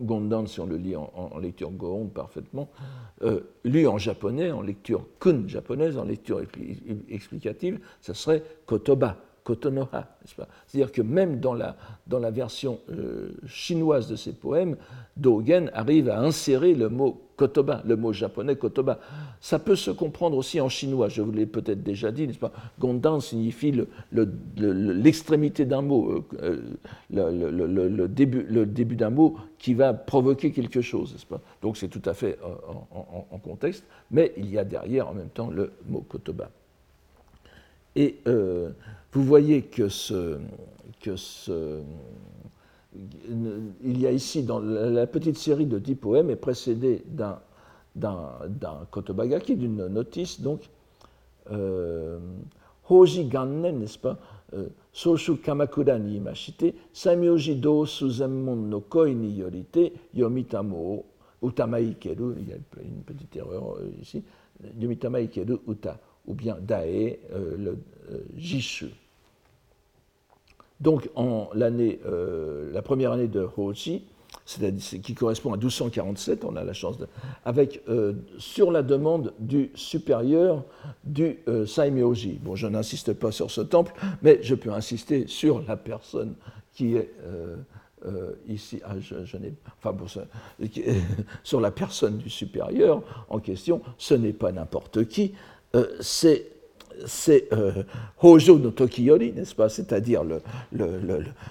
Gondan 0.00 0.46
si 0.46 0.60
on 0.60 0.66
le 0.66 0.76
lit 0.76 0.96
en, 0.96 1.38
lecture 1.38 1.70
Gohon 1.70 2.06
parfaitement, 2.06 2.68
euh, 3.22 3.40
lu 3.64 3.86
en 3.86 3.98
japonais, 3.98 4.50
en 4.50 4.62
lecture 4.62 5.06
kun 5.20 5.44
japonaise, 5.46 5.96
en 5.96 6.04
lecture 6.04 6.42
explicative, 7.08 7.78
ce 8.00 8.12
serait 8.12 8.42
Kotoba. 8.66 9.16
Kotonoha, 9.44 10.06
C'est-à-dire 10.24 10.92
que 10.92 11.02
même 11.02 11.40
dans 11.40 11.54
la, 11.54 12.30
version 12.30 12.78
euh, 12.90 13.30
chinoise 13.46 14.08
de 14.08 14.14
ces 14.14 14.32
poèmes, 14.32 14.76
Dogen 15.16 15.70
arrive 15.74 16.08
à 16.08 16.20
insérer 16.20 16.74
le 16.74 16.88
mot 16.88 17.20
kotoba, 17.36 17.82
le 17.84 17.96
mot 17.96 18.12
japonais 18.12 18.54
kotoba. 18.54 19.00
Ça 19.40 19.58
peut 19.58 19.74
se 19.74 19.90
comprendre 19.90 20.36
aussi 20.36 20.60
en 20.60 20.68
chinois, 20.68 21.08
je 21.08 21.22
vous 21.22 21.32
l'ai 21.32 21.46
peut-être 21.46 21.82
déjà 21.82 22.12
dit, 22.12 22.28
n'est-ce 22.28 22.38
pas? 22.38 22.52
Gondan 22.78 23.18
signifie 23.18 23.74
l'extrémité 24.12 25.64
d'un 25.64 25.82
mot, 25.82 26.24
euh, 26.40 26.62
euh, 27.12 27.66
le, 27.66 28.06
début, 28.06 28.96
d'un 28.96 29.10
mot 29.10 29.36
qui 29.58 29.74
va 29.74 29.92
provoquer 29.92 30.52
quelque 30.52 30.82
chose, 30.82 31.16
Donc 31.62 31.76
c'est 31.76 31.88
tout 31.88 32.02
à 32.04 32.14
fait 32.14 32.38
en, 33.32 33.38
contexte, 33.38 33.84
mais 34.12 34.32
il 34.36 34.48
y 34.48 34.58
a 34.58 34.64
derrière 34.64 35.08
en 35.08 35.14
même 35.14 35.30
temps 35.30 35.50
le 35.50 35.72
mot 35.88 36.04
kotoba. 36.08 36.48
Vous 39.12 39.24
voyez 39.24 39.62
que 39.62 39.88
ce, 39.88 40.38
que 41.00 41.16
ce, 41.16 41.82
il 42.94 44.00
y 44.00 44.06
a 44.06 44.12
ici, 44.12 44.42
dans 44.42 44.58
la 44.58 45.06
petite 45.06 45.38
série 45.38 45.66
de 45.66 45.78
dix 45.78 45.94
poèmes, 45.94 46.30
est 46.30 46.36
précédée 46.36 47.02
d'un, 47.06 47.38
d'un, 47.94 48.86
kotobagaki, 48.90 49.56
d'une 49.56 49.86
notice, 49.88 50.40
donc, 50.40 50.62
euh, 51.50 52.18
Hoji 52.88 53.26
Gannen, 53.26 53.78
n'est-ce 53.78 53.98
pas 53.98 54.18
euh, 54.54 54.68
Soshu 54.92 55.36
Kamakura 55.36 55.98
ni 55.98 56.16
imashite, 56.16 56.74
Samyoji 56.92 57.56
do 57.56 57.86
suzemmon 57.86 58.56
no 58.56 58.80
koi 58.80 59.14
ni 59.14 59.38
yorite, 59.38 59.92
yomitamo 60.14 61.04
utamaikeru, 61.42 62.34
il 62.38 62.48
y 62.48 62.52
a 62.52 62.56
une 62.82 63.02
petite 63.02 63.36
erreur 63.36 63.76
euh, 63.76 63.90
ici, 64.00 64.22
yomitamaikeru 64.78 65.58
uta, 65.68 65.98
ou 66.26 66.34
bien 66.34 66.56
dae, 66.60 67.18
le 67.58 67.78
jishu. 68.36 68.90
Donc, 70.82 71.08
en 71.14 71.48
l'année, 71.54 72.00
euh, 72.06 72.72
la 72.72 72.82
première 72.82 73.12
année 73.12 73.28
de 73.28 73.46
Hoji, 73.56 74.02
qui 74.44 75.14
correspond 75.14 75.52
à 75.52 75.56
1247, 75.56 76.44
on 76.44 76.56
a 76.56 76.64
la 76.64 76.72
chance 76.72 76.98
de, 76.98 77.06
avec 77.44 77.82
euh, 77.88 78.14
sur 78.38 78.72
la 78.72 78.82
demande 78.82 79.32
du 79.38 79.70
supérieur 79.76 80.64
du 81.04 81.38
euh, 81.46 81.66
Saimyoji. 81.66 82.40
Bon, 82.42 82.56
je 82.56 82.66
n'insiste 82.66 83.12
pas 83.12 83.30
sur 83.30 83.52
ce 83.52 83.60
temple, 83.60 83.92
mais 84.22 84.40
je 84.42 84.56
peux 84.56 84.72
insister 84.72 85.28
sur 85.28 85.62
la 85.68 85.76
personne 85.76 86.34
qui 86.74 86.96
est 86.96 87.12
ici. 88.48 88.80
Ah, 88.84 88.98
je, 88.98 89.36
n'ai, 89.36 89.54
enfin, 89.78 89.92
bon, 89.92 90.06
sur 91.44 91.60
la 91.60 91.70
personne 91.70 92.18
du 92.18 92.28
supérieur 92.28 93.02
en 93.28 93.38
question. 93.38 93.80
Ce 93.98 94.14
n'est 94.14 94.32
pas 94.32 94.50
n'importe 94.50 95.04
qui. 95.04 95.34
c'est 96.00 96.50
c'est 97.06 97.52
euh, 97.52 97.82
Hojo 98.20 98.58
no 98.58 98.70
Tokiyori, 98.70 99.32
n'est-ce 99.32 99.54
pas? 99.54 99.68
C'est-à-dire 99.68 100.22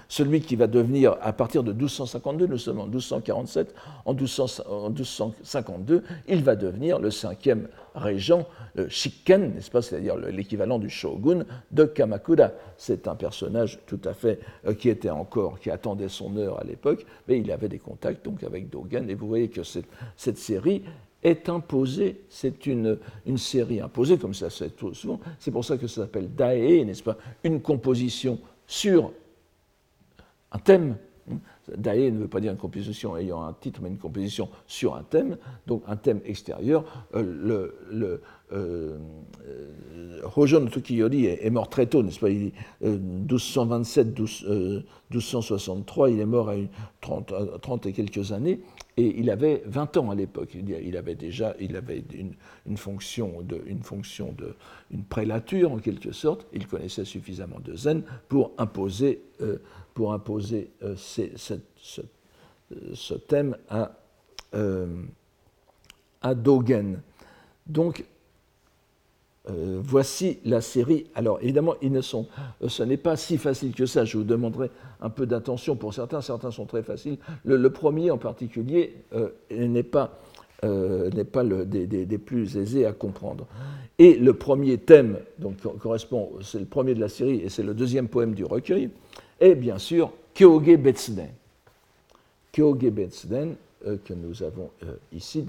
celui 0.08 0.40
qui 0.40 0.56
va 0.56 0.66
devenir, 0.66 1.16
à 1.20 1.32
partir 1.32 1.62
de 1.62 1.72
1252, 1.72 2.46
nous 2.46 2.58
sommes 2.58 2.80
en 2.80 2.86
1247, 2.86 3.74
en, 4.04 4.14
1252, 4.14 6.02
il 6.28 6.42
va 6.42 6.56
devenir 6.56 6.98
le 6.98 7.10
cinquième 7.10 7.68
régent, 7.94 8.46
le 8.74 8.88
Shikken, 8.88 9.54
n'est-ce 9.54 9.70
pas? 9.70 9.82
C'est-à-dire 9.82 10.16
l'équivalent 10.16 10.78
du 10.78 10.88
shogun 10.88 11.44
de 11.70 11.84
Kamakura. 11.84 12.50
C'est 12.76 13.06
un 13.06 13.14
personnage 13.14 13.78
tout 13.86 14.00
à 14.04 14.14
fait 14.14 14.40
euh, 14.66 14.74
qui 14.74 14.88
était 14.88 15.10
encore, 15.10 15.60
qui 15.60 15.70
attendait 15.70 16.08
son 16.08 16.36
heure 16.36 16.58
à 16.58 16.64
l'époque, 16.64 17.04
mais 17.28 17.38
il 17.38 17.50
avait 17.52 17.68
des 17.68 17.78
contacts 17.78 18.24
donc 18.24 18.42
avec 18.42 18.70
Dogen, 18.70 19.08
et 19.10 19.14
vous 19.14 19.28
voyez 19.28 19.48
que 19.48 19.62
cette 19.62 20.38
série 20.38 20.82
est 21.22 21.48
imposée, 21.48 22.20
c'est 22.28 22.66
une, 22.66 22.98
une, 23.26 23.38
série 23.38 23.80
imposée, 23.80 24.18
comme 24.18 24.34
ça 24.34 24.50
c'est 24.50 24.72
souvent, 24.92 25.20
c'est 25.38 25.50
pour 25.50 25.64
ça 25.64 25.76
que 25.76 25.86
ça 25.86 26.02
s'appelle 26.02 26.34
Dae, 26.34 26.84
n'est-ce 26.84 27.02
pas? 27.02 27.16
Une 27.44 27.60
composition 27.60 28.38
sur 28.66 29.12
un 30.50 30.58
thème. 30.58 30.96
Dae 31.76 32.10
ne 32.10 32.18
veut 32.18 32.28
pas 32.28 32.40
dire 32.40 32.50
une 32.50 32.58
composition 32.58 33.16
ayant 33.16 33.42
un 33.42 33.52
titre, 33.52 33.80
mais 33.82 33.88
une 33.88 33.98
composition 33.98 34.48
sur 34.66 34.96
un 34.96 35.04
thème, 35.04 35.38
donc 35.66 35.84
un 35.86 35.96
thème 35.96 36.20
extérieur. 36.24 37.06
Euh, 37.14 37.22
le, 37.22 37.76
le 37.90 38.20
euh, 38.52 38.98
Hojo 40.36 40.60
no 40.60 40.68
Tokiyori 40.68 41.26
est, 41.26 41.50
mort 41.50 41.68
très 41.68 41.86
tôt, 41.86 42.02
n'est-ce 42.02 42.20
pas? 42.20 42.30
Il, 42.30 42.52
1227, 42.80 44.18
1263, 44.18 46.06
euh, 46.06 46.10
il 46.10 46.20
est 46.20 46.26
mort 46.26 46.50
à 46.50 46.54
30, 47.00 47.60
30 47.60 47.86
et 47.86 47.92
quelques 47.92 48.32
années. 48.32 48.60
Et 48.98 49.18
il 49.18 49.30
avait 49.30 49.62
20 49.66 49.96
ans 49.96 50.10
à 50.10 50.14
l'époque. 50.14 50.54
Il 50.54 50.96
avait 50.96 51.14
déjà 51.14 51.54
il 51.58 51.76
avait 51.76 52.04
une, 52.66 52.76
fonction, 52.76 53.40
de, 53.40 53.62
une 53.66 53.82
fonction 53.82 54.32
de 54.32 54.54
une 54.90 55.04
prélature 55.04 55.72
en 55.72 55.78
quelque 55.78 56.12
sorte. 56.12 56.46
Il 56.52 56.66
connaissait 56.66 57.06
suffisamment 57.06 57.58
de 57.60 57.74
zen 57.74 58.02
pour 58.28 58.52
imposer, 58.58 59.22
euh, 59.40 59.58
pour 59.94 60.12
imposer 60.12 60.70
euh, 60.82 60.94
ce, 60.96 61.24
thème 63.14 63.56
à, 63.70 63.96
euh, 64.54 65.02
à 66.20 66.34
Dogen. 66.34 67.00
Donc 67.66 68.04
euh, 69.50 69.80
voici 69.82 70.38
la 70.44 70.60
série. 70.60 71.06
Alors 71.16 71.40
évidemment, 71.42 71.74
ils 71.82 71.90
ne 71.90 72.00
sont, 72.00 72.28
euh, 72.62 72.68
ce 72.68 72.84
n'est 72.84 72.96
pas 72.96 73.16
si 73.16 73.38
facile 73.38 73.74
que 73.74 73.86
ça. 73.86 74.04
Je 74.04 74.16
vous 74.16 74.22
demanderai 74.22 74.70
un 75.00 75.10
peu 75.10 75.26
d'attention 75.26 75.74
pour 75.74 75.92
certains. 75.92 76.20
Certains 76.20 76.52
sont 76.52 76.64
très 76.64 76.84
faciles. 76.84 77.18
Le, 77.44 77.70
premier 77.70 78.12
en 78.12 78.18
particulier 78.18 78.94
euh, 79.14 79.30
n'est 79.50 79.82
pas, 79.82 80.20
pas 80.60 81.42
le, 81.42 81.66
des, 81.66 82.18
plus 82.18 82.56
aisés 82.56 82.86
à 82.86 82.92
comprendre. 82.92 83.48
Et 83.98 84.14
le 84.14 84.32
premier 84.32 84.78
thème, 84.78 85.18
donc 85.40 85.56
correspond, 85.78 86.30
c'est 86.40 86.60
le 86.60 86.66
premier 86.66 86.94
de 86.94 87.00
la 87.00 87.08
série 87.08 87.40
et 87.40 87.48
c'est 87.48 87.64
le 87.64 87.74
deuxième 87.74 88.06
poème 88.06 88.34
du 88.34 88.44
recueil, 88.44 88.90
est 89.40 89.56
bien 89.56 89.78
sûr 89.78 90.12
Kyoge 90.34 90.76
Betsuden. 90.76 91.30
Kyoge 92.52 92.90
Betsuden, 92.90 93.56
que 93.82 94.14
nous 94.14 94.44
avons 94.44 94.70
ici, 95.12 95.44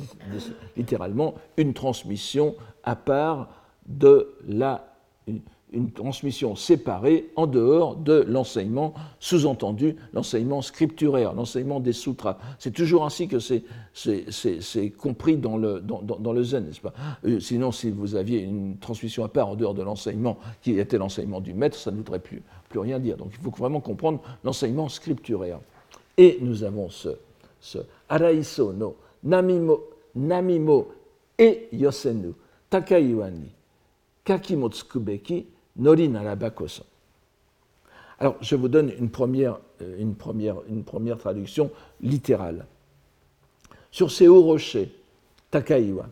littéralement 0.75 1.36
une 1.58 1.73
transmission 1.75 2.56
à 2.84 2.95
part 2.95 3.62
de 3.88 4.34
la, 4.48 4.86
une 5.74 5.91
transmission 5.91 6.56
séparée 6.56 7.32
en 7.36 7.48
dehors 7.48 7.96
de 7.96 8.24
l'enseignement 8.28 8.93
sous-entendu, 9.19 9.96
l'enseignement 10.13 10.62
scripturaire, 10.62 11.34
l'enseignement 11.34 11.80
des 11.80 11.93
sutras. 11.93 12.38
C'est 12.60 12.72
toujours 12.72 13.04
ainsi 13.06 13.28
que 13.28 13.39
c'est 13.39 14.89
compris 14.91 15.38
dans 15.38 15.58
le, 15.58 15.82
dans, 15.82 16.34
le 16.34 16.43
zen, 16.43 16.65
n'est-ce 16.67 16.80
pas? 16.80 16.93
Euh, 17.26 17.39
Sinon, 17.39 17.72
si 17.72 17.89
vous 17.89 18.15
aviez 18.15 18.41
une 18.41 18.78
transmission 18.78 19.24
à 19.24 19.30
part 19.30 19.50
en 19.50 19.56
dehors 19.56 19.74
de 19.74 19.82
l'enseignement 19.82 20.38
qui 20.62 20.78
était 20.78 21.00
l'enseignement 21.00 21.41
du 21.41 21.54
maître, 21.54 21.78
ça 21.78 21.91
ne 21.91 21.98
voudrait 21.98 22.19
plus, 22.19 22.43
plus 22.69 22.80
rien 22.80 23.00
dire. 23.00 23.17
Donc 23.17 23.32
il 23.32 23.43
faut 23.43 23.52
vraiment 23.52 23.82
comprendre 23.82 24.22
l'enseignement 24.43 24.89
scripturaire. 24.89 25.60
Et 26.17 26.38
nous 26.41 26.63
avons 26.63 26.89
ce, 26.89 27.10
ce 27.60 27.80
Araiso 28.08 28.72
no 28.74 28.96
Namimo, 29.24 29.82
Namimo 30.15 30.91
et 31.39 31.69
Yosenu 31.72 32.34
Takaiwani 32.69 33.50
Kakimotsukubeki 34.23 35.45
Nori 35.77 36.07
Narabakoso. 36.07 36.83
Alors, 38.19 38.38
je 38.41 38.55
vous 38.55 38.67
donne 38.67 38.91
une 38.97 39.09
première, 39.09 39.59
euh, 39.81 39.97
une 39.99 40.15
première, 40.15 40.57
une 40.69 40.83
première 40.83 41.17
traduction 41.17 41.71
littérale. 42.01 42.65
Sur 43.91 44.12
ces 44.12 44.27
hauts 44.27 44.43
rochers, 44.43 44.91
Takaiwa, 45.51 46.07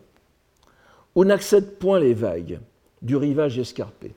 où 1.14 1.24
n'accèdent 1.24 1.78
point 1.78 1.98
les 1.98 2.14
vagues 2.14 2.60
du 3.00 3.16
rivage 3.16 3.58
escarpé. 3.58 4.14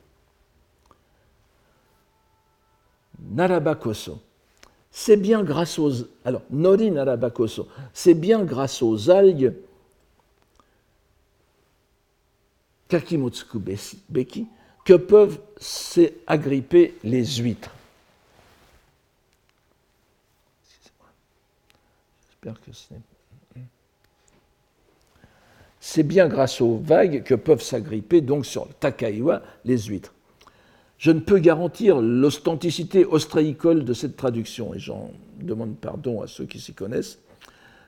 Narabakoso, 3.31 4.19
c'est 4.91 5.17
bien 5.17 5.43
grâce 5.43 5.79
aux. 5.79 5.91
Alors, 6.25 6.41
Nori 6.51 6.91
Narabakoso, 6.91 7.67
c'est 7.93 8.13
bien 8.13 8.43
grâce 8.43 8.81
aux 8.81 9.09
algues 9.09 9.53
Kakimotsuku 12.89 13.59
Beki 14.09 14.47
que 14.85 14.93
peuvent 14.93 15.39
s'agripper 15.57 16.93
les 17.03 17.25
huîtres? 17.25 17.71
J'espère 22.29 22.61
que 22.61 22.71
c'est 25.79 26.03
bien 26.03 26.27
grâce 26.27 26.61
aux 26.61 26.77
vagues 26.77 27.23
que 27.23 27.33
peuvent 27.35 27.61
s'agripper 27.61 28.21
donc 28.21 28.45
sur 28.45 28.65
le 28.65 28.73
Takaiwa 28.73 29.41
les 29.63 29.77
huîtres. 29.79 30.13
Je 30.97 31.11
ne 31.11 31.19
peux 31.19 31.39
garantir 31.39 31.99
l'authenticité 32.01 33.05
ostréicole 33.05 33.83
de 33.83 33.93
cette 33.93 34.15
traduction, 34.15 34.73
et 34.73 34.79
j'en 34.79 35.11
demande 35.39 35.75
pardon 35.75 36.21
à 36.21 36.27
ceux 36.27 36.45
qui 36.45 36.59
s'y 36.59 36.73
connaissent, 36.73 37.19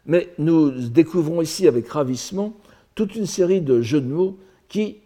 mais 0.05 0.29
nous 0.37 0.71
découvrons 0.71 1.41
ici 1.41 1.67
avec 1.67 1.87
ravissement 1.89 2.53
toute 2.95 3.15
une 3.15 3.27
série 3.27 3.61
de 3.61 3.81
jeux 3.81 4.01
de 4.01 4.07
mots 4.07 4.37
qui, 4.67 4.97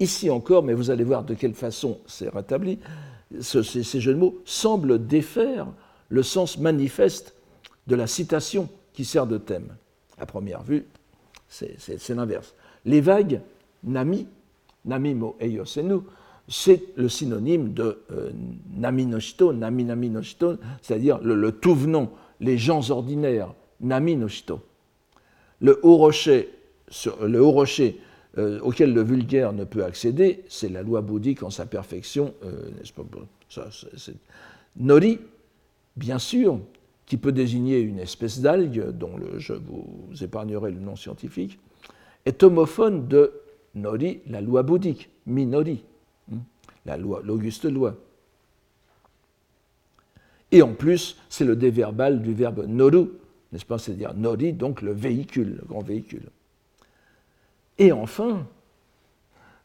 ici 0.00 0.30
encore, 0.30 0.62
mais 0.62 0.74
vous 0.74 0.90
allez 0.90 1.04
voir 1.04 1.24
de 1.24 1.34
quelle 1.34 1.54
façon 1.54 1.98
c'est 2.06 2.28
rétabli, 2.28 2.78
ces, 3.40 4.00
jeux 4.00 4.14
de 4.14 4.18
mots 4.18 4.38
semblent 4.44 5.06
défaire 5.06 5.66
le 6.08 6.22
sens 6.22 6.58
manifeste 6.58 7.34
de 7.86 7.96
la 7.96 8.06
citation 8.06 8.68
qui 8.92 9.04
sert 9.04 9.26
de 9.26 9.38
thème. 9.38 9.76
À 10.18 10.26
première 10.26 10.62
vue, 10.62 10.86
c'est 11.48 12.08
l'inverse. 12.08 12.54
Les 12.84 13.00
vagues, 13.00 13.40
nami, 13.84 14.26
namimo 14.84 15.36
eyosenu, 15.40 16.00
c'est 16.48 16.82
le 16.96 17.08
synonyme 17.08 17.74
de 17.74 17.98
euh, 18.10 18.30
nami 18.74 19.04
noshito, 19.04 19.52
nami 19.52 19.84
nami 19.84 20.08
noshito, 20.08 20.56
c'est-à-dire 20.80 21.18
le, 21.18 21.52
tout 21.52 21.74
venant, 21.74 22.10
les 22.40 22.56
gens 22.56 22.90
ordinaires, 22.90 23.52
nami 23.80 24.16
noshito. 24.16 24.60
Le 25.60 25.78
haut 25.82 25.96
rocher, 25.96 26.48
le 27.22 27.42
haut 27.42 27.50
rocher 27.50 28.00
euh, 28.36 28.60
auquel 28.60 28.92
le 28.92 29.02
vulgaire 29.02 29.52
ne 29.52 29.64
peut 29.64 29.84
accéder, 29.84 30.44
c'est 30.48 30.68
la 30.68 30.82
loi 30.82 31.00
bouddhique 31.00 31.42
en 31.42 31.50
sa 31.50 31.66
perfection, 31.66 32.34
euh, 32.44 32.70
n'est-ce 32.76 32.92
pas 32.92 33.04
Nori, 34.76 35.18
bien 35.96 36.18
sûr, 36.18 36.60
qui 37.06 37.16
peut 37.16 37.32
désigner 37.32 37.80
une 37.80 37.98
espèce 37.98 38.40
d'algue, 38.40 38.90
dont 38.90 39.16
je 39.38 39.54
vous 39.54 40.10
épargnerai 40.20 40.70
le 40.70 40.78
nom 40.78 40.94
scientifique, 40.94 41.58
est 42.26 42.42
homophone 42.42 43.08
de 43.08 43.32
Nori, 43.74 44.20
la 44.26 44.40
loi 44.40 44.62
bouddhique, 44.62 45.10
Minori, 45.26 45.84
hein, 46.32 46.38
la 46.86 46.96
loi, 46.96 47.22
l'auguste 47.24 47.64
loi. 47.64 47.96
Et 50.50 50.62
en 50.62 50.72
plus, 50.72 51.16
c'est 51.28 51.44
le 51.44 51.56
déverbal 51.56 52.22
du 52.22 52.32
verbe 52.32 52.66
noru, 52.66 53.08
n'est-ce 53.52 53.66
pas 53.66 53.78
C'est-à-dire 53.78 54.14
nori, 54.14 54.52
donc 54.52 54.82
le 54.82 54.92
véhicule, 54.92 55.58
le 55.60 55.66
grand 55.66 55.82
véhicule. 55.82 56.30
Et 57.78 57.92
enfin, 57.92 58.46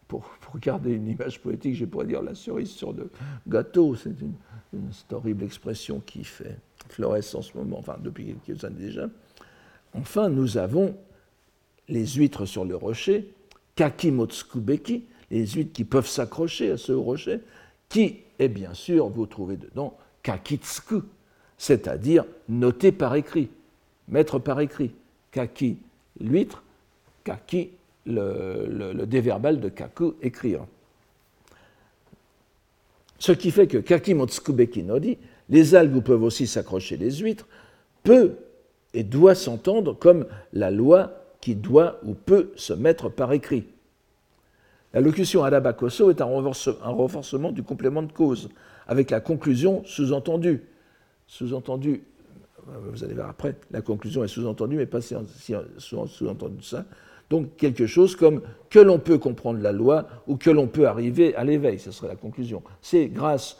pour, 0.07 0.23
garder 0.61 0.91
une 0.91 1.07
image 1.07 1.41
poétique, 1.41 1.75
je 1.75 1.85
pourrais 1.85 2.05
dire 2.05 2.21
la 2.21 2.35
cerise 2.35 2.69
sur 2.69 2.93
le 2.93 3.09
gâteau, 3.47 3.95
c'est 3.95 4.13
une, 4.21 4.33
horrible 5.11 5.43
expression 5.43 6.01
qui 6.05 6.23
fait 6.23 6.57
florès 6.89 7.33
en 7.35 7.41
ce 7.41 7.55
moment, 7.57 7.79
enfin 7.79 7.97
depuis 7.99 8.35
quelques 8.45 8.63
années 8.63 8.85
déjà. 8.85 9.09
Enfin, 9.93 10.29
nous 10.29 10.57
avons 10.57 10.95
les 11.87 12.05
huîtres 12.05 12.45
sur 12.45 12.65
le 12.65 12.75
rocher, 12.75 13.31
kakimotsukubeki, 13.75 15.03
les 15.31 15.47
huîtres 15.47 15.73
qui 15.73 15.83
peuvent 15.83 16.07
s'accrocher 16.07 16.71
à 16.71 16.77
ce 16.77 16.91
rocher, 16.91 17.39
qui 17.89 18.19
est 18.39 18.47
bien 18.47 18.73
sûr, 18.73 19.09
vous 19.09 19.25
trouvez 19.25 19.57
dedans, 19.57 19.97
kakitsuku, 20.21 21.01
c'est-à-dire 21.57 22.25
noté 22.49 22.91
par 22.91 23.15
écrit, 23.15 23.49
mettre 24.07 24.39
par 24.39 24.59
écrit. 24.59 24.91
Kaki, 25.31 25.77
l'huître, 26.19 26.63
kaki, 27.23 27.71
le, 28.05 29.05
déverbal 29.05 29.59
de 29.59 29.69
kaku, 29.69 30.13
écrire. 30.21 30.65
Ce 33.19 33.31
qui 33.31 33.51
fait 33.51 33.67
que 33.67 33.77
kaki 33.77 34.13
motsukubeki 34.13 34.83
nodi, 34.83 35.17
les 35.49 35.75
algues 35.75 35.95
où 35.95 36.01
peuvent 36.01 36.23
aussi 36.23 36.47
s'accrocher 36.47 36.97
les 36.97 37.11
huîtres, 37.11 37.47
peut 38.03 38.35
et 38.93 39.03
doit 39.03 39.35
s'entendre 39.35 39.93
comme 39.93 40.25
la 40.51 40.71
loi 40.71 41.23
qui 41.41 41.55
doit 41.55 41.99
ou 42.03 42.13
peut 42.13 42.51
se 42.55 42.73
mettre 42.73 43.09
par 43.09 43.33
écrit. 43.33 43.65
La 44.93 45.01
locution 45.01 45.43
arabakoso 45.43 46.11
est 46.11 46.21
un 46.21 46.25
renforcement 46.25 47.51
du 47.51 47.63
complément 47.63 48.03
de 48.03 48.11
cause, 48.11 48.49
avec 48.87 49.09
la 49.09 49.19
conclusion 49.19 49.83
sous-entendue. 49.85 50.63
Sous-entendu, 51.27 52.03
vous 52.67 53.03
allez 53.03 53.13
voir 53.13 53.29
après, 53.29 53.55
la 53.71 53.81
conclusion 53.81 54.23
est 54.23 54.27
sous-entendue, 54.27 54.77
mais 54.77 54.85
pas 54.85 55.01
si 55.01 55.15
sous-entendu 55.77 56.61
ça. 56.61 56.85
Donc 57.33 57.55
quelque 57.57 57.87
chose 57.87 58.15
comme 58.15 58.43
que 58.69 58.77
l'on 58.77 58.99
peut 58.99 59.17
comprendre 59.17 59.59
la 59.59 59.71
loi 59.71 60.05
ou 60.27 60.37
que 60.37 60.51
l'on 60.51 60.67
peut 60.67 60.87
arriver 60.87 61.33
à 61.33 61.43
l'éveil, 61.43 61.79
ce 61.79 61.89
serait 61.89 62.09
la 62.09 62.15
conclusion. 62.15 62.61
C'est 62.79 63.07
grâce, 63.07 63.57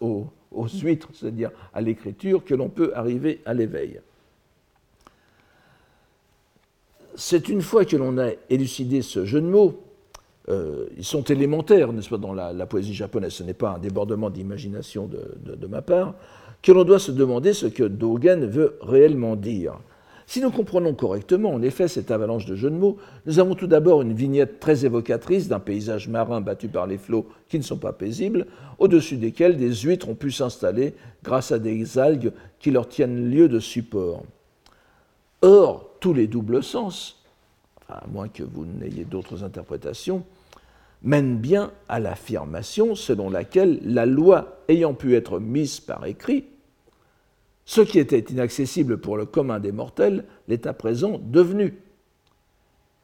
aux, 0.00 0.28
huîtres, 0.80 1.08
c'est-à-dire 1.12 1.50
à, 1.74 1.80
l'écriture, 1.80 2.44
que 2.44 2.54
l'on 2.54 2.68
peut 2.68 2.92
arriver 2.94 3.40
à 3.46 3.52
l'éveil. 3.52 4.00
C'est 7.16 7.48
une 7.48 7.62
fois 7.62 7.84
que 7.84 7.96
l'on 7.96 8.16
a 8.16 8.30
élucidé 8.48 9.02
ce 9.02 9.24
jeu 9.24 9.40
de 9.40 9.48
mots, 9.48 9.82
euh, 10.48 10.86
ils 10.96 11.04
sont 11.04 11.24
élémentaires, 11.24 11.92
n'est-ce 11.92 12.10
pas, 12.10 12.16
dans 12.16 12.32
la, 12.32 12.66
poésie 12.66 12.94
japonaise, 12.94 13.32
ce 13.32 13.42
n'est 13.42 13.54
pas 13.54 13.70
un 13.70 13.78
débordement 13.80 14.30
d'imagination 14.30 15.08
de, 15.08 15.66
ma 15.66 15.82
part, 15.82 16.14
que 16.62 16.70
l'on 16.70 16.84
doit 16.84 17.00
se 17.00 17.10
demander 17.10 17.54
ce 17.54 17.66
que 17.66 17.82
Dogen 17.82 18.46
veut 18.46 18.78
réellement 18.82 19.34
dire. 19.34 19.80
Si 20.32 20.40
nous 20.40 20.50
comprenons 20.50 20.94
correctement, 20.94 21.50
en 21.50 21.60
effet, 21.60 21.88
cette 21.88 22.10
avalanche 22.10 22.46
de 22.46 22.54
jeux 22.54 22.70
de 22.70 22.76
mots, 22.76 22.96
nous 23.26 23.38
avons 23.38 23.54
tout 23.54 23.66
d'abord 23.66 24.00
une 24.00 24.14
vignette 24.14 24.60
très 24.60 24.86
évocatrice 24.86 25.46
d'un 25.46 25.60
paysage 25.60 26.08
marin 26.08 26.40
battu 26.40 26.68
par 26.68 26.86
les 26.86 26.96
flots 26.96 27.26
qui 27.50 27.58
ne 27.58 27.62
sont 27.62 27.76
pas 27.76 27.92
paisibles, 27.92 28.46
au-dessus 28.78 29.18
desquels 29.18 29.58
des 29.58 29.74
huîtres 29.74 30.08
ont 30.08 30.14
pu 30.14 30.30
s'installer 30.30 30.94
grâce 31.22 31.52
à 31.52 31.58
des 31.58 31.98
algues 31.98 32.32
qui 32.60 32.70
leur 32.70 32.88
tiennent 32.88 33.28
lieu 33.28 33.46
de 33.46 33.60
support. 33.60 34.22
Or, 35.42 35.90
tous 36.00 36.14
les 36.14 36.28
doubles 36.28 36.62
sens, 36.62 37.22
à 37.90 38.02
moins 38.10 38.28
que 38.28 38.42
vous 38.42 38.64
n'ayez 38.64 39.04
d'autres 39.04 39.44
interprétations, 39.44 40.24
mènent 41.02 41.36
bien 41.36 41.72
à 41.90 42.00
l'affirmation 42.00 42.94
selon 42.94 43.28
laquelle 43.28 43.80
la 43.84 44.06
loi 44.06 44.62
ayant 44.68 44.94
pu 44.94 45.14
être 45.14 45.38
mise 45.40 45.80
par 45.80 46.06
écrit 46.06 46.46
ce 47.64 47.80
qui 47.80 47.98
était 47.98 48.18
inaccessible 48.18 48.98
pour 48.98 49.16
le 49.16 49.26
commun 49.26 49.60
des 49.60 49.72
mortels 49.72 50.24
l'est 50.48 50.66
à 50.66 50.72
présent 50.72 51.20
devenu. 51.22 51.78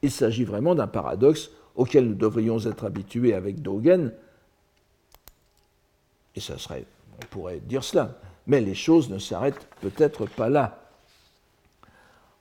Il 0.02 0.10
s'agit 0.10 0.44
vraiment 0.44 0.74
d'un 0.74 0.86
paradoxe 0.86 1.50
auquel 1.76 2.08
nous 2.08 2.14
devrions 2.14 2.58
être 2.58 2.84
habitués 2.84 3.34
avec 3.34 3.62
Dogen, 3.62 4.12
et 6.34 6.40
ça 6.40 6.58
serait, 6.58 6.84
on 7.22 7.26
pourrait 7.26 7.60
dire 7.60 7.82
cela, 7.84 8.18
mais 8.46 8.60
les 8.60 8.74
choses 8.74 9.10
ne 9.10 9.18
s'arrêtent 9.18 9.68
peut-être 9.80 10.26
pas 10.26 10.48
là. 10.48 10.80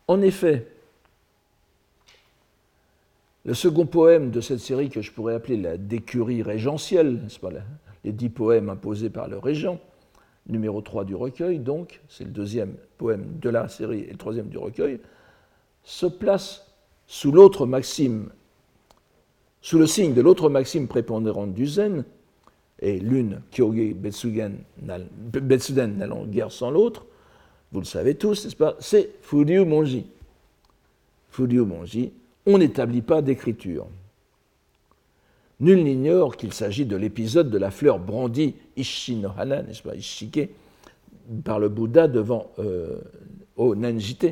En 0.08 0.22
effet, 0.22 0.68
le 3.46 3.54
second 3.54 3.86
poème 3.86 4.32
de 4.32 4.42
cette 4.42 4.60
série 4.60 4.90
que 4.90 5.02
je 5.02 5.12
pourrais 5.12 5.36
appeler 5.36 5.58
la 5.58 5.78
décurie 5.78 6.44
régentielle, 6.44 7.22
n'est-ce 7.24 7.40
pas, 7.40 7.50
les 8.04 8.12
dix 8.12 8.30
poèmes 8.30 8.70
imposés 8.70 9.10
par 9.10 9.28
le 9.28 9.38
régent, 9.38 9.80
numéro 10.48 10.82
3 10.82 11.06
du 11.06 11.16
recueil, 11.16 11.60
donc, 11.60 12.02
c'est 12.08 12.24
le 12.24 12.32
deuxième 12.32 12.76
poème 12.98 13.38
de 13.42 13.50
la 13.50 13.68
série 13.68 14.02
et 14.02 14.12
le 14.12 14.18
troisième 14.18 14.48
du 14.48 14.58
recueil, 14.58 15.00
se 15.84 16.06
place 16.06 16.66
sous 17.08 17.32
l'autre 17.32 17.66
maxime 17.66 18.30
Sous 19.62 19.80
le 19.80 19.88
signe 19.88 20.14
de 20.14 20.22
l'autre 20.22 20.50
maxime 20.50 20.88
prépondérante 20.88 21.54
du 21.54 21.66
zen, 21.66 22.04
et 22.80 23.00
l'une, 23.00 23.42
Kyoge 23.52 23.94
Betsuden 23.96 24.58
n'allant 25.98 26.26
guère 26.26 26.52
sans 26.52 26.70
l'autre, 26.70 27.06
vous 27.72 27.80
le 27.80 27.86
savez 27.86 28.16
tous, 28.16 28.46
n'est-ce 28.46 28.56
pas 28.56 28.76
C'est 28.80 29.10
Furyu 29.22 29.66
Monji. 29.66 30.06
Furyu 31.32 31.62
Monji, 31.62 32.14
on 32.46 32.58
n'établit 32.58 33.02
pas 33.02 33.22
d'écriture. 33.22 33.88
Nul 35.60 35.84
n'ignore 35.84 36.38
qu'il 36.38 36.54
s'agit 36.54 36.86
de 36.86 36.96
l'épisode 36.96 37.50
de 37.50 37.58
la 37.58 37.72
fleur 37.72 37.98
brandie 38.00 38.56
Ishinohana, 38.76 39.64
n'est-ce 39.64 39.82
pas, 39.82 39.96
Ishike, 39.96 40.52
par 41.44 41.60
le 41.60 41.68
Bouddha 41.68 42.08
devant, 42.08 42.52
euh, 42.60 43.00
au 43.56 43.76
Nanjite, 43.76 44.28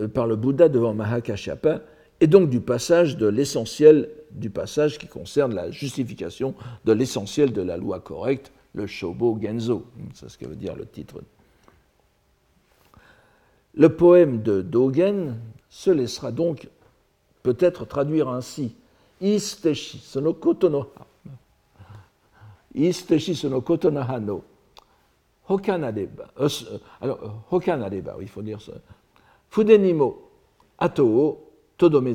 euh, 0.00 0.08
par 0.08 0.26
le 0.26 0.34
Bouddha 0.34 0.68
devant 0.68 0.92
Mahakashapa, 0.92 1.82
et 2.20 2.26
donc 2.26 2.50
du 2.50 2.60
passage 2.60 3.16
de 3.16 3.26
l'essentiel, 3.26 4.08
du 4.32 4.50
passage 4.50 4.98
qui 4.98 5.06
concerne 5.06 5.54
la 5.54 5.70
justification 5.70 6.54
de 6.84 6.92
l'essentiel 6.92 7.52
de 7.52 7.62
la 7.62 7.76
loi 7.76 8.00
correcte, 8.00 8.50
le 8.72 8.88
Shobo 8.88 9.38
Genzo. 9.40 9.84
C'est 10.14 10.28
ce 10.28 10.36
que 10.36 10.46
veut 10.46 10.56
dire 10.56 10.74
le 10.74 10.84
titre. 10.84 11.22
Le 13.74 13.88
poème 13.88 14.42
de 14.42 14.62
Dogen 14.62 15.36
se 15.68 15.90
laissera 15.90 16.32
donc 16.32 16.68
peut-être 17.42 17.84
traduire 17.84 18.28
ainsi 18.28 18.74
Isteshi 19.24 19.98
sono 19.98 20.34
koto 20.34 20.68
no. 20.68 20.90
Isteshi 22.74 23.34
sono 23.34 23.62
koto 23.62 23.88
no 23.88 24.00
ha 24.00 24.18
no. 24.18 24.44
Hokanareba. 25.48 26.30
Alors, 27.00 27.44
Hokanareba, 27.50 28.16
il 28.20 28.28
faut 28.28 28.42
dire 28.42 28.60
ça. 28.60 28.72
Fudenimo 29.48 30.30
ato 30.76 31.04
o 31.06 31.52
todome 31.76 32.12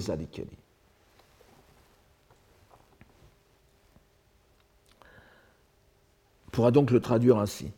pourra 6.52 6.72
donc 6.72 6.92
le 6.92 7.00
traduire 7.00 7.40
ainsi. 7.40 7.72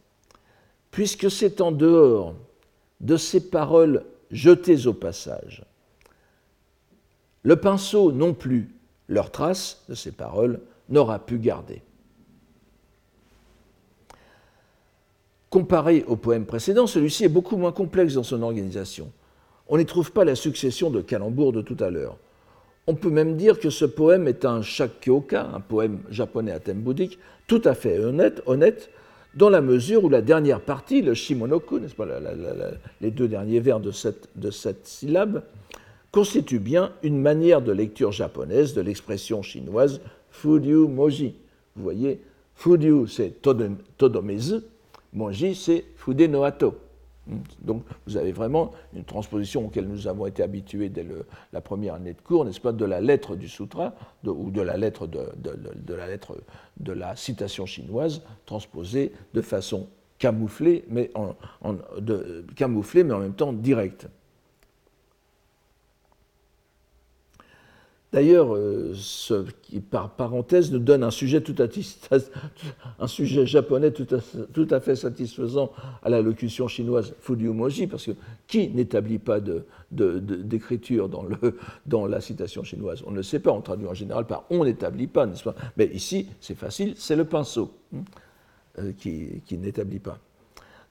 Puisque 0.89 1.31
c'est 1.31 1.61
en 1.61 1.71
dehors 1.71 2.33
de 2.99 3.15
ces 3.15 3.49
paroles 3.49 4.03
jetées 4.31 4.87
au 4.87 4.93
passage, 4.93 5.63
le 7.43 7.55
pinceau 7.55 8.11
non 8.11 8.33
plus 8.33 8.80
leur 9.11 9.29
trace 9.29 9.83
de 9.89 9.93
ces 9.93 10.11
paroles 10.11 10.61
n'aura 10.89 11.19
pu 11.19 11.37
garder. 11.37 11.81
Comparé 15.49 16.05
au 16.07 16.15
poème 16.15 16.45
précédent, 16.45 16.87
celui-ci 16.87 17.25
est 17.25 17.29
beaucoup 17.29 17.57
moins 17.57 17.73
complexe 17.73 18.13
dans 18.13 18.23
son 18.23 18.41
organisation. 18.41 19.11
On 19.67 19.77
n'y 19.77 19.85
trouve 19.85 20.13
pas 20.13 20.23
la 20.23 20.35
succession 20.35 20.89
de 20.89 21.01
calembours 21.01 21.51
de 21.51 21.61
tout 21.61 21.77
à 21.81 21.89
l'heure. 21.89 22.17
On 22.87 22.95
peut 22.95 23.09
même 23.09 23.35
dire 23.35 23.59
que 23.59 23.69
ce 23.69 23.85
poème 23.85 24.29
est 24.29 24.45
un 24.45 24.61
shakyoka, 24.61 25.49
un 25.53 25.59
poème 25.59 25.99
japonais 26.09 26.53
à 26.53 26.59
thème 26.59 26.81
bouddhique, 26.81 27.19
tout 27.47 27.61
à 27.65 27.73
fait 27.73 27.99
honnête, 27.99 28.41
honnête 28.45 28.89
dans 29.33 29.49
la 29.49 29.61
mesure 29.61 30.05
où 30.05 30.09
la 30.09 30.21
dernière 30.21 30.61
partie, 30.61 31.01
le 31.01 31.13
shimonoku, 31.13 31.79
n'est-ce 31.79 31.95
pas, 31.95 32.07
les 33.01 33.11
deux 33.11 33.27
derniers 33.27 33.59
vers 33.59 33.79
de 33.81 33.91
cette, 33.91 34.29
de 34.35 34.51
cette 34.51 34.87
syllabe, 34.87 35.43
constitue 36.11 36.59
bien 36.59 36.91
une 37.03 37.19
manière 37.19 37.61
de 37.61 37.71
lecture 37.71 38.11
japonaise 38.11 38.73
de 38.73 38.81
l'expression 38.81 39.41
chinoise 39.41 40.01
Furyu 40.29 40.87
Moji. 40.87 41.35
Vous 41.75 41.83
voyez, 41.83 42.21
Furyu 42.55 43.07
c'est 43.07 43.41
Todomezu, 43.41 44.61
Moji 45.13 45.55
c'est 45.55 45.85
Fude 45.95 46.21
no 46.29 46.43
Ato. 46.43 46.75
Donc 47.61 47.83
vous 48.07 48.17
avez 48.17 48.31
vraiment 48.31 48.71
une 48.93 49.03
transposition 49.03 49.65
auquel 49.67 49.87
nous 49.87 50.07
avons 50.07 50.25
été 50.25 50.41
habitués 50.43 50.89
dès 50.89 51.05
la 51.53 51.61
première 51.61 51.93
année 51.93 52.13
de 52.13 52.21
cours, 52.21 52.45
n'est-ce 52.45 52.59
pas, 52.59 52.71
de 52.71 52.83
la 52.83 52.99
lettre 52.99 53.35
du 53.35 53.47
sutra 53.47 53.93
ou 54.25 54.49
de 54.49 54.61
la 54.61 54.75
lettre 54.75 55.07
de, 55.07 55.93
la 55.93 56.07
lettre 56.07 56.37
de 56.77 56.91
la 56.91 57.15
citation 57.15 57.65
chinoise 57.65 58.23
transposée 58.45 59.13
de 59.33 59.41
façon 59.41 59.87
camouflée, 60.17 60.83
mais 60.89 61.11
camouflée, 62.55 63.03
mais 63.03 63.13
en 63.13 63.19
même 63.19 63.33
temps 63.33 63.53
directe. 63.53 64.07
D'ailleurs, 68.11 68.53
euh, 68.53 68.91
ce 68.93 69.45
qui, 69.61 69.79
par 69.79 70.09
parenthèse, 70.15 70.69
nous 70.71 70.79
donne 70.79 71.01
un 71.03 71.11
sujet, 71.11 71.39
tout 71.39 71.55
à, 71.59 71.67
japonais 73.45 73.91
tout 73.91 74.67
à, 74.69 74.79
fait 74.81 74.95
satisfaisant 74.97 75.71
à 76.03 76.09
la 76.09 76.21
locution 76.21 76.67
chinoise 76.67 77.15
Fudyumoji, 77.21 77.87
parce 77.87 78.07
que 78.07 78.11
qui 78.47 78.67
n'établit 78.69 79.19
pas 79.19 79.39
d'écriture 79.91 81.07
dans, 81.07 81.25
dans, 81.85 82.05
la 82.05 82.19
citation 82.19 82.65
chinoise? 82.65 83.01
On 83.07 83.11
ne 83.11 83.17
le 83.17 83.23
sait 83.23 83.39
pas, 83.39 83.51
on 83.51 83.61
traduit 83.61 83.87
en 83.87 83.93
général 83.93 84.27
par 84.27 84.43
on 84.49 84.65
n'établit 84.65 85.07
pas, 85.07 85.25
n'est-ce 85.25 85.43
pas? 85.45 85.55
Mais 85.77 85.85
ici, 85.87 86.27
c'est 86.41 86.55
facile, 86.55 86.95
c'est 86.97 87.15
le 87.15 87.23
pinceau 87.23 87.71
hein, 87.95 87.99
euh, 88.79 88.91
qui 88.91 89.57
n'établit 89.57 89.99
pas. 89.99 90.19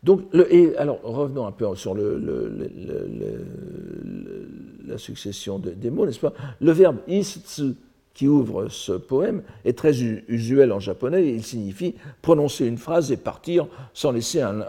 Donc, 0.03 0.23
et 0.51 0.77
alors 0.77 1.01
revenons 1.03 1.47
un 1.47 1.53
peu 1.53 1.75
sur 1.77 1.95
le, 1.95 2.17
la 4.87 4.99
succession 4.99 5.59
des 5.59 5.91
mots, 5.91 6.07
n'est-ce 6.07 6.21
pas? 6.21 6.33
Le 6.61 6.73
verbe 6.73 6.99
istsu 7.07 7.75
qui 8.15 8.27
ouvre 8.27 8.69
ce 8.69 8.93
poème 8.93 9.43
est 9.65 9.77
très 9.77 10.03
usuel 10.03 10.73
en 10.73 10.81
japonais. 10.81 11.33
Il 11.33 11.45
signifie 11.45 11.95
prononcer 12.23 12.67
une 12.67 12.79
phrase 12.79 13.13
et 13.13 13.17
partir 13.17 13.69
sans 13.95 14.11
laisser 14.13 14.41
un, 14.41 14.65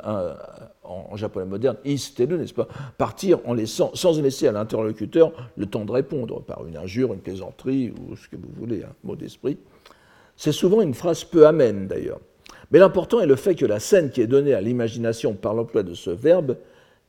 en 0.83 1.15
japonais 1.15 1.45
moderne, 1.45 1.77
isteru, 1.85 2.37
n'est-ce 2.37 2.53
pas? 2.53 2.67
Partir 2.97 3.39
en 3.45 3.53
laissant, 3.53 3.91
sans 3.93 4.21
laisser 4.21 4.47
à 4.47 4.51
l'interlocuteur 4.51 5.31
le 5.55 5.65
temps 5.65 5.85
de 5.85 5.91
répondre 5.91 6.41
par 6.41 6.67
une 6.67 6.77
injure, 6.77 7.13
une 7.13 7.19
plaisanterie 7.19 7.91
ou 7.91 8.15
ce 8.15 8.27
que 8.27 8.35
vous 8.35 8.51
voulez, 8.57 8.83
un 8.83 8.93
mot 9.03 9.15
d'esprit. 9.15 9.57
C'est 10.35 10.51
souvent 10.51 10.81
une 10.81 10.93
phrase 10.93 11.23
peu 11.23 11.47
amène 11.47 11.87
d'ailleurs. 11.87 12.19
Mais 12.71 12.79
l'important 12.79 13.19
est 13.19 13.27
le 13.27 13.35
fait 13.35 13.55
que 13.55 13.65
la 13.65 13.79
scène 13.79 14.09
qui 14.09 14.21
est 14.21 14.27
donnée 14.27 14.53
à 14.53 14.61
l'imagination 14.61 15.33
par 15.33 15.53
l'emploi 15.53 15.83
de 15.83 15.93
ce 15.93 16.09
verbe 16.09 16.57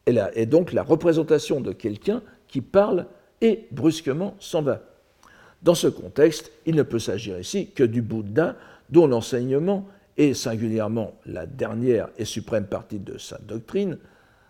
est, 0.07 0.47
donc 0.47 0.73
la 0.73 0.83
représentation 0.83 1.61
de 1.61 1.73
quelqu'un 1.73 2.23
qui 2.49 2.61
parle 2.61 3.07
et 3.41 3.67
brusquement 3.71 4.35
s'en 4.41 4.63
va. 4.63 4.83
Dans 5.63 5.77
ce 5.77 5.87
contexte, 5.87 6.51
il 6.67 6.75
ne 6.75 6.83
peut 6.83 6.99
s'agir 6.99 7.39
ici 7.39 7.71
que 7.71 7.85
du 7.85 8.03
Bouddha 8.03 8.57
dont 8.91 9.07
l'enseignement, 9.07 9.87
et 10.19 10.35
singulièrement 10.35 11.15
la 11.25 11.47
dernière 11.47 12.09
et 12.19 12.25
suprême 12.25 12.67
partie 12.67 12.99
de 12.99 13.17
sa 13.17 13.39
doctrine, 13.39 13.99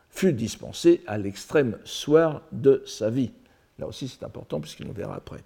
fut 0.08 0.32
dispensé 0.32 1.02
à 1.06 1.18
l'extrême 1.18 1.78
soir 1.84 2.42
de 2.50 2.82
sa 2.86 3.10
vie. 3.10 3.30
Là 3.78 3.86
aussi, 3.86 4.08
c'est 4.08 4.24
important 4.24 4.60
puisqu'il 4.60 4.86
nous 4.86 4.92
verra 4.92 5.16
après 5.16 5.38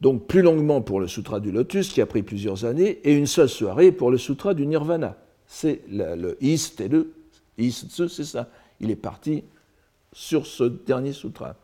donc 0.00 0.26
plus 0.26 0.42
longuement 0.42 0.80
pour 0.82 1.00
le 1.00 1.06
Sutra 1.06 1.40
du 1.40 1.52
Lotus, 1.52 1.92
qui 1.92 2.00
a 2.00 2.06
pris 2.06 2.22
plusieurs 2.22 2.64
années, 2.64 3.00
et 3.04 3.14
une 3.14 3.26
seule 3.26 3.48
soirée 3.48 3.92
pour 3.92 4.10
le 4.10 4.18
Sutra 4.18 4.54
du 4.54 4.66
Nirvana. 4.66 5.16
C'est 5.46 5.82
le, 5.90 6.36
Ist 6.40 6.80
et 6.80 6.88
le 6.88 7.12
Istsu, 7.58 8.08
c'est 8.08 8.24
ça. 8.24 8.48
Il 8.80 8.90
est 8.90 8.96
parti 8.96 9.44
sur 10.12 10.46
ce 10.46 10.64
dernier 10.64 11.12
sutra. 11.12 11.54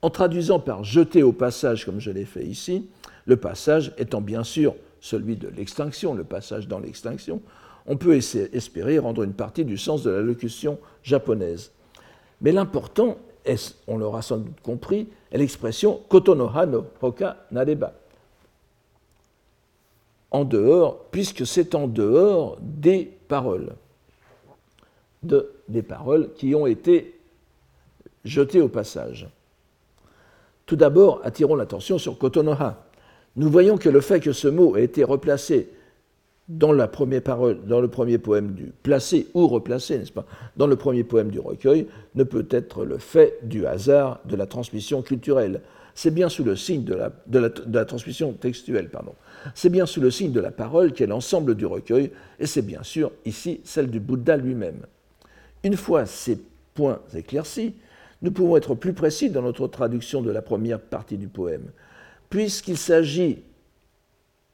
En 0.00 0.10
traduisant 0.10 0.60
par 0.60 0.84
jeter 0.84 1.22
au 1.22 1.32
passage, 1.32 1.84
comme 1.84 2.00
je 2.00 2.10
l'ai 2.10 2.24
fait 2.24 2.44
ici, 2.44 2.88
le 3.26 3.36
passage 3.36 3.92
étant 3.98 4.20
bien 4.20 4.44
sûr 4.44 4.74
celui 5.00 5.36
de 5.36 5.48
l'extinction, 5.48 6.14
le 6.14 6.24
passage 6.24 6.68
dans 6.68 6.78
l'extinction, 6.78 7.40
on 7.86 7.96
peut 7.96 8.14
espérer 8.16 8.98
rendre 8.98 9.22
une 9.22 9.32
partie 9.32 9.64
du 9.64 9.76
sens 9.76 10.02
de 10.02 10.10
la 10.10 10.20
locution 10.20 10.78
japonaise. 11.02 11.72
Mais 12.40 12.52
l'important 12.52 13.18
on 13.86 13.98
l'aura 13.98 14.22
sans 14.22 14.38
doute 14.38 14.60
compris, 14.62 15.08
est 15.30 15.38
l'expression 15.38 16.00
kotonoha 16.08 16.66
no 16.66 16.86
hoka 17.00 17.36
nareba. 17.50 17.92
En 20.30 20.44
dehors, 20.44 21.04
puisque 21.10 21.46
c'est 21.46 21.74
en 21.74 21.86
dehors 21.86 22.56
des 22.60 23.10
paroles, 23.28 23.74
de, 25.22 25.52
des 25.68 25.82
paroles 25.82 26.32
qui 26.34 26.54
ont 26.54 26.66
été 26.66 27.18
jetées 28.24 28.60
au 28.60 28.68
passage. 28.68 29.28
Tout 30.64 30.76
d'abord, 30.76 31.20
attirons 31.24 31.56
l'attention 31.56 31.98
sur 31.98 32.16
kotonoha. 32.18 32.84
Nous 33.36 33.50
voyons 33.50 33.76
que 33.76 33.88
le 33.88 34.00
fait 34.00 34.20
que 34.20 34.32
ce 34.32 34.48
mot 34.48 34.76
ait 34.76 34.84
été 34.84 35.04
replacé 35.04 35.68
dans, 36.48 36.72
la 36.72 36.88
première 36.88 37.22
parole, 37.22 37.64
dans 37.66 37.80
le 37.80 37.88
premier 37.88 38.18
poème 38.18 38.52
du 38.52 38.72
placé 38.82 39.28
ou 39.34 39.48
n'est-ce 39.68 40.12
pas, 40.12 40.26
dans 40.56 40.66
le 40.66 40.76
premier 40.76 41.04
poème 41.04 41.30
du 41.30 41.38
recueil, 41.38 41.86
ne 42.14 42.24
peut 42.24 42.46
être 42.50 42.84
le 42.84 42.98
fait 42.98 43.38
du 43.42 43.66
hasard 43.66 44.20
de 44.24 44.36
la 44.36 44.46
transmission 44.46 45.02
culturelle. 45.02 45.62
C'est 45.94 46.12
bien 46.12 46.28
sous 46.28 46.42
le 46.42 46.56
signe 46.56 46.84
de 46.84 46.94
la, 46.94 47.12
de 47.26 47.50
la, 47.72 47.84
transmission 47.84 48.32
textuelle, 48.32 48.88
pardon. 48.88 49.14
C'est 49.54 49.68
bien 49.68 49.86
sous 49.86 50.00
le 50.00 50.10
signe 50.10 50.32
de 50.32 50.40
la 50.40 50.50
parole 50.50 50.92
qu'est 50.92 51.06
l'ensemble 51.06 51.54
du 51.54 51.66
recueil, 51.66 52.10
et 52.40 52.46
c'est 52.46 52.62
bien 52.62 52.82
sûr 52.82 53.12
ici 53.24 53.60
celle 53.64 53.90
du 53.90 54.00
Bouddha 54.00 54.36
lui-même. 54.36 54.86
Une 55.62 55.76
fois 55.76 56.06
ces 56.06 56.40
points 56.74 57.00
éclaircis, 57.14 57.74
nous 58.22 58.32
pouvons 58.32 58.56
être 58.56 58.74
plus 58.74 58.94
précis 58.94 59.30
dans 59.30 59.42
notre 59.42 59.68
traduction 59.68 60.22
de 60.22 60.30
la 60.30 60.42
première 60.42 60.80
partie 60.80 61.18
du 61.18 61.28
poème, 61.28 61.70
puisqu'il 62.30 62.78
s'agit 62.78 63.42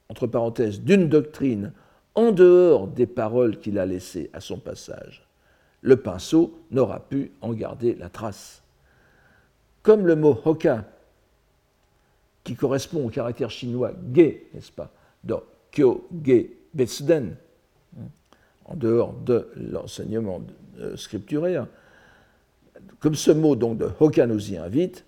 entre 0.09 0.27
parenthèses, 0.27 0.81
d'une 0.81 1.07
doctrine 1.07 1.71
en 2.15 2.31
dehors 2.31 2.87
des 2.87 3.07
paroles 3.07 3.59
qu'il 3.59 3.79
a 3.79 3.85
laissées 3.85 4.29
à 4.33 4.39
son 4.39 4.59
passage, 4.59 5.25
le 5.81 5.95
pinceau 5.97 6.59
n'aura 6.71 6.99
pu 6.99 7.31
en 7.41 7.53
garder 7.53 7.95
la 7.95 8.09
trace. 8.09 8.61
Comme 9.81 10.05
le 10.05 10.15
mot 10.15 10.37
hoka 10.43 10.85
qui 12.43 12.55
correspond 12.55 13.05
au 13.05 13.09
caractère 13.09 13.49
chinois 13.49 13.91
ge, 14.13 14.35
n'est-ce 14.53 14.71
pas, 14.71 14.91
dans 15.23 15.41
kyo, 15.71 16.07
ge, 16.25 16.47
betsuden, 16.73 17.35
en 18.65 18.75
dehors 18.75 19.13
de 19.13 19.49
l'enseignement 19.55 20.41
scripturaire, 20.95 21.67
comme 22.99 23.15
ce 23.15 23.31
mot 23.31 23.55
donc 23.55 23.77
de 23.77 23.89
Hoka 23.99 24.27
nous 24.27 24.51
y 24.51 24.57
invite, 24.57 25.05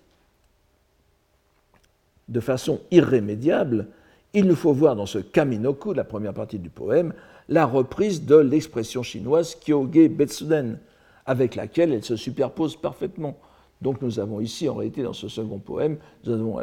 de 2.28 2.40
façon 2.40 2.80
irrémédiable, 2.90 3.88
il 4.34 4.46
nous 4.46 4.56
faut 4.56 4.72
voir 4.72 4.96
dans 4.96 5.06
ce 5.06 5.18
Kaminoku, 5.18 5.92
la 5.92 6.04
première 6.04 6.34
partie 6.34 6.58
du 6.58 6.70
poème, 6.70 7.12
la 7.48 7.66
reprise 7.66 8.24
de 8.24 8.36
l'expression 8.36 9.02
chinoise 9.02 9.56
Kyoge 9.56 10.08
Betsuden, 10.08 10.78
avec 11.26 11.54
laquelle 11.54 11.92
elle 11.92 12.04
se 12.04 12.16
superpose 12.16 12.76
parfaitement. 12.76 13.36
Donc 13.82 14.00
nous 14.00 14.20
avons 14.20 14.40
ici, 14.40 14.68
en 14.68 14.74
réalité, 14.74 15.02
dans 15.02 15.12
ce 15.12 15.28
second 15.28 15.58
poème, 15.58 15.98
nous 16.24 16.32
avons 16.32 16.58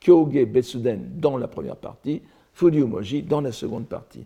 Kyoge 0.00 0.44
Betsuden 0.46 1.00
dans 1.16 1.36
la 1.36 1.48
première 1.48 1.76
partie, 1.76 2.22
Furyumoji 2.54 3.22
dans 3.22 3.40
la 3.40 3.52
seconde 3.52 3.86
partie. 3.86 4.24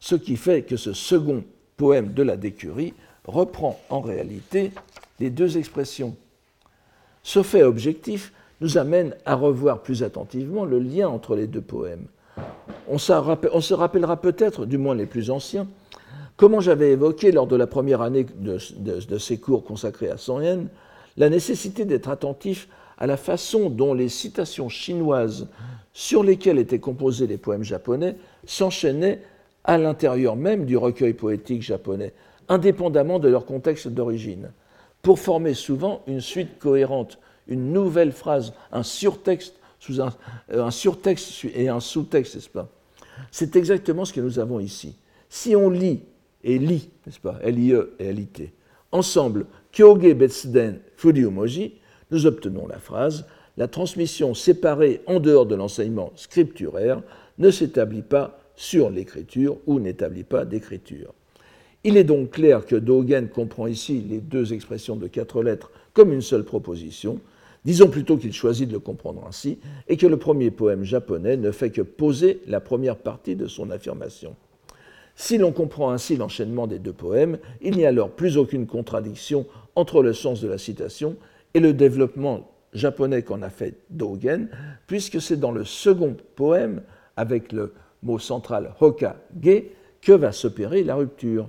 Ce 0.00 0.14
qui 0.14 0.36
fait 0.36 0.62
que 0.62 0.76
ce 0.76 0.92
second 0.92 1.44
poème 1.76 2.12
de 2.12 2.22
la 2.22 2.36
Décurie 2.36 2.94
reprend 3.26 3.78
en 3.90 4.00
réalité 4.00 4.72
les 5.20 5.30
deux 5.30 5.56
expressions. 5.58 6.16
Ce 7.22 7.42
fait 7.42 7.62
objectif 7.62 8.32
nous 8.60 8.78
amène 8.78 9.14
à 9.26 9.34
revoir 9.34 9.82
plus 9.82 10.02
attentivement 10.02 10.64
le 10.64 10.78
lien 10.78 11.08
entre 11.08 11.36
les 11.36 11.46
deux 11.46 11.60
poèmes. 11.60 12.06
On, 12.88 12.98
se 12.98 13.74
rappellera 13.74 14.20
peut-être, 14.20 14.66
du 14.66 14.78
moins 14.78 14.94
les 14.94 15.06
plus 15.06 15.30
anciens, 15.30 15.66
comment 16.36 16.60
j'avais 16.60 16.92
évoqué 16.92 17.32
lors 17.32 17.46
de 17.46 17.56
la 17.56 17.66
première 17.66 18.02
année 18.02 18.26
de, 18.36 19.18
ces 19.18 19.38
cours 19.38 19.64
consacrés 19.64 20.10
à 20.10 20.16
Son 20.16 20.40
Yen, 20.40 20.68
la 21.16 21.30
nécessité 21.30 21.84
d'être 21.84 22.08
attentif 22.08 22.68
à 22.98 23.06
la 23.06 23.16
façon 23.16 23.70
dont 23.70 23.94
les 23.94 24.08
citations 24.08 24.68
chinoises 24.68 25.48
sur 25.92 26.24
lesquelles 26.24 26.58
étaient 26.58 26.80
composés 26.80 27.26
les 27.26 27.38
poèmes 27.38 27.62
japonais 27.62 28.16
s'enchaînaient 28.46 29.22
à 29.64 29.78
l'intérieur 29.78 30.36
même 30.36 30.64
du 30.64 30.76
recueil 30.76 31.14
poétique 31.14 31.62
japonais, 31.62 32.12
indépendamment 32.48 33.18
de 33.18 33.28
leur 33.28 33.46
contexte 33.46 33.88
d'origine, 33.88 34.50
pour 35.02 35.18
former 35.18 35.54
souvent 35.54 36.02
une 36.06 36.20
suite 36.20 36.58
cohérente, 36.58 37.18
une 37.48 37.72
nouvelle 37.72 38.12
phrase, 38.12 38.52
un 38.72 38.82
surtexte 38.82 39.54
euh, 39.90 40.70
et 41.54 41.68
un 41.68 41.80
sous-texte, 41.80 42.34
n'est-ce 42.34 42.48
pas? 42.48 42.68
C'est 43.30 43.56
exactement 43.56 44.04
ce 44.04 44.12
que 44.12 44.20
nous 44.20 44.38
avons 44.38 44.60
ici. 44.60 44.96
Si 45.28 45.54
on 45.54 45.70
lit 45.70 46.00
et 46.42 46.58
lit, 46.58 46.90
n'est-ce 47.06 47.20
pas, 47.20 47.38
L-I-E 47.42 47.94
et 47.98 48.06
L-I-T, 48.06 48.52
ensemble, 48.92 49.46
Kyoge 49.72 50.14
Betsuden 50.14 50.78
Furyumoji, 50.96 51.74
nous 52.10 52.26
obtenons 52.26 52.66
la 52.66 52.78
phrase 52.78 53.26
La 53.56 53.68
transmission 53.68 54.34
séparée 54.34 55.02
en 55.06 55.20
dehors 55.20 55.46
de 55.46 55.54
l'enseignement 55.54 56.12
scripturaire 56.16 57.02
ne 57.38 57.50
s'établit 57.50 58.02
pas 58.02 58.38
sur 58.56 58.90
l'écriture 58.90 59.58
ou 59.66 59.80
n'établit 59.80 60.24
pas 60.24 60.44
d'écriture. 60.44 61.12
Il 61.82 61.96
est 61.96 62.04
donc 62.04 62.30
clair 62.30 62.64
que 62.64 62.76
Dogen 62.76 63.28
comprend 63.28 63.66
ici 63.66 64.00
les 64.08 64.20
deux 64.20 64.54
expressions 64.54 64.96
de 64.96 65.06
quatre 65.06 65.42
lettres 65.42 65.70
comme 65.92 66.12
une 66.12 66.22
seule 66.22 66.44
proposition, 66.44 67.20
Disons 67.64 67.88
plutôt 67.88 68.16
qu'il 68.18 68.32
choisit 68.32 68.68
de 68.68 68.74
le 68.74 68.78
comprendre 68.78 69.24
ainsi, 69.26 69.58
et 69.88 69.96
que 69.96 70.06
le 70.06 70.18
premier 70.18 70.50
poème 70.50 70.84
japonais 70.84 71.36
ne 71.36 71.50
fait 71.50 71.70
que 71.70 71.80
poser 71.80 72.42
la 72.46 72.60
première 72.60 72.96
partie 72.96 73.36
de 73.36 73.46
son 73.46 73.70
affirmation. 73.70 74.36
Si 75.16 75.38
l'on 75.38 75.52
comprend 75.52 75.90
ainsi 75.90 76.16
l'enchaînement 76.16 76.66
des 76.66 76.78
deux 76.78 76.92
poèmes, 76.92 77.38
il 77.62 77.76
n'y 77.76 77.86
a 77.86 77.88
alors 77.88 78.10
plus 78.10 78.36
aucune 78.36 78.66
contradiction 78.66 79.46
entre 79.76 80.02
le 80.02 80.12
sens 80.12 80.40
de 80.40 80.48
la 80.48 80.58
citation 80.58 81.16
et 81.54 81.60
le 81.60 81.72
développement 81.72 82.50
japonais 82.72 83.22
qu'en 83.22 83.40
a 83.42 83.50
fait 83.50 83.76
Dogen, 83.90 84.48
puisque 84.86 85.20
c'est 85.20 85.38
dans 85.38 85.52
le 85.52 85.64
second 85.64 86.16
poème, 86.34 86.82
avec 87.16 87.52
le 87.52 87.72
mot 88.02 88.18
central 88.18 88.74
Hoka-ge, 88.80 89.62
que 90.02 90.12
va 90.12 90.32
s'opérer 90.32 90.82
la 90.82 90.96
rupture. 90.96 91.48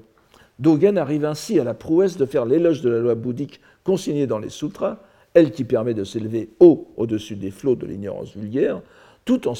Dogen 0.60 0.98
arrive 0.98 1.26
ainsi 1.26 1.60
à 1.60 1.64
la 1.64 1.74
prouesse 1.74 2.18
de 2.18 2.26
faire 2.26 2.46
l'éloge 2.46 2.82
de 2.82 2.90
la 2.90 3.00
loi 3.00 3.16
bouddhique 3.16 3.60
consignée 3.84 4.28
dans 4.28 4.40
les 4.40 4.50
sutras, 4.50 5.00
elle 5.36 5.52
qui 5.52 5.66
permet 5.66 5.94
de 5.94 6.04
s'élever 6.04 6.50
haut 6.60 6.88
au-dessus 6.98 7.36
des 7.36 7.52
flots 7.52 7.76
de 7.76 7.86
l'ignorance 7.86 8.36
vulgaire, 8.36 8.82
tout 9.26 9.48
en, 9.48 9.54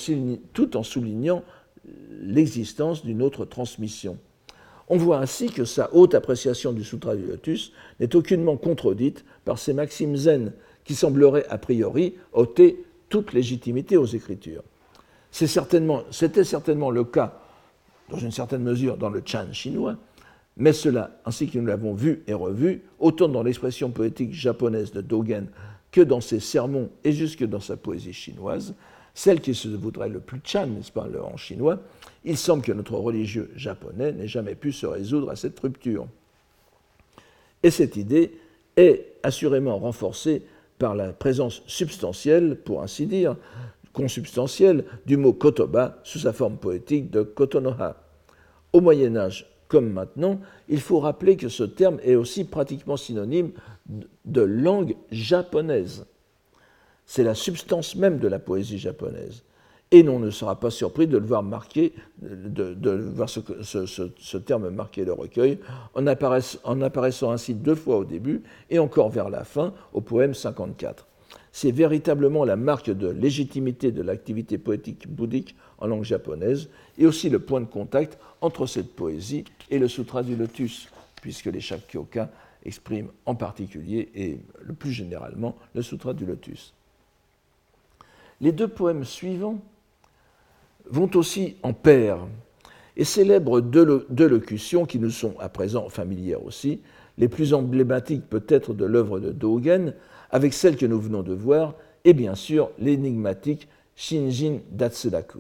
soulignant 0.84 1.44
l'existence 2.22 3.06
d'une 3.06 3.22
autre 3.22 3.46
transmission. 3.46 4.18
On 4.88 4.98
voit 4.98 5.20
ainsi 5.20 5.50
que 5.50 5.66
sa 5.66 5.94
haute 5.94 6.16
appréciation 6.16 6.72
du 6.72 6.84
Sutra 6.84 7.16
du 7.16 7.26
Lotus 7.26 7.74
n'est 8.00 8.16
aucunement 8.16 8.56
contredite 8.56 9.26
par 9.44 9.58
ces 9.60 9.74
maximes 9.74 10.16
zen 10.16 10.54
qui 10.86 10.96
sembleraient 10.96 11.48
a 11.50 11.58
priori 11.58 12.16
ôter 12.34 12.84
toute 13.10 13.34
légitimité 13.34 13.98
aux 13.98 14.06
Écritures. 14.06 14.64
C'était 15.32 16.44
certainement 16.44 16.92
le 16.92 17.04
cas, 17.04 17.42
dans 18.10 18.20
une 18.20 18.32
certaine 18.32 18.64
mesure, 18.64 18.96
dans 18.96 19.10
le 19.10 19.22
Chan 19.26 19.52
chinois, 19.52 19.98
mais 20.58 20.74
cela, 20.74 21.20
ainsi 21.26 21.48
que 21.50 21.58
nous 21.60 21.66
l'avons 21.66 21.94
vu 21.94 22.24
et 22.28 22.34
revu, 22.34 22.84
autant 23.00 23.28
dans 23.28 23.44
l'expression 23.44 23.92
poétique 23.92 24.34
japonaise 24.34 24.92
de 24.92 25.02
Dogen 25.02 25.48
que 25.92 26.02
dans 26.02 26.22
ses 26.22 26.40
sermons 26.40 26.90
et 27.04 27.12
jusque 27.12 27.44
dans 27.44 27.60
sa 27.60 27.78
poésie 27.78 28.14
chinoise, 28.14 28.74
celle 29.14 29.40
qui 29.40 29.56
se 29.56 29.70
voudrait 29.70 30.10
le 30.10 30.20
plus 30.20 30.42
chan, 30.44 30.68
n'est-ce 30.68 30.92
pas, 30.92 31.08
en 31.24 31.38
chinois, 31.38 31.80
il 32.24 32.38
semble 32.38 32.64
que 32.64 32.72
notre 32.72 32.96
religieux 32.96 33.50
japonais 33.56 34.12
n'ait 34.12 34.28
jamais 34.28 34.56
pu 34.56 34.72
se 34.72 34.86
résoudre 34.86 35.30
à 35.30 35.36
cette 35.36 35.60
rupture. 35.60 36.08
Et 37.64 37.72
cette 37.72 37.96
idée 37.96 38.38
est 38.76 39.14
assurément 39.24 39.78
renforcée 39.78 40.44
par 40.78 40.96
la 40.96 41.14
présence 41.14 41.64
substantielle, 41.66 42.58
pour 42.58 42.82
ainsi 42.82 43.06
dire, 43.08 43.38
consubstantielle, 43.94 44.84
du 45.06 45.16
mot 45.16 45.32
kotoba 45.32 46.00
sous 46.04 46.20
sa 46.20 46.34
forme 46.34 46.58
poétique 46.58 47.10
de 47.10 47.24
kotonoha. 47.24 47.96
Au 48.74 48.82
Moyen 48.82 49.16
Âge, 49.16 49.48
comme 49.68 49.92
maintenant, 49.92 50.40
il 50.70 50.80
faut 50.80 51.00
rappeler 51.00 51.38
que 51.38 51.50
ce 51.50 51.64
terme 51.64 52.00
est 52.04 52.16
aussi 52.16 52.44
pratiquement 52.44 52.98
synonyme 52.98 53.52
de 54.26 54.42
langue 54.42 54.96
japonaise. 55.12 56.06
C'est 57.06 57.24
la 57.24 57.36
substance 57.36 57.96
même 57.96 58.20
de 58.20 58.28
la 58.28 58.40
poésie 58.40 58.80
japonaise. 58.80 59.44
Et 59.92 60.08
on 60.10 60.20
ne 60.20 60.32
sera 60.32 60.60
pas 60.60 60.72
surpris 60.72 61.08
de 61.08 61.18
le 61.18 61.26
voir 61.26 61.44
marquer, 61.44 61.94
de, 62.20 62.76
ce, 63.64 64.38
terme 64.38 64.70
marquer 64.70 65.06
le 65.06 65.14
recueil, 65.14 65.60
en, 65.94 66.06
en 66.06 66.82
apparaissant 66.82 67.32
ainsi 67.32 67.54
deux 67.54 67.76
fois 67.76 67.98
au 67.98 68.04
début 68.04 68.42
et 68.70 68.80
encore 68.80 69.10
vers 69.10 69.30
la 69.30 69.44
fin, 69.44 69.74
au 69.94 70.02
poème 70.02 70.34
54 70.34 71.06
c'est 71.56 71.72
véritablement 71.72 72.44
la 72.44 72.58
marque 72.58 72.90
de 72.90 73.08
légitimité 73.08 73.94
de 73.94 74.02
l'activité 74.02 74.58
poétique 74.58 75.08
bouddhique 75.08 75.56
en 75.78 75.88
langue 75.88 76.04
japonaise 76.04 76.68
et 76.98 77.06
aussi 77.06 77.30
le 77.30 77.40
point 77.40 77.62
de 77.62 77.66
contact 77.66 78.20
entre 78.42 78.66
cette 78.66 78.94
poésie 78.94 79.46
et 79.72 79.80
le 79.80 79.88
Sutra 79.88 80.22
du 80.22 80.36
Lotus, 80.36 80.90
puisque 81.22 81.46
les 81.46 81.62
Shakyoka 81.62 82.30
expriment 82.66 83.08
en 83.26 83.36
particulier 83.36 84.10
et 84.16 84.40
le 84.64 84.74
plus 84.74 84.92
généralement 84.92 85.56
le 85.74 85.82
Sutra 85.82 86.14
du 86.14 86.26
Lotus. 86.26 86.74
Les 88.42 88.52
deux 88.52 88.68
poèmes 88.68 89.06
suivants 89.06 89.62
vont 90.90 91.10
aussi 91.16 91.56
en 91.64 91.72
paire 91.72 92.18
et 92.98 93.06
célèbrent 93.06 93.62
deux, 93.62 94.06
deux 94.10 94.28
locutions 94.28 94.86
qui 94.86 95.00
nous 95.00 95.10
sont 95.10 95.36
à 95.40 95.48
présent 95.48 95.88
familières 95.88 96.44
aussi, 96.44 96.82
les 97.18 97.30
plus 97.30 97.54
emblématiques 97.54 98.28
peut-être 98.30 98.74
de 98.74 98.84
l'œuvre 98.84 99.22
de 99.22 99.32
Dogen, 99.32 99.94
avec 100.32 100.54
celle 100.54 100.78
que 100.78 100.86
nous 100.86 101.00
venons 101.00 101.24
de 101.24 101.34
voir, 101.34 101.76
et 102.04 102.14
bien 102.14 102.36
sûr 102.36 102.70
l'énigmatique 102.80 103.68
Shinjin 103.96 104.60
Datsuraku. 104.72 105.40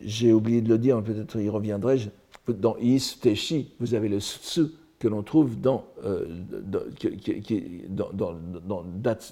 J'ai 0.00 0.32
oublié 0.32 0.60
de 0.60 0.68
le 0.68 0.78
dire, 0.78 1.02
peut-être 1.02 1.40
y 1.40 1.48
reviendrai. 1.48 2.10
Dans 2.48 2.76
Is 2.78 3.18
Teshi, 3.20 3.72
vous 3.80 3.94
avez 3.94 4.08
le 4.08 4.20
Tsu 4.20 4.66
que 4.98 5.08
l'on 5.08 5.22
trouve 5.22 5.60
dans, 5.60 5.84
euh, 6.04 6.26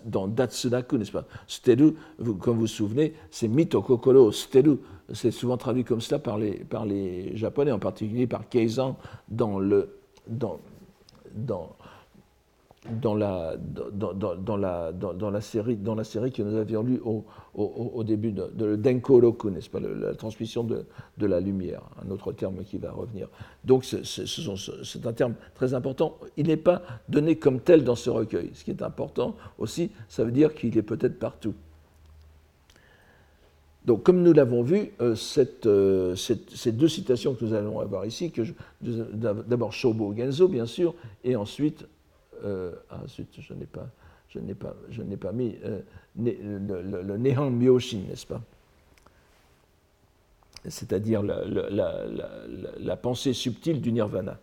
dans, 0.04 0.28
Datsuraku, 0.28 0.98
n'est-ce 0.98 1.12
pas? 1.12 1.26
Steru, 1.46 1.94
comme 2.40 2.56
vous 2.56 2.62
vous 2.62 2.66
souvenez, 2.66 3.14
c'est 3.30 3.48
Mitokokoro 3.48 4.32
Steru. 4.32 4.78
C'est 5.12 5.30
souvent 5.30 5.56
traduit 5.56 5.84
comme 5.84 6.00
cela 6.00 6.18
par 6.18 6.38
les, 6.38 6.52
par 6.52 6.86
les 6.86 7.36
Japonais, 7.36 7.72
en 7.72 7.78
particulier 7.78 8.26
par 8.26 8.48
Keizan 8.48 8.96
dans 9.28 9.58
le. 9.58 9.98
Dans, 10.26 10.60
dans, 11.34 11.74
dans 12.90 13.14
la, 13.14 13.56
dans, 13.92 14.12
dans, 14.12 14.56
la, 14.56 14.92
dans, 14.92 15.30
la, 15.30 15.40
série, 15.40 15.76
dans 15.76 15.94
la 15.94 16.02
série 16.02 16.32
que 16.32 16.42
nous 16.42 16.56
avions 16.56 16.82
lue 16.82 17.00
au, 17.04 17.24
au, 17.54 18.02
début 18.02 18.32
de, 18.32 18.50
de 18.54 18.74
Denko 18.74 19.20
Roku, 19.20 19.50
n'est-ce 19.50 19.70
pas, 19.70 19.78
la 19.78 20.14
transmission 20.14 20.64
de, 20.64 20.84
de, 21.18 21.26
la 21.26 21.38
lumière, 21.38 21.82
un 22.04 22.10
autre 22.10 22.32
terme 22.32 22.64
qui 22.64 22.78
va 22.78 22.90
revenir. 22.90 23.28
Donc 23.64 23.84
c'est 23.84 25.06
un 25.06 25.12
terme 25.12 25.34
très 25.54 25.74
important. 25.74 26.18
Il 26.36 26.48
n'est 26.48 26.56
pas 26.56 26.82
donné 27.08 27.36
comme 27.36 27.60
tel 27.60 27.84
dans 27.84 27.94
ce 27.94 28.10
recueil. 28.10 28.50
Ce 28.54 28.64
qui 28.64 28.72
est 28.72 28.82
important 28.82 29.36
aussi, 29.58 29.92
ça 30.08 30.24
veut 30.24 30.32
dire 30.32 30.52
qu'il 30.52 30.76
est 30.76 30.82
peut-être 30.82 31.20
partout. 31.20 31.54
Donc, 33.84 34.04
comme 34.04 34.22
nous 34.22 34.32
l'avons 34.32 34.62
vu, 34.62 34.92
euh, 35.00 35.16
euh, 35.66 36.14
ces 36.14 36.72
deux 36.72 36.88
citations 36.88 37.34
que 37.34 37.44
nous 37.44 37.52
allons 37.52 37.80
avoir 37.80 38.06
ici, 38.06 38.32
d'abord 38.80 39.72
Shobo 39.72 40.14
Genzo, 40.16 40.46
bien 40.46 40.66
sûr, 40.66 40.94
et 41.24 41.34
ensuite 41.34 41.84
euh, 42.44 42.72
ah, 42.90 43.00
je 43.06 43.54
n'ai 43.54 43.66
pas, 43.66 43.88
je 44.28 44.38
n'ai 44.38 44.54
pas, 44.54 44.74
pas, 45.20 45.32
mis 45.32 45.56
le, 46.18 46.82
le, 46.82 47.02
le 47.02 47.16
Nehan 47.16 47.50
Myoshin, 47.50 48.00
n'est-ce 48.08 48.26
pas? 48.26 48.40
C'est-à-dire 50.68 51.22
la, 51.22 52.96
pensée 52.96 53.32
subtile 53.32 53.80
du 53.80 53.92
nirvana. 53.92 54.38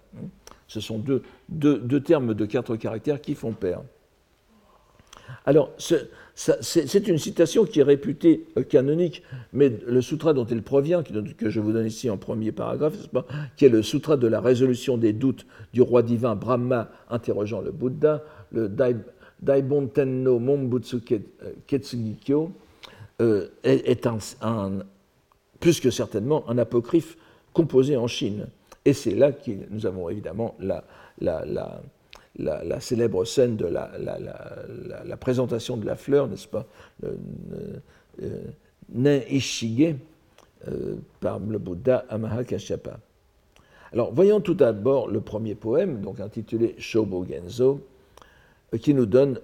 Ce 0.67 0.81
sont 0.81 0.99
deux, 0.99 1.23
deux, 1.47 1.79
deux 1.79 2.01
termes 2.01 2.33
de 2.33 2.45
quatre 2.45 2.75
caractères 2.75 3.21
qui 3.21 3.35
font 3.35 3.53
pair. 3.53 3.81
Alors, 5.45 5.71
c'est 5.77 7.07
une 7.07 7.17
citation 7.17 7.65
qui 7.65 7.79
est 7.79 7.83
réputée 7.83 8.45
euh, 8.57 8.63
canonique, 8.63 9.23
mais 9.53 9.71
le 9.85 10.01
sutra 10.01 10.33
dont 10.33 10.45
elle 10.45 10.61
provient, 10.61 11.03
que 11.03 11.49
je 11.49 11.59
vous 11.59 11.71
donne 11.71 11.85
ici 11.85 12.09
en 12.09 12.17
premier 12.17 12.51
paragraphe, 12.51 12.95
qui 13.57 13.65
est 13.65 13.69
le 13.69 13.81
sutra 13.81 14.17
de 14.17 14.27
la 14.27 14.39
résolution 14.39 14.97
des 14.97 15.13
doutes 15.13 15.45
du 15.73 15.81
roi 15.81 16.01
divin 16.01 16.35
Brahma 16.35 16.89
interrogeant 17.09 17.61
le 17.61 17.71
Bouddha, 17.71 18.23
le 18.51 18.69
Daibon 19.41 19.87
Tenno 19.87 20.39
Mombutsu 20.39 20.97
euh, 21.11 21.19
Ketsugikyo, 21.67 22.51
euh, 23.21 23.47
est, 23.63 24.07
plus 25.59 25.79
que 25.81 25.89
certainement 25.89 26.49
un 26.49 26.57
apocryphe 26.57 27.17
composé 27.53 27.97
en 27.97 28.07
Chine. 28.07 28.47
Et 28.85 28.93
c'est 28.93 29.15
là 29.15 29.33
que 29.33 29.51
nous 29.69 29.85
avons 29.85 30.09
évidemment 30.09 30.55
la 30.59 30.83
la, 32.39 32.79
célèbre 32.79 33.25
scène 33.25 33.55
de 33.55 33.65
la, 33.65 35.17
présentation 35.17 35.77
de 35.77 35.85
la 35.85 35.95
fleur, 35.95 36.27
n'est-ce 36.27 36.47
pas, 36.47 36.65
le, 37.03 37.17
euh, 38.23 39.19
Ishige, 39.29 39.95
euh, 40.67 40.95
par 41.19 41.39
le 41.39 41.57
Bouddha 41.57 42.05
Amahakashapa. 42.09 42.99
Alors, 43.91 44.13
voyons 44.13 44.39
tout 44.39 44.53
d'abord 44.53 45.07
le 45.07 45.21
premier 45.21 45.55
poème, 45.55 46.01
donc 46.01 46.19
intitulé 46.19 46.75
Shobo 46.77 47.25
Genzo, 47.25 47.81
euh, 48.73 48.77
qui 48.77 48.93
nous 48.93 49.05
donne, 49.05 49.39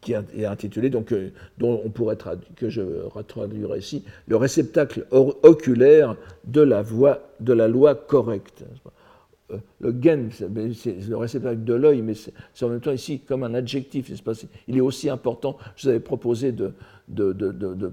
qui 0.00 0.12
est 0.12 0.44
intitulé, 0.44 0.90
donc, 0.90 1.14
dont 1.58 1.80
on 1.84 1.90
pourrait 1.90 2.18
que 2.56 2.68
je 2.68 2.82
traduirai 3.26 3.78
ici, 3.78 4.04
le 4.26 4.36
réceptacle 4.36 5.06
oculaire 5.10 6.16
de 6.44 6.62
la 6.62 7.68
loi 7.68 7.94
correcte. 7.94 8.64
Euh, 9.50 9.58
le 9.80 9.94
gen, 10.00 10.30
c'est 10.30 11.08
le 11.08 11.16
réceptacle 11.16 11.64
de 11.64 11.74
l'œil, 11.74 12.02
mais 12.02 12.14
c'est 12.14 12.64
en 12.64 12.68
même 12.68 12.80
temps 12.80 12.92
ici 12.92 13.20
comme 13.20 13.44
un 13.44 13.54
adjectif. 13.54 14.10
Il 14.66 14.76
est 14.76 14.80
aussi 14.80 15.08
important. 15.08 15.56
Je 15.76 15.84
vous 15.84 15.88
avais 15.88 16.00
proposé 16.00 16.52
de, 16.52 16.72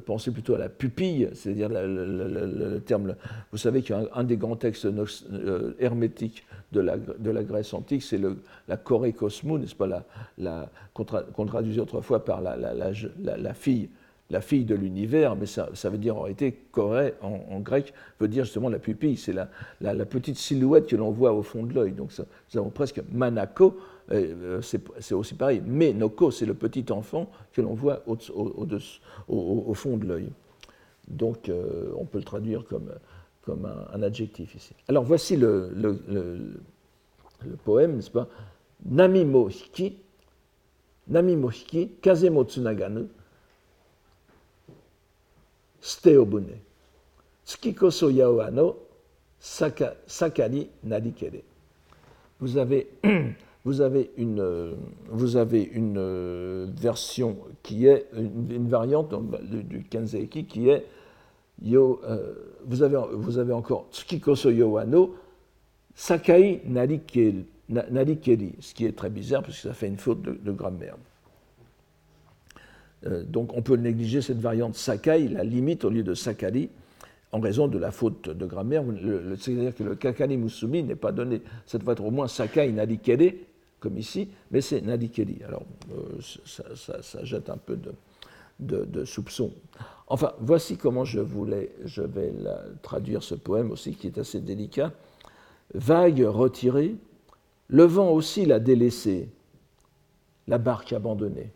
penser 0.05 0.31
plutôt 0.31 0.55
à 0.55 0.57
la 0.57 0.69
pupille, 0.69 1.29
c'est-à-dire 1.33 1.69
le, 1.69 2.79
terme. 2.79 3.15
Vous 3.51 3.57
savez 3.57 3.81
qu'un 3.81 4.23
des 4.23 4.37
grands 4.37 4.57
textes 4.57 4.85
euh, 4.85 5.73
hermétiques 5.79 6.45
de 6.71 6.81
la, 6.81 6.97
la 6.97 7.43
Grèce 7.43 7.73
antique, 7.73 8.03
c'est 8.03 8.19
la 8.67 8.77
Corée 8.77 9.13
Cosmou, 9.13 9.57
n'est-ce 9.57 9.75
pas, 9.75 10.05
la, 10.37 10.69
qu'on 10.93 11.45
traduisait 11.45 11.81
autrefois 11.81 12.25
par 12.25 12.41
la, 12.41 12.57
la 12.57 13.53
fille 13.53 13.89
la 14.31 14.41
fille 14.41 14.65
de 14.65 14.73
l'univers, 14.73 15.35
mais 15.35 15.45
ça, 15.45 15.69
veut 15.83 15.97
dire 15.97 16.17
en 16.17 16.21
réalité, 16.21 16.51
Corée 16.71 17.13
en, 17.21 17.59
grec 17.59 17.93
veut 18.19 18.27
dire 18.27 18.43
justement 18.43 18.69
la 18.69 18.79
pupille, 18.79 19.17
c'est 19.17 19.33
la, 19.33 19.47
petite 20.05 20.37
silhouette 20.37 20.87
que 20.87 20.95
l'on 20.95 21.11
voit 21.11 21.33
au 21.33 21.43
fond 21.43 21.63
de 21.63 21.73
l'œil. 21.73 21.91
Donc 21.91 22.11
nous 22.53 22.59
avons 22.59 22.71
presque 22.71 23.01
Manako, 23.11 23.77
euh, 24.11 24.61
c'est 24.61 25.13
aussi 25.13 25.35
pareil, 25.35 25.61
mais 25.65 25.93
Noko, 25.93 26.31
c'est 26.31 26.45
le 26.45 26.55
petit 26.55 26.85
enfant 26.91 27.29
que 27.53 27.61
l'on 27.61 27.75
voit 27.75 28.03
au, 28.07 28.15
fond 29.75 29.97
de 29.97 30.05
l'œil. 30.05 30.29
Donc 31.07 31.49
euh, 31.49 31.91
on 31.97 32.05
peut 32.05 32.17
le 32.17 32.23
traduire 32.23 32.65
comme, 32.65 32.91
comme 33.43 33.71
un, 33.93 34.01
adjectif 34.01 34.55
ici. 34.55 34.73
Alors 34.87 35.03
voici 35.03 35.37
le, 35.37 35.71
poème, 37.63 37.97
n'est-ce 37.97 38.09
pas? 38.09 38.27
Nami 45.85 46.17
Moshiki, 46.17 46.17
Nami 46.17 46.25
Moshiki, 46.25 46.55
Kazemo 46.55 46.55
Tsunaganu, 46.55 46.55
steobune. 46.55 46.61
Tsukikoso 47.45 48.09
yaoa 48.09 48.51
no 48.51 48.75
sakari 49.39 50.69
narikere. 50.83 51.43
Vous 52.39 52.57
avez, 52.57 52.87
vous 53.65 53.81
avez 53.81 54.11
une, 54.17 54.75
vous 55.09 55.37
avez 55.37 55.63
une 55.63 55.97
euh, 55.97 56.67
version 56.75 57.37
qui 57.63 57.85
est 57.87 58.07
une, 58.13 58.67
variante 58.67 59.13
du, 59.43 59.83
Kenzeiki 59.83 60.45
qui 60.45 60.69
est 60.69 60.85
yo, 61.61 62.01
euh, 62.03 62.33
vous, 62.65 62.81
avez, 62.83 62.99
vous 63.13 63.37
avez 63.37 63.53
encore 63.53 63.87
Tsukikoso 63.91 64.51
yaoa 64.51 64.85
no 64.85 65.15
sakai 65.93 66.61
narikeri, 66.67 67.45
ce 68.59 68.73
qui 68.73 68.85
est 68.85 68.95
très 68.97 69.09
bizarre 69.09 69.43
parce 69.43 69.55
que 69.55 69.67
ça 69.67 69.73
fait 69.73 69.87
une 69.87 69.97
faute 69.97 70.21
de 70.21 70.51
grammaire. 70.51 70.97
Euh, 73.07 73.23
donc 73.23 73.55
on 73.55 73.61
peut 73.61 73.75
négliger 73.75 74.21
cette 74.21 74.39
variante 74.39 74.75
Sakai, 74.75 75.27
la 75.27 75.43
limite 75.43 75.85
au 75.85 75.89
lieu 75.89 76.03
de 76.03 76.13
Sakari, 76.13 76.69
en 77.31 77.39
raison 77.39 77.67
de 77.67 77.77
la 77.77 77.91
faute 77.91 78.29
de 78.29 78.45
grammaire. 78.45 78.83
C'est-à-dire 79.37 79.75
que 79.75 79.83
le 79.83 79.95
Kakani 79.95 80.37
Musumi 80.37 80.83
n'est 80.83 80.95
pas 80.95 81.11
donné. 81.11 81.41
Ça 81.65 81.77
devrait 81.77 81.93
être 81.93 82.05
au 82.05 82.11
moins 82.11 82.27
Sakai 82.27 82.71
Nadikere, 82.71 83.33
comme 83.79 83.97
ici, 83.97 84.29
mais 84.51 84.61
c'est 84.61 84.81
Nadikeri. 84.81 85.41
Alors 85.47 85.63
euh, 85.91 86.19
ça, 86.21 87.23
jette 87.23 87.49
un 87.49 87.57
peu 87.57 87.77
de, 88.59 89.05
soupçon. 89.05 89.51
Enfin, 90.07 90.33
voici 90.39 90.77
comment 90.77 91.03
je, 91.03 91.19
voulais, 91.19 91.71
je 91.83 92.01
vais 92.01 92.31
traduire 92.81 93.23
ce 93.23 93.35
poème 93.35 93.71
aussi, 93.71 93.95
qui 93.95 94.07
est 94.07 94.17
assez 94.17 94.39
délicat. 94.39 94.91
Vague 95.73 96.21
retirée, 96.21 96.95
le 97.67 97.83
vent 97.83 98.11
aussi 98.11 98.45
l'a 98.45 98.59
délaissé, 98.59 99.29
la 100.47 100.59
barque 100.59 100.93
abandonnée. 100.93 101.51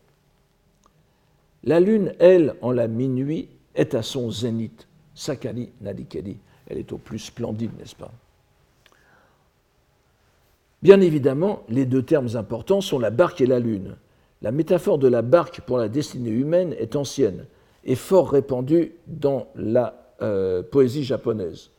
La 1.64 1.80
lune, 1.80 2.14
elle, 2.20 2.56
en 2.62 2.72
la 2.72 2.88
minuit, 2.88 3.50
est 3.76 3.96
à 3.96 4.02
son 4.02 4.32
zénith. 4.32 4.88
Sakali 5.14 5.72
Nadikali, 5.82 6.38
elle 6.68 6.78
est 6.78 6.94
au 6.94 6.98
plus 6.98 7.20
splendide, 7.20 7.72
n'est-ce 7.78 7.96
pas? 7.96 8.12
Bien 10.82 11.02
évidemment, 11.02 11.64
les 11.68 11.86
deux 11.86 12.04
termes 12.04 12.36
importants 12.36 12.80
sont 12.80 13.00
la 13.00 13.10
barque 13.10 13.42
et 13.42 13.46
la 13.46 13.60
lune. 13.60 13.98
La 14.42 14.52
métaphore 14.52 14.98
de 14.98 15.10
la 15.10 15.22
barque 15.22 15.62
pour 15.62 15.78
la 15.78 15.90
destinée 15.90 16.30
humaine 16.30 16.74
est 16.80 16.96
ancienne 16.96 17.46
et 17.84 17.96
fort 17.96 18.32
répandue 18.32 18.94
dans 19.08 19.48
la 19.56 20.14
euh, 20.22 20.64
poésie 20.64 21.04
japonaise. 21.04 21.72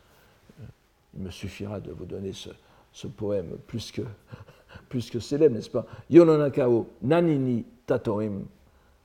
Il 1.14 1.22
me 1.22 1.30
suffira 1.30 1.80
de 1.80 1.90
vous 1.92 2.04
donner 2.04 2.32
ce, 2.32 3.06
poème 3.06 3.56
plus 3.66 3.90
que, 3.90 4.02
plus 4.90 5.10
que 5.10 5.18
célèbre, 5.18 5.54
n'est-ce 5.54 5.70
pas? 5.70 5.86
Yononakao 6.10 6.86
nanini 7.02 7.64
tatoim 7.86 8.42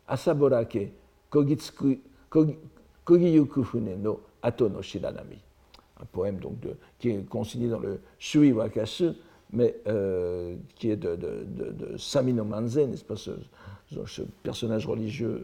Asaborake 0.08 0.92
Kogiyuku 3.06 3.64
Fune 3.64 3.96
no 3.98 4.22
Ato 4.42 4.70
no 4.70 4.82
Shiranami. 4.82 5.38
Un 6.00 6.06
poème 6.06 6.38
donc 6.38 6.56
qui 7.00 7.10
est 7.10 7.30
consigné 7.30 7.68
dans 7.70 7.80
le 7.80 8.00
Shui 8.20 8.52
Wakasu, 8.52 9.12
mais 9.54 9.76
euh, 9.88 10.56
qui 10.76 10.90
est 10.92 10.98
de, 10.98 11.16
de, 11.16 11.46
de, 11.72 11.98
Samino 11.98 12.44
Manze, 12.44 12.78
n'est-ce 12.78 13.06
pas, 13.06 13.16
ce, 13.16 13.32
personnage 14.44 14.86
religieux 14.88 15.40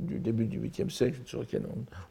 du 0.00 0.18
début 0.18 0.46
du 0.46 0.58
8e 0.60 0.90
siècle, 0.90 1.20
sur 1.26 1.40
lequel 1.40 1.62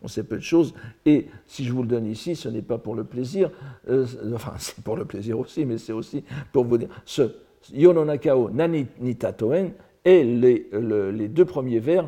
on, 0.02 0.08
sait 0.08 0.24
peu 0.24 0.38
de 0.38 0.42
choses. 0.42 0.74
Et 1.06 1.28
si 1.46 1.66
je 1.66 1.74
vous 1.74 1.82
le 1.82 1.90
donne 1.90 2.06
ici, 2.06 2.36
ce 2.36 2.48
n'est 2.48 2.62
pas 2.62 2.78
pour 2.78 2.96
le 2.96 3.04
plaisir, 3.04 3.52
euh, 3.90 4.06
enfin, 4.34 4.54
c'est 4.60 4.82
pour 4.82 4.96
le 4.96 5.06
plaisir 5.06 5.38
aussi, 5.40 5.66
mais 5.66 5.78
c'est 5.78 5.94
aussi 5.94 6.24
pour 6.52 6.64
vous 6.66 6.78
dire 6.78 6.90
ce 7.06 7.36
Yononakao 7.74 8.50
Nani 8.50 8.88
Nitatoen 9.00 9.72
et 10.06 10.24
les, 10.24 11.28
deux 11.28 11.46
premiers 11.46 11.80
vers 11.80 12.08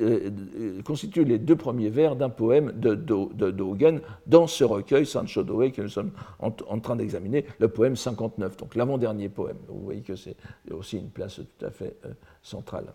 euh, 0.00 0.30
euh, 0.58 0.82
constituent 0.82 1.24
les 1.24 1.38
deux 1.38 1.56
premiers 1.56 1.88
vers 1.88 2.16
d'un 2.16 2.28
poème 2.28 2.72
de, 2.72 2.94
de, 2.94 3.50
Dogen 3.50 4.00
dans 4.26 4.46
ce 4.46 4.64
recueil 4.64 5.06
Sancho 5.06 5.42
Doe 5.42 5.70
que 5.70 5.82
nous 5.82 5.88
sommes 5.88 6.10
en, 6.38 6.50
train 6.80 6.96
d'examiner, 6.96 7.46
le 7.58 7.68
poème 7.68 7.96
59, 7.96 8.56
donc 8.56 8.74
l'avant-dernier 8.74 9.28
poème. 9.28 9.56
Vous 9.68 9.80
voyez 9.80 10.02
que 10.02 10.16
c'est 10.16 10.36
aussi 10.70 10.98
une 10.98 11.08
place 11.08 11.36
tout 11.36 11.64
à 11.64 11.70
fait 11.70 11.96
euh, 12.04 12.10
centrale. 12.42 12.92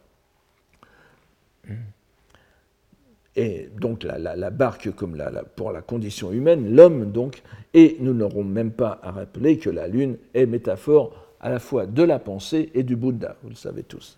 Et 3.36 3.70
donc 3.80 4.04
la, 4.04 4.50
barque 4.52 4.92
comme 4.92 5.18
pour 5.56 5.72
la 5.72 5.82
condition 5.82 6.32
humaine, 6.32 6.76
l'homme 6.76 7.12
donc, 7.12 7.42
et 7.74 7.98
nous 8.00 8.14
n'aurons 8.14 8.44
même 8.44 8.72
pas 8.72 9.00
à 9.02 9.12
rappeler 9.12 9.58
que 9.58 9.70
la 9.70 9.88
lune 9.88 10.18
est 10.34 10.46
métaphore 10.46 11.25
à 11.46 11.50
la 11.50 11.60
fois 11.60 11.86
de 11.86 12.02
la 12.02 12.18
pensée 12.18 12.72
et 12.74 12.82
du 12.82 12.96
Bouddha, 12.96 13.36
vous 13.44 13.50
le 13.50 13.56
savez 13.56 13.84
tous. 13.84 14.18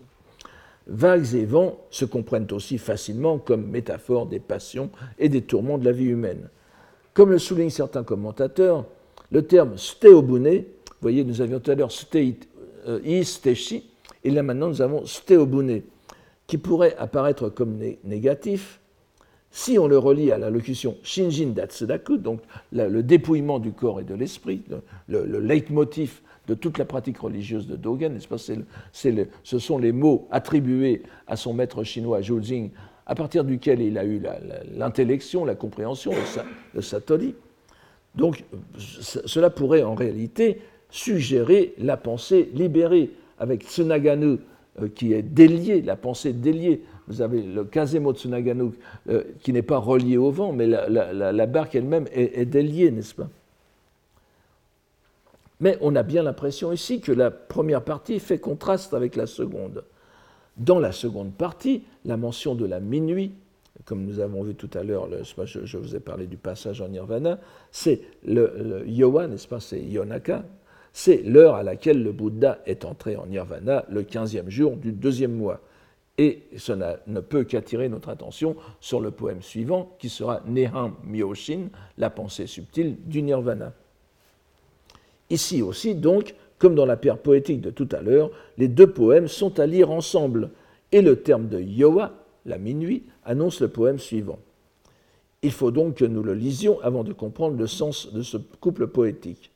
Vagues 0.86 1.34
et 1.34 1.44
vents 1.44 1.78
se 1.90 2.06
comprennent 2.06 2.46
aussi 2.52 2.78
facilement 2.78 3.36
comme 3.36 3.66
métaphore 3.66 4.24
des 4.24 4.40
passions 4.40 4.88
et 5.18 5.28
des 5.28 5.42
tourments 5.42 5.76
de 5.76 5.84
la 5.84 5.92
vie 5.92 6.06
humaine. 6.06 6.48
Comme 7.12 7.30
le 7.30 7.38
soulignent 7.38 7.68
certains 7.68 8.02
commentateurs, 8.02 8.86
le 9.30 9.42
terme 9.42 9.76
steobune, 9.76 10.48
vous 10.48 11.02
voyez, 11.02 11.22
nous 11.22 11.42
avions 11.42 11.60
tout 11.60 11.70
à 11.70 11.74
l'heure 11.74 11.92
euh, 12.86 13.22
steshi, 13.22 13.90
et 14.24 14.30
là 14.30 14.42
maintenant 14.42 14.68
nous 14.68 14.80
avons 14.80 15.04
steobune, 15.04 15.82
qui 16.46 16.56
pourrait 16.56 16.96
apparaître 16.96 17.50
comme 17.50 17.78
négatif 18.04 18.80
si 19.50 19.78
on 19.78 19.86
le 19.86 19.98
relie 19.98 20.32
à 20.32 20.38
la 20.38 20.48
locution 20.48 20.96
shinjin 21.02 21.48
datsudaku, 21.48 22.16
donc 22.16 22.40
le 22.72 23.02
dépouillement 23.02 23.58
du 23.58 23.72
corps 23.72 24.00
et 24.00 24.04
de 24.04 24.14
l'esprit, 24.14 24.62
le, 25.08 25.26
le 25.26 25.40
leitmotiv 25.40 26.22
de 26.48 26.54
toute 26.54 26.78
la 26.78 26.84
pratique 26.84 27.18
religieuse 27.18 27.66
de 27.66 27.76
Dogen, 27.76 28.14
n'est-ce 28.14 28.26
pas? 28.26 28.38
Ce 28.38 29.58
sont 29.58 29.78
les 29.78 29.92
mots 29.92 30.26
attribués 30.30 31.02
à 31.26 31.36
son 31.36 31.52
maître 31.52 31.84
chinois 31.84 32.22
Zhou 32.22 32.42
Jing, 32.42 32.70
à 33.06 33.14
partir 33.14 33.44
duquel 33.44 33.80
il 33.80 33.98
a 33.98 34.04
eu 34.04 34.20
l'intellection, 34.74 35.44
la, 35.44 35.54
compréhension, 35.54 36.12
de 36.74 36.80
sa 36.80 37.00
Donc 38.14 38.44
cela 38.78 39.50
pourrait 39.50 39.82
en 39.82 39.94
réalité 39.94 40.60
suggérer 40.90 41.74
la 41.78 41.96
pensée 41.96 42.50
libérée, 42.54 43.10
avec 43.38 43.62
Tsunaganu 43.62 44.38
euh, 44.80 44.88
qui 44.94 45.12
est 45.12 45.22
délié, 45.22 45.80
la 45.82 45.96
pensée 45.96 46.32
déliée. 46.32 46.82
Vous 47.06 47.22
avez 47.22 47.40
le 47.42 47.64
Kazemo 47.64 48.12
Tsunaganu 48.12 48.70
euh, 49.08 49.22
qui 49.42 49.52
n'est 49.52 49.62
pas 49.62 49.78
relié 49.78 50.16
au 50.16 50.30
vent, 50.30 50.52
mais 50.52 50.66
la, 50.66 51.46
barque 51.46 51.74
elle-même 51.74 52.06
est 52.12 52.46
déliée, 52.46 52.90
n'est-ce 52.90 53.14
pas? 53.14 53.28
Mais 55.60 55.76
on 55.80 55.96
a 55.96 56.02
bien 56.02 56.22
l'impression 56.22 56.72
ici 56.72 57.00
que 57.00 57.12
la 57.12 57.30
première 57.30 57.82
partie 57.82 58.20
fait 58.20 58.38
contraste 58.38 58.94
avec 58.94 59.16
la 59.16 59.26
seconde. 59.26 59.84
Dans 60.56 60.78
la 60.78 60.92
seconde 60.92 61.32
partie, 61.34 61.84
la 62.04 62.16
mention 62.16 62.54
de 62.54 62.64
la 62.64 62.80
minuit, 62.80 63.32
comme 63.84 64.04
nous 64.04 64.20
avons 64.20 64.42
vu 64.42 64.54
tout 64.54 64.70
à 64.74 64.82
l'heure, 64.82 65.08
je, 65.44 65.78
vous 65.78 65.96
ai 65.96 66.00
parlé 66.00 66.26
du 66.26 66.36
passage 66.36 66.80
en 66.80 66.88
nirvana, 66.88 67.38
c'est 67.70 68.00
le, 68.24 68.84
le 68.86 69.26
n'est-ce 69.26 69.48
pas, 69.48 69.60
c'est 69.60 69.80
yonaka, 69.80 70.44
c'est 70.92 71.22
l'heure 71.22 71.54
à 71.54 71.62
laquelle 71.62 72.02
le 72.02 72.12
Bouddha 72.12 72.60
est 72.66 72.84
entré 72.84 73.16
en 73.16 73.26
nirvana, 73.26 73.84
le 73.88 74.02
quinzième 74.02 74.50
jour 74.50 74.76
du 74.76 74.92
deuxième 74.92 75.34
mois. 75.34 75.60
Et 76.18 76.42
cela 76.56 76.98
ne 77.06 77.20
peut 77.20 77.44
qu'attirer 77.44 77.88
notre 77.88 78.08
attention 78.08 78.56
sur 78.80 79.00
le 79.00 79.12
poème 79.12 79.40
suivant, 79.40 79.94
qui 80.00 80.08
sera 80.08 80.42
Neham 80.46 80.94
Myoshin, 81.04 81.68
la 81.96 82.10
pensée 82.10 82.48
subtile 82.48 82.96
du 83.06 83.22
nirvana. 83.22 83.72
Ici 85.30 85.62
aussi, 85.62 85.94
donc, 85.94 86.34
comme 86.58 86.74
dans 86.74 86.86
la 86.86 86.96
pierre 86.96 87.18
poétique 87.18 87.60
de 87.60 87.70
tout 87.70 87.88
à 87.92 88.00
l'heure, 88.00 88.30
les 88.56 88.68
deux 88.68 88.86
poèmes 88.86 89.28
sont 89.28 89.60
à 89.60 89.66
lire 89.66 89.90
ensemble, 89.90 90.50
et 90.92 91.02
le 91.02 91.16
terme 91.16 91.48
de 91.48 91.60
Yoa, 91.60 92.12
la 92.46 92.58
minuit, 92.58 93.04
annonce 93.24 93.60
le 93.60 93.68
poème 93.68 93.98
suivant. 93.98 94.38
Il 95.42 95.52
faut 95.52 95.70
donc 95.70 95.96
que 95.96 96.04
nous 96.04 96.22
le 96.22 96.34
lisions 96.34 96.80
avant 96.80 97.04
de 97.04 97.12
comprendre 97.12 97.56
le 97.56 97.66
sens 97.66 98.12
de 98.12 98.22
ce 98.22 98.38
couple 98.60 98.88
poétique. 98.88 99.50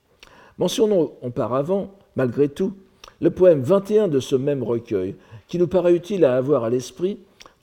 Mentionnons 0.58 1.12
auparavant, 1.22 1.90
malgré 2.14 2.48
tout, 2.48 2.74
le 3.20 3.30
poème 3.30 3.62
21 3.62 4.08
de 4.08 4.20
ce 4.20 4.36
même 4.36 4.62
recueil, 4.62 5.16
qui 5.48 5.58
nous 5.58 5.66
paraît 5.66 5.94
utile 5.94 6.24
à 6.24 6.36
avoir 6.36 6.64
à 6.64 6.70
l'esprit, 6.70 7.18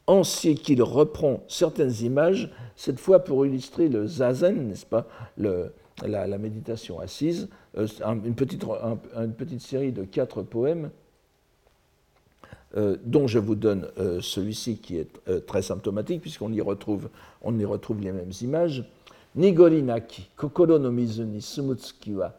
en 0.07 0.23
ce 0.23 0.49
qu'il 0.49 0.81
reprend 0.81 1.43
certaines 1.47 1.93
images, 2.01 2.49
cette 2.75 2.99
fois 2.99 3.19
pour 3.19 3.45
illustrer 3.45 3.87
le 3.87 4.07
zazen, 4.07 4.67
n'est-ce 4.67 4.85
pas, 4.85 5.07
la, 6.07 6.37
méditation 6.37 6.99
assise, 6.99 7.49
euh, 7.77 7.87
une, 8.23 8.35
petite, 8.35 9.61
série 9.61 9.91
de 9.91 10.03
quatre 10.03 10.41
poèmes, 10.43 10.89
euh, 12.77 12.97
dont 13.03 13.27
je 13.27 13.39
vous 13.39 13.55
donne 13.55 13.87
euh, 13.97 14.21
celui-ci 14.21 14.77
qui 14.77 14.97
est 14.97 15.45
très 15.45 15.61
symptomatique, 15.61 16.21
puisqu'on 16.21 16.51
y, 16.51 16.61
retrouve, 16.61 17.09
les 17.45 18.11
mêmes 18.11 18.31
images. 18.41 18.85
Nigorinaki, 19.35 20.27
kokoro 20.35 20.79
no 20.79 20.91
mizu 20.91 21.23
ni 21.23 21.39
sumutsuki 21.39 22.15
wa 22.15 22.33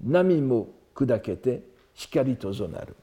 Namimo 0.00 0.68
kudakete 0.94 1.60
shikarito 1.94 2.50
zonaru. 2.50 2.94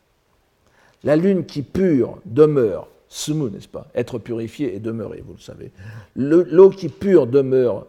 La 1.04 1.16
lune 1.16 1.46
qui 1.46 1.62
pure 1.62 2.18
demeure, 2.26 2.88
sumu, 3.08 3.52
n'est-ce 3.52 3.68
pas? 3.68 3.88
Être 3.94 4.18
purifié 4.18 4.76
et 4.76 4.80
demeurer, 4.80 5.24
vous 5.26 5.34
le 5.34 5.40
savez. 5.40 5.72
L'eau 6.16 6.70
qui 6.72 6.90
pure 6.90 7.28
demeure 7.28 7.86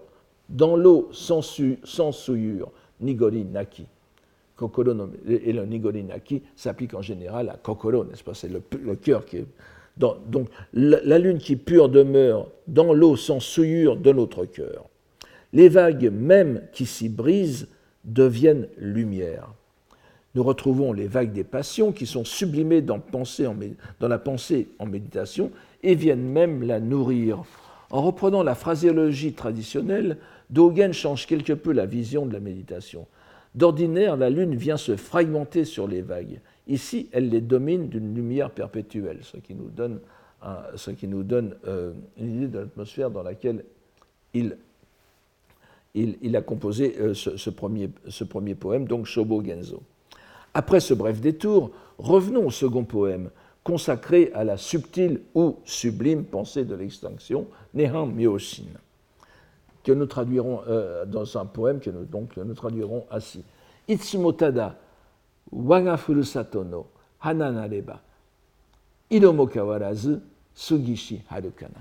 dans 0.50 0.76
l'eau 0.76 1.08
sans, 1.12 1.42
souillure, 1.42 2.70
nigori 3.00 3.44
naki. 3.44 3.86
Kokoro 4.56 4.92
et 5.26 5.52
le 5.52 5.64
nigori 5.64 6.02
naki 6.02 6.42
s'applique 6.54 6.92
en 6.94 7.02
général 7.02 7.48
à 7.48 7.56
kokoro, 7.56 8.04
n'est-ce 8.04 8.24
pas? 8.24 8.34
C'est 8.34 8.50
le, 8.50 8.60
cœur 8.96 9.24
qui 9.24 9.38
est. 9.38 9.46
donc 9.96 10.48
la, 10.74 11.18
lune 11.18 11.38
qui 11.38 11.56
pure 11.56 11.88
demeure 11.88 12.48
dans 12.66 12.92
l'eau 12.92 13.16
sans 13.16 13.40
souillure 13.40 13.96
de 13.96 14.12
notre 14.12 14.44
cœur. 14.44 14.84
Les 15.52 15.68
vagues 15.68 16.12
même 16.12 16.62
qui 16.72 16.84
s'y 16.84 17.08
brisent 17.08 17.68
deviennent 18.04 18.68
lumière. 18.76 19.48
Nous 20.34 20.44
retrouvons 20.44 20.92
les 20.92 21.08
vagues 21.08 21.32
des 21.32 21.42
passions 21.42 21.90
qui 21.90 22.06
sont 22.06 22.24
sublimées 22.24 22.82
dans, 22.82 23.00
la 24.00 24.18
pensée 24.18 24.68
en 24.78 24.86
méditation 24.86 25.50
et 25.82 25.96
viennent 25.96 26.28
même 26.28 26.62
la 26.62 26.78
nourrir. 26.78 27.42
En 27.90 28.02
reprenant 28.02 28.44
la 28.44 28.54
phraséologie 28.54 29.32
traditionnelle, 29.32 30.18
Dogen 30.50 30.92
change 30.92 31.26
quelque 31.26 31.52
peu 31.52 31.72
la 31.72 31.86
vision 31.86 32.26
de 32.26 32.32
la 32.32 32.40
méditation. 32.40 33.06
D'ordinaire, 33.54 34.16
la 34.16 34.30
lune 34.30 34.54
vient 34.54 34.76
se 34.76 34.96
fragmenter 34.96 35.64
sur 35.64 35.88
les 35.88 36.02
vagues. 36.02 36.40
Ici, 36.68 37.08
elle 37.12 37.28
les 37.30 37.40
domine 37.40 37.88
d'une 37.88 38.14
lumière 38.14 38.50
perpétuelle, 38.50 39.20
ce 39.22 39.38
qui 39.38 39.54
nous 39.54 39.70
donne, 39.70 40.00
euh, 41.66 41.92
une 42.16 42.36
idée 42.36 42.48
de 42.48 42.58
l'atmosphère 42.60 43.10
dans 43.10 43.22
laquelle 43.22 43.64
il 44.34 44.56
a 46.36 46.42
composé 46.42 46.96
euh, 47.00 47.14
ce, 47.14 47.50
premier, 47.50 47.90
ce, 48.08 48.24
poème, 48.24 48.86
donc 48.86 49.06
Shobo 49.06 49.42
Genzo. 49.44 49.82
Après 50.54 50.80
ce 50.80 50.94
bref 50.94 51.20
détour, 51.20 51.72
revenons 51.98 52.46
au 52.46 52.50
second 52.50 52.84
poème, 52.84 53.30
consacré 53.64 54.30
à 54.34 54.44
la 54.44 54.56
subtile 54.56 55.20
ou 55.34 55.56
sublime 55.64 56.24
pensée 56.24 56.64
de 56.64 56.74
l'extinction, 56.74 57.46
Nehan 57.74 58.06
Myoshin, 58.06 58.64
que 59.90 59.94
nous 59.96 60.06
traduirons 60.06 60.62
euh, 60.68 61.04
dans 61.04 61.36
un 61.36 61.46
poème 61.46 61.80
que 61.80 61.90
nous, 61.90 62.04
donc, 62.04 62.36
nous 62.36 62.54
traduirons 62.54 63.06
ainsi. 63.10 63.42
Itsumotada 63.88 64.76
waga 65.50 65.96
furusato 65.96 66.62
no 66.62 66.86
hana 67.18 67.50
nareba, 67.50 68.00
iromo 69.10 69.48
kawarazu 69.48 70.20
sugishi 70.54 71.22
harukana. 71.28 71.80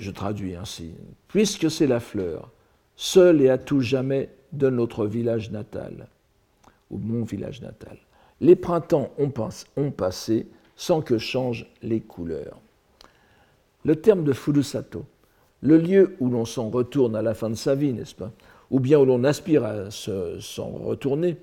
je 0.00 0.10
traduis 0.10 0.56
ainsi, 0.56 0.90
puisque 1.28 1.70
c'est 1.70 1.86
la 1.86 2.00
fleur, 2.00 2.50
seule 2.96 3.40
et 3.40 3.50
à 3.50 3.58
tout 3.58 3.80
jamais 3.80 4.30
de 4.52 4.68
notre 4.68 5.06
village 5.06 5.52
natal, 5.52 6.08
ou 6.90 6.98
mon 6.98 7.22
village 7.22 7.62
natal. 7.62 7.98
Les 8.40 8.56
printemps 8.56 9.12
ont, 9.16 9.90
passé 9.92 10.48
sans 10.74 11.00
que 11.02 11.18
changent 11.18 11.70
les 11.82 12.00
couleurs. 12.00 12.58
Le 13.84 13.96
terme 13.96 14.24
de 14.24 14.32
Furusato, 14.32 15.04
le 15.60 15.76
lieu 15.76 16.16
où 16.20 16.30
l'on 16.30 16.44
s'en 16.44 16.70
retourne 16.70 17.14
à 17.16 17.22
la 17.22 17.34
fin 17.34 17.50
de 17.50 17.54
sa 17.54 17.74
vie, 17.74 17.92
n'est-ce 17.92 18.14
pas 18.14 18.32
Ou 18.70 18.80
bien 18.80 18.98
où 18.98 19.04
l'on 19.04 19.24
aspire 19.24 19.64
à 19.64 19.90
s'en 19.90 20.70
retourner, 20.70 21.36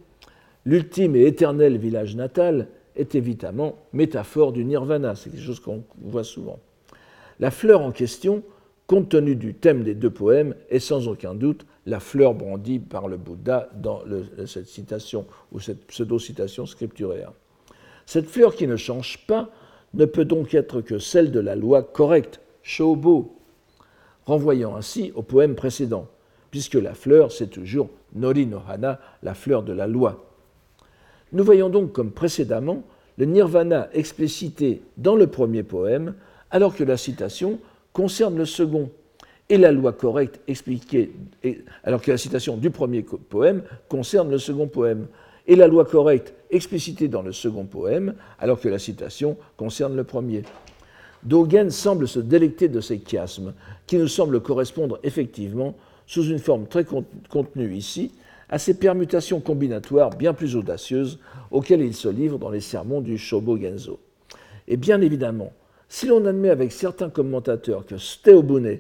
l'ultime 0.66 1.16
et 1.16 1.26
éternel 1.26 1.78
village 1.78 2.16
natal 2.16 2.68
est 2.96 3.16
évidemment 3.16 3.78
métaphore 3.94 4.54
du 4.54 4.66
nirvana, 4.66 5.16
c'est 5.16 5.30
quelque 5.30 5.44
chose 5.44 5.60
qu'on 5.60 5.84
voit 6.02 6.24
souvent. 6.24 6.60
La 7.40 7.52
fleur 7.52 7.82
en 7.82 7.92
question, 7.92 8.44
compte 8.88 9.10
tenu 9.10 9.36
du 9.36 9.54
thème 9.54 9.84
des 9.84 9.96
deux 9.96 10.10
poèmes, 10.10 10.56
est 10.70 10.80
sans 10.80 11.08
aucun 11.08 11.36
doute 11.36 11.66
la 11.86 12.00
fleur 12.00 12.34
brandie 12.34 12.80
par 12.80 13.08
le 13.08 13.18
Bouddha 13.18 13.70
dans 13.76 14.02
cette 14.46 14.68
citation 14.68 15.26
ou 15.52 15.60
cette 15.60 15.86
pseudo-citation 15.88 16.66
scripturaire. 16.66 17.34
Cette 18.06 18.28
fleur 18.28 18.56
qui 18.56 18.68
ne 18.68 18.76
change 18.76 19.26
pas 19.26 19.50
ne 19.94 20.06
peut 20.06 20.26
donc 20.26 20.54
être 20.54 20.82
que 20.82 21.00
celle 21.00 21.32
de 21.32 21.40
la 21.40 21.56
loi 21.56 21.84
correcte, 21.84 22.40
shobo, 22.64 23.36
renvoyant 24.26 24.76
ainsi 24.76 25.12
au 25.16 25.22
poème 25.22 25.56
précédent, 25.56 26.08
puisque 26.50 26.76
la 26.76 26.94
fleur, 26.94 27.32
c'est 27.32 27.48
toujours 27.48 27.90
Nori 28.14 28.46
no 28.46 28.60
Hana, 28.68 29.00
la 29.24 29.34
fleur 29.34 29.64
de 29.64 29.74
la 29.74 29.88
loi. 29.88 30.26
Nous 31.34 31.44
voyons 31.44 31.70
donc 31.70 31.94
comme 31.94 32.12
précédemment 32.12 32.84
le 33.18 33.26
nirvana 33.26 33.90
explicité 33.94 34.82
dans 34.98 35.16
le 35.16 35.28
premier 35.28 35.64
poème 35.64 36.16
alors 36.50 36.76
que 36.76 36.84
la 36.84 36.98
citation 36.98 37.60
concerne 37.94 38.38
le 38.38 38.46
second. 38.46 38.90
Et 39.50 39.58
la 39.58 39.72
loi 39.72 39.92
correcte 39.92 40.40
expliquée, 40.48 41.12
alors 41.84 42.02
que 42.02 42.12
la 42.12 42.18
citation 42.18 42.56
du 42.56 42.70
premier 42.70 43.04
poème 43.04 43.64
concerne 43.90 44.32
le 44.32 44.38
second 44.38 44.68
poème. 44.68 45.08
Et 45.46 45.56
la 45.56 45.68
loi 45.68 45.84
correcte 45.84 46.34
explicitée 46.52 47.08
dans 47.08 47.22
le 47.22 47.32
second 47.32 47.66
poème, 47.66 48.14
alors 48.40 48.60
que 48.60 48.70
la 48.70 48.80
citation 48.80 49.38
concerne 49.58 49.96
le 49.96 50.04
premier. 50.04 50.44
Dogen 51.24 51.70
semble 51.70 52.08
se 52.08 52.20
délecter 52.20 52.68
de 52.68 52.82
ces 52.82 53.00
chiasmes, 53.00 53.54
qui 53.88 53.98
nous 53.98 54.08
semblent 54.08 54.42
correspondre 54.42 55.00
effectivement, 55.04 55.76
sous 56.08 56.26
une 56.26 56.40
forme 56.40 56.68
très 56.68 56.86
contenue 57.30 57.74
ici, 57.74 58.12
à 58.50 58.60
ces 58.60 58.74
permutations 58.74 59.40
combinatoires 59.40 60.10
bien 60.10 60.34
plus 60.34 60.56
audacieuses 60.56 61.20
auxquelles 61.52 61.82
il 61.82 61.94
se 61.94 62.10
livre 62.10 62.38
dans 62.38 62.50
les 62.50 62.60
sermons 62.60 63.00
du 63.00 63.18
Shobo 63.18 63.58
Genzo. 63.58 64.00
Et 64.68 64.78
bien 64.78 65.00
évidemment, 65.00 65.54
si 65.88 66.06
l'on 66.08 66.26
admet 66.26 66.50
avec 66.50 66.72
certains 66.72 67.10
commentateurs 67.10 67.86
que 67.86 67.98
Steobune 67.98 68.80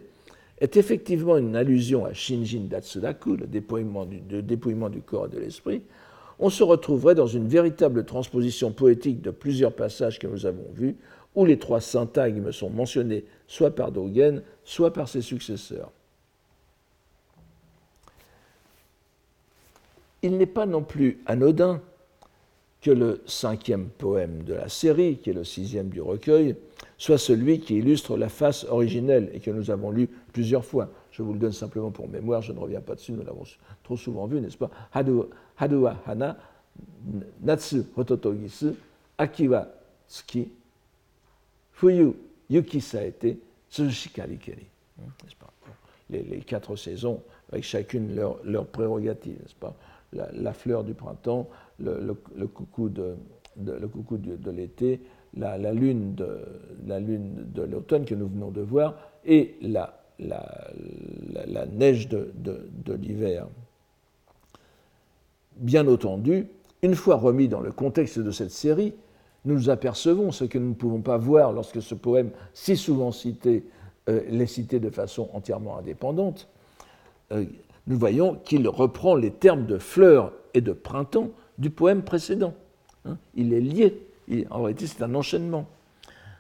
est 0.59 0.77
effectivement 0.77 1.37
une 1.37 1.55
allusion 1.55 2.05
à 2.05 2.13
Shinjin 2.13 2.65
Datsudaku, 2.69 3.37
le 3.37 3.47
dépouillement 3.47 4.89
du 4.89 5.01
corps 5.01 5.27
et 5.27 5.35
de 5.35 5.39
l'esprit, 5.39 5.81
on 6.41 6.49
se 6.49 6.63
retrouverait 6.63 7.15
dans 7.15 7.27
une 7.27 7.47
véritable 7.47 8.03
transposition 8.03 8.71
poétique 8.71 9.21
de 9.21 9.31
plusieurs 9.31 9.73
passages 9.73 10.19
que 10.19 10.27
nous 10.27 10.45
avons 10.45 10.67
vus, 10.73 10.97
où 11.35 11.45
les 11.45 11.57
trois 11.57 11.79
syntagmes 11.79 12.51
sont 12.51 12.69
mentionnés 12.69 13.23
soit 13.47 13.71
par 13.73 13.91
Dogen, 13.91 14.41
soit 14.65 14.91
par 14.91 15.07
ses 15.07 15.21
successeurs. 15.21 15.91
il 20.21 20.37
n'est 20.37 20.45
pas 20.45 20.65
non 20.65 20.83
plus 20.83 21.19
anodin 21.25 21.81
que 22.81 22.91
le 22.91 23.21
cinquième 23.27 23.89
poème 23.89 24.43
de 24.43 24.53
la 24.55 24.67
série, 24.67 25.17
qui 25.17 25.29
est 25.29 25.33
le 25.33 25.43
sixième 25.43 25.89
du 25.89 26.01
recueil, 26.01 26.55
soit 26.97 27.19
celui 27.19 27.59
qui 27.59 27.77
illustre 27.77 28.17
la 28.17 28.29
face 28.29 28.65
originelle 28.69 29.29
et 29.33 29.39
que 29.39 29.51
nous 29.51 29.69
avons 29.69 29.91
lu 29.91 30.09
plusieurs 30.33 30.65
fois. 30.65 30.89
Je 31.11 31.21
vous 31.21 31.33
le 31.33 31.39
donne 31.39 31.51
simplement 31.51 31.91
pour 31.91 32.07
mémoire, 32.07 32.41
je 32.41 32.53
ne 32.53 32.59
reviens 32.59 32.81
pas 32.81 32.95
dessus, 32.95 33.11
nous 33.11 33.23
l'avons 33.23 33.43
trop 33.83 33.97
souvent 33.97 34.25
vu, 34.25 34.41
n'est-ce 34.41 34.57
pas? 34.57 34.71
Haduwa 35.61 35.95
Hana, 36.07 36.35
Natsu 37.41 37.85
Hototogisu, 37.95 38.75
Akiwa 39.17 39.67
Tsuki, 40.07 40.47
Fuyu 41.73 42.15
Yuki 42.49 42.81
Saete, 42.81 43.37
Tsushikari 43.69 44.37
Keri. 44.37 44.65
Les, 46.09 46.23
les, 46.23 46.39
quatre 46.41 46.75
saisons, 46.75 47.21
avec 47.51 47.63
chacune 47.63 48.15
leur, 48.15 48.39
leur 48.43 48.65
prérogative, 48.65 49.37
n'est-ce 49.39 49.55
pas? 49.55 49.75
La, 50.13 50.51
fleur 50.51 50.83
du 50.83 50.93
printemps, 50.93 51.47
le, 51.79 52.13
coucou 52.47 52.89
de, 52.89 53.15
le 53.55 53.87
coucou 53.87 54.17
de, 54.17 54.51
l'été, 54.51 54.99
la, 55.37 55.57
lune 55.71 56.15
de, 56.15 56.39
la 56.85 56.99
lune 56.99 57.45
de 57.53 57.61
l'automne 57.61 58.03
que 58.03 58.15
nous 58.15 58.27
venons 58.27 58.51
de 58.51 58.61
voir, 58.61 58.95
et 59.25 59.55
la, 59.61 60.01
la 60.19 61.65
neige 61.67 62.09
de, 62.09 62.33
l'hiver. 62.99 63.47
Bien 65.57 65.87
entendu, 65.87 66.47
une 66.81 66.95
fois 66.95 67.15
remis 67.15 67.47
dans 67.47 67.61
le 67.61 67.71
contexte 67.71 68.19
de 68.19 68.31
cette 68.31 68.51
série, 68.51 68.93
nous 69.45 69.69
apercevons 69.69 70.31
ce 70.31 70.45
que 70.45 70.57
nous 70.57 70.69
ne 70.69 70.73
pouvons 70.75 71.01
pas 71.01 71.17
voir 71.17 71.51
lorsque 71.51 71.81
ce 71.81 71.95
poème, 71.95 72.31
si 72.53 72.77
souvent 72.77 73.11
cité, 73.11 73.65
euh, 74.09 74.21
l'est 74.29 74.47
cité 74.47 74.79
de 74.79 74.89
façon 74.89 75.29
entièrement 75.33 75.77
indépendante. 75.77 76.47
Euh, 77.31 77.45
nous 77.87 77.97
voyons 77.97 78.35
qu'il 78.35 78.67
reprend 78.67 79.15
les 79.15 79.31
termes 79.31 79.65
de 79.65 79.77
fleurs 79.77 80.33
et 80.53 80.61
de 80.61 80.73
printemps 80.73 81.29
du 81.57 81.69
poème 81.69 82.03
précédent. 82.03 82.53
Hein. 83.05 83.17
il 83.35 83.53
est 83.53 83.61
lié. 83.61 84.07
en 84.51 84.63
réalité, 84.63 84.85
c'est 84.85 85.03
un 85.03 85.15
enchaînement. 85.15 85.67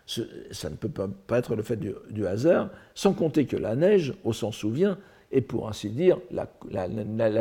ça 0.05 0.69
ne 0.69 0.75
peut 0.75 0.89
pas, 0.89 1.37
être 1.37 1.55
le 1.55 1.63
fait 1.63 1.77
du, 1.77 2.25
hasard, 2.27 2.69
sans 2.93 3.13
compter 3.13 3.45
que 3.45 3.57
la 3.57 3.75
neige, 3.75 4.13
on 4.23 4.33
s'en 4.33 4.51
souvient, 4.51 4.97
est 5.31 5.41
pour 5.41 5.67
ainsi 5.69 5.89
dire 5.89 6.17
la, 6.31 6.47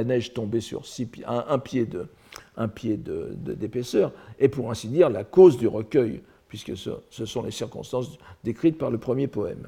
neige 0.05 0.33
tombée 0.33 0.61
sur 0.61 0.83
un, 1.27 1.59
pied 1.59 1.87
de, 1.87 3.35
d'épaisseur, 3.37 4.13
est 4.39 4.49
pour 4.49 4.71
ainsi 4.71 4.89
dire 4.89 5.11
la 5.11 5.25
cause 5.25 5.59
du 5.59 5.67
recueil, 5.67 6.23
puisque 6.49 6.77
ce, 6.77 6.91
ce 7.11 7.25
sont 7.27 7.43
les 7.43 7.51
circonstances 7.51 8.19
décrites 8.45 8.79
par 8.79 8.91
le 8.91 8.99
premier 8.99 9.27
poème. 9.27 9.67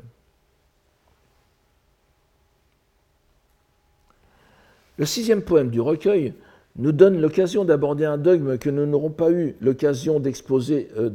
Le 4.98 5.06
sixième 5.06 5.42
poème 5.42 5.70
du 5.70 5.80
recueil 5.80 6.34
nous 6.76 6.92
donne 6.92 7.20
l'occasion 7.20 7.64
d'aborder 7.64 8.04
un 8.04 8.18
dogme 8.18 8.56
que 8.56 8.70
nous 8.70 8.86
n'aurons 8.86 9.10
pas 9.10 9.30
eu 9.30 9.56
l'occasion 9.60 10.20
d'exposer 10.20 10.88
euh, 10.96 11.10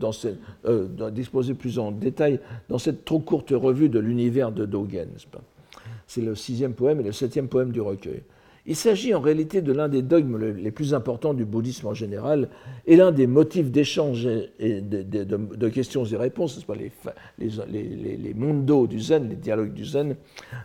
euh, 0.65 1.53
plus 1.57 1.79
en 1.79 1.91
détail 1.91 2.39
dans 2.69 2.77
cette 2.77 3.05
trop 3.05 3.19
courte 3.19 3.51
revue 3.51 3.89
de 3.89 3.99
l'univers 3.99 4.51
de 4.51 4.65
Dogen. 4.65 5.09
C'est 6.07 6.21
le 6.21 6.35
sixième 6.35 6.73
poème 6.73 7.01
et 7.01 7.03
le 7.03 7.11
septième 7.11 7.47
poème 7.47 7.71
du 7.71 7.81
recueil. 7.81 8.23
Il 8.69 8.75
s'agit 8.75 9.13
en 9.13 9.21
réalité 9.21 9.61
de 9.61 9.71
l'un 9.71 9.87
des 9.87 10.01
dogmes 10.01 10.37
les 10.37 10.71
plus 10.71 10.93
importants 10.93 11.33
du 11.33 11.45
bouddhisme 11.45 11.87
en 11.87 11.93
général 11.93 12.49
et 12.85 12.97
l'un 12.97 13.13
des 13.13 13.25
motifs 13.25 13.71
d'échange 13.71 14.27
et 14.59 14.81
de, 14.81 15.69
questions 15.69 16.03
et 16.03 16.17
réponses, 16.17 16.61
pas, 16.65 16.75
les, 16.75 16.91
les, 17.69 18.17
les, 18.17 18.33
mondos 18.33 18.87
du 18.87 18.99
zen, 18.99 19.29
les 19.29 19.37
dialogues 19.37 19.73
du 19.73 19.85
zen, 19.85 20.17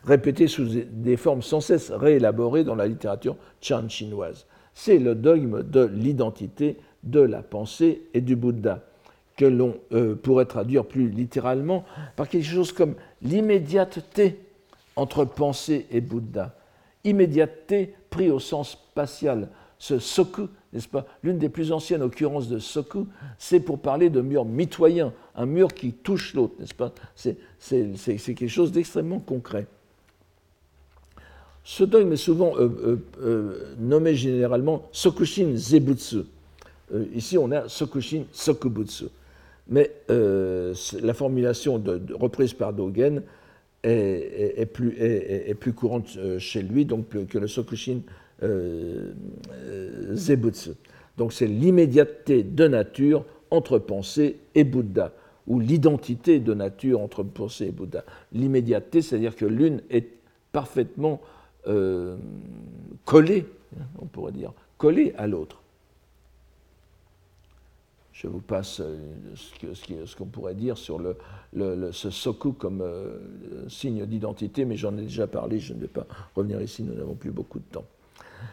répétés 0.02 0.48
sous 0.48 0.66
des 0.90 1.16
formes 1.16 1.42
sans 1.42 1.60
cesse 1.60 1.92
réélaborées 1.92 2.64
dans 2.64 2.74
la 2.74 2.88
littérature 2.88 3.36
chan 3.60 3.88
chinoise. 3.88 4.46
C'est 4.74 4.98
le 4.98 5.14
dogme 5.14 5.62
de 5.62 5.84
l'identité, 5.84 6.78
de 7.04 7.20
la 7.20 7.42
pensée 7.42 8.02
et 8.14 8.20
du 8.20 8.34
Bouddha, 8.34 8.84
que 9.36 9.44
l'on 9.44 9.76
euh, 9.92 10.16
pourrait 10.16 10.46
traduire 10.46 10.86
plus 10.86 11.08
littéralement 11.08 11.84
par 12.16 12.28
quelque 12.28 12.46
chose 12.46 12.72
comme 12.72 12.94
l'immédiateté 13.22 14.38
entre 14.96 15.24
pensée 15.24 15.86
et 15.90 16.00
Bouddha 16.00 16.54
immédiateté 17.04 17.94
pris 18.10 18.30
au 18.30 18.38
sens 18.38 18.72
spatial. 18.72 19.48
Ce 19.78 19.98
soku, 19.98 20.48
n'est-ce 20.72 20.88
pas 20.88 21.06
L'une 21.22 21.38
des 21.38 21.48
plus 21.48 21.72
anciennes 21.72 22.02
occurrences 22.02 22.48
de 22.48 22.58
soku, 22.58 23.08
c'est 23.38 23.60
pour 23.60 23.80
parler 23.80 24.10
de 24.10 24.20
mur 24.20 24.44
mitoyen, 24.44 25.12
un 25.34 25.46
mur 25.46 25.74
qui 25.74 25.92
touche 25.92 26.34
l'autre, 26.34 26.54
n'est-ce 26.60 26.74
pas? 26.74 26.92
C'est 27.16 27.36
quelque 28.18 28.48
chose 28.48 28.70
d'extrêmement 28.70 29.18
concret. 29.18 29.66
Ce 31.64 31.84
dogme 31.84 32.12
est 32.12 32.16
souvent 32.16 32.56
euh, 32.56 32.68
euh, 32.84 32.96
euh, 33.22 33.74
nommé 33.78 34.14
généralement 34.14 34.88
Sokushin 34.90 35.52
Zebutsu. 35.54 36.24
ici, 37.14 37.38
on 37.38 37.50
a 37.52 37.68
Sokushin 37.68 38.24
Sokubutsu. 38.32 39.06
Mais 39.68 39.92
la 40.08 41.14
formulation 41.14 41.82
reprise 42.14 42.52
par 42.52 42.72
Dogen 42.72 43.22
est, 43.84 44.64
plus, 44.66 45.72
courante 45.72 46.16
euh, 46.16 46.38
chez 46.38 46.62
lui 46.62 46.84
donc, 46.84 47.08
que 47.28 47.38
le 47.38 47.46
Sokushin 47.46 48.00
euh, 48.42 49.12
euh, 49.52 50.14
Zebutsu. 50.14 50.70
Donc 51.18 51.32
c'est 51.32 51.46
l'immédiateté 51.46 52.42
de 52.42 52.68
nature 52.68 53.24
entre 53.50 53.78
pensée 53.78 54.38
et 54.54 54.64
Bouddha, 54.64 55.12
ou 55.46 55.60
l'identité 55.60 56.38
de 56.38 56.54
nature 56.54 57.00
entre 57.00 57.22
pensée 57.22 57.66
et 57.66 57.70
Bouddha. 57.70 58.04
L'immédiateté, 58.32 59.02
c'est-à-dire 59.02 59.36
que 59.36 59.44
l'une 59.44 59.82
est 59.90 60.08
parfaitement 60.52 61.20
collée, 63.04 63.46
on 64.00 64.06
pourrait 64.06 64.32
dire, 64.32 64.52
collée 64.78 65.14
à 65.16 65.28
l'autre. 65.28 65.61
Je 68.22 68.28
vous 68.28 68.40
passe 68.40 68.80
euh, 68.80 68.96
ce 69.34 70.14
qu'on 70.14 70.26
pourrait 70.26 70.54
dire 70.54 70.78
sur 70.78 71.00
le, 71.00 71.90
ce 71.90 72.08
soku 72.08 72.52
comme 72.52 72.80
euh, 72.80 73.18
signe 73.68 74.06
d'identité, 74.06 74.64
mais 74.64 74.76
j'en 74.76 74.96
ai 74.96 75.02
déjà 75.02 75.26
parlé, 75.26 75.58
je 75.58 75.74
ne 75.74 75.80
vais 75.80 75.88
pas 75.88 76.06
revenir 76.36 76.62
ici, 76.62 76.84
nous 76.84 76.94
n'avons 76.94 77.16
plus 77.16 77.32
beaucoup 77.32 77.58
de 77.58 77.64
temps. 77.64 77.84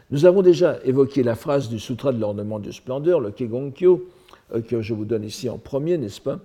Nous 0.10 0.26
avons 0.26 0.42
déjà 0.42 0.80
évoqué 0.86 1.22
la 1.22 1.36
phrase 1.36 1.70
du 1.70 1.78
Sutra 1.78 2.12
de 2.12 2.20
l'ornement 2.20 2.58
de 2.58 2.72
splendeur, 2.72 3.20
le 3.20 3.30
Kegonkyo, 3.30 4.10
euh, 4.56 4.62
que 4.62 4.82
je 4.82 4.96
vous 4.96 5.06
donne 5.06 5.24
ici 5.24 5.50
en 5.50 5.60
premier, 5.60 6.00
n'est-ce 6.00 6.22
pas? 6.22 6.40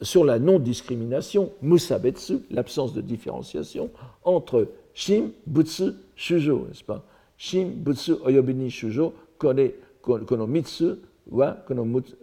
Sur 0.00 0.24
la 0.24 0.38
non-discrimination, 0.38 1.52
Musabetsu, 1.60 2.38
l'absence 2.50 2.94
de 2.94 3.02
différenciation 3.02 3.90
entre 4.24 4.68
Shim, 4.94 5.28
Butsu, 5.46 5.92
Shujo, 6.14 6.64
n'est-ce 6.68 6.84
pas? 6.84 7.04
Shim, 7.36 7.68
Butsu, 7.68 8.12
Oyobini, 8.24 8.70
Shujo, 8.70 9.12
Konomitsu, 9.38 10.96
wa 11.30 11.52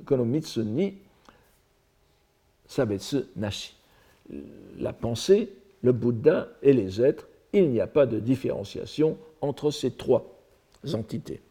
konomitsu 0.06 0.64
ni 0.64 0.98
sabetsu 2.68 3.26
nashi. 3.36 3.76
La 4.80 4.94
pensée, 4.94 5.50
le 5.82 5.92
Bouddha 5.92 6.48
et 6.62 6.74
les 6.74 7.02
êtres, 7.02 7.28
il 7.52 7.70
n'y 7.70 7.82
a 7.82 7.88
pas 7.88 8.06
de 8.06 8.20
différenciation 8.20 9.18
entre 9.42 9.70
ces 9.70 9.92
trois 9.92 10.26
entités. 10.94 11.42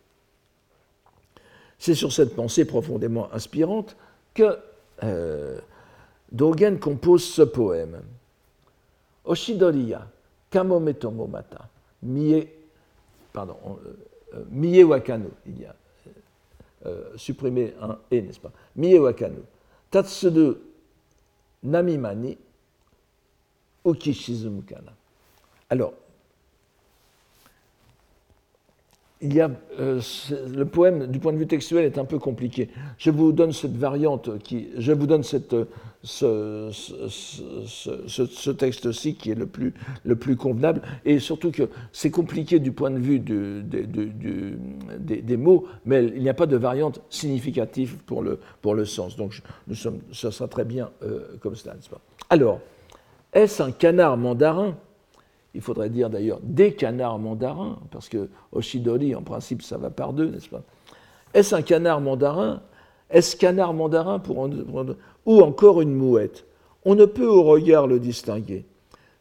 C'est 1.78 1.94
sur 1.94 2.12
cette 2.12 2.34
pensée 2.34 2.64
profondément 2.64 3.32
inspirante 3.32 3.96
que 4.34 4.57
euh, 5.03 5.59
Dogen 6.30 6.78
compose 6.78 7.24
ce 7.24 7.42
poème. 7.42 8.00
Oshidoriya, 9.24 10.09
Kamometongo 10.50 11.26
Mata, 11.26 11.68
Mie, 12.03 12.46
pardon, 13.32 13.57
euh, 13.64 13.96
euh, 14.34 14.44
Mie 14.50 14.82
Wakano, 14.82 15.30
il 15.46 15.61
y 15.61 15.64
a 15.64 15.74
supprimer 17.16 17.74
un 17.80 17.99
et, 18.11 18.22
n'est-ce 18.22 18.41
pas? 18.41 18.53
Mie 18.76 18.99
wakanu. 18.99 19.43
Tatsudu 19.91 20.57
namimani 21.62 22.39
ukishizumukana. 23.85 24.93
Alors, 25.70 25.95
il 29.23 29.35
y 29.35 29.41
a, 29.41 29.51
euh, 29.79 30.01
le 30.53 30.64
poème, 30.64 31.07
du 31.07 31.20
point 31.20 31.33
de 31.33 31.39
vue 31.39 31.47
textuel, 31.47 31.85
est 31.85 31.97
un 31.97 32.05
peu 32.05 32.18
compliqué. 32.18 32.68
Je 32.99 33.11
vous 33.11 33.33
donne 33.33 33.53
cette 33.53 33.77
variante, 33.77 34.39
qui, 34.43 34.68
je 34.77 34.93
vous 34.93 35.07
donne 35.07 35.23
ce, 35.23 35.66
texte-ci 38.53 39.14
qui 39.14 39.31
est 39.31 39.37
le 39.37 39.47
plus, 39.47 39.75
le 40.05 40.16
plus 40.16 40.37
convenable, 40.37 40.83
et 41.05 41.20
surtout 41.20 41.53
que 41.53 41.68
c'est 41.93 42.11
compliqué 42.11 42.59
du 42.59 42.73
point 42.73 42.91
de 42.91 42.99
vue 42.99 43.20
du, 43.20 43.62
des, 44.99 45.37
mots, 45.37 45.66
mais 45.87 46.05
il 46.05 46.23
n'y 46.23 46.29
a 46.29 46.35
pas 46.35 46.47
de 46.47 46.57
variante 46.57 47.01
significative 47.09 47.99
pour 48.05 48.23
le, 48.23 48.41
pour 48.61 48.75
le 48.75 48.85
sens. 48.85 49.16
Donc 49.16 49.41
nous 49.68 49.77
sommes, 49.77 50.01
ça 50.12 50.33
sera 50.33 50.49
très 50.49 50.64
bien 50.64 50.91
euh, 51.05 51.37
comme 51.41 51.55
cela, 51.55 51.75
n'est-ce 51.75 51.89
pas? 51.89 52.01
Alors, 52.29 52.61
est-ce 53.33 53.62
un 53.62 53.70
canard 53.70 54.16
mandarin? 54.16 54.77
Il 55.55 55.61
faudrait 55.61 55.90
dire 55.90 56.11
d'ailleurs 56.11 56.40
des 56.42 56.74
canards 56.74 57.18
mandarins, 57.18 57.78
parce 57.90 58.09
que 58.09 58.28
Oshidori, 58.53 59.14
en 59.14 59.22
principe, 59.22 59.62
ça 59.62 59.76
va 59.76 59.90
par 59.90 60.12
deux, 60.12 60.30
n'est-ce 60.30 60.48
pas? 60.48 60.62
Est-ce 61.34 61.55
un 61.55 61.62
canard 61.62 62.00
mandarin? 62.00 62.62
Est-ce 63.11 63.36
canard 63.36 63.74
mandarin 63.74 64.22
ou 65.26 65.42
encore 65.42 65.82
une 65.82 65.94
mouette? 65.94 66.44
On 66.84 66.94
ne 66.94 67.05
peut 67.05 67.26
au 67.26 67.42
regard 67.42 67.86
le 67.86 68.00
distinguer. 68.00 68.64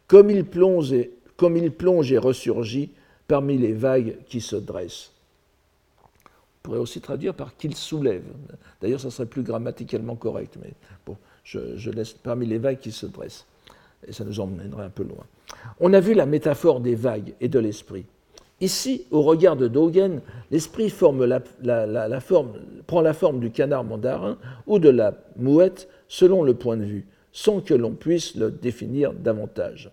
Comme 0.07 0.29
il 0.29 0.45
plonge 0.45 0.91
et, 0.93 2.17
ressurgit 2.17 2.91
parmi 3.27 3.57
les 3.57 3.73
vagues 3.73 4.17
qui 4.27 4.41
se 4.41 4.55
dressent. 4.55 5.11
pourrait 6.63 6.79
aussi 6.79 7.01
traduire 7.01 7.33
par 7.33 7.55
qu'il 7.55 7.75
soulève. 7.75 8.23
D'ailleurs, 8.81 8.99
ça 8.99 9.11
serait 9.11 9.27
plus 9.27 9.43
grammaticalement 9.43 10.15
correct, 10.15 10.57
mais 10.61 10.73
je, 11.43 11.89
laisse 11.89 12.13
parmi 12.13 12.45
les 12.45 12.57
vagues 12.57 12.79
qui 12.79 12.91
se 12.91 13.05
dressent. 13.05 13.45
Et 14.07 14.13
ça 14.13 14.23
nous 14.23 14.39
emmènerait 14.39 14.85
un 14.85 14.89
peu 14.89 15.03
loin. 15.03 15.25
On 15.79 15.93
a 15.93 15.99
vu 15.99 16.13
la 16.13 16.25
métaphore 16.25 16.79
des 16.79 16.95
vagues 16.95 17.33
et 17.39 17.47
de 17.47 17.59
l'esprit. 17.59 18.05
Ici, 18.61 19.07
au 19.09 19.23
regard 19.23 19.55
de 19.55 19.67
Dogen, 19.67 20.21
l'esprit 20.51 20.93
prend 22.87 23.01
la 23.01 23.13
forme 23.13 23.39
du 23.39 23.51
canard 23.51 23.83
mandarin 23.83 24.37
ou 24.67 24.77
de 24.77 24.89
la 24.89 25.15
mouette 25.35 25.87
selon 26.07 26.43
le 26.43 26.53
point 26.53 26.77
de 26.77 26.83
vue, 26.83 27.07
sans 27.31 27.61
que 27.61 27.73
l'on 27.73 27.93
puisse 27.93 28.35
le 28.35 28.51
définir 28.51 29.13
davantage. 29.13 29.91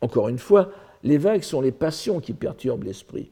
Encore 0.00 0.28
une 0.28 0.38
fois, 0.38 0.70
les 1.02 1.18
vagues 1.18 1.42
sont 1.42 1.60
les 1.60 1.72
passions 1.72 2.20
qui 2.20 2.34
perturbent 2.34 2.84
l'esprit. 2.84 3.30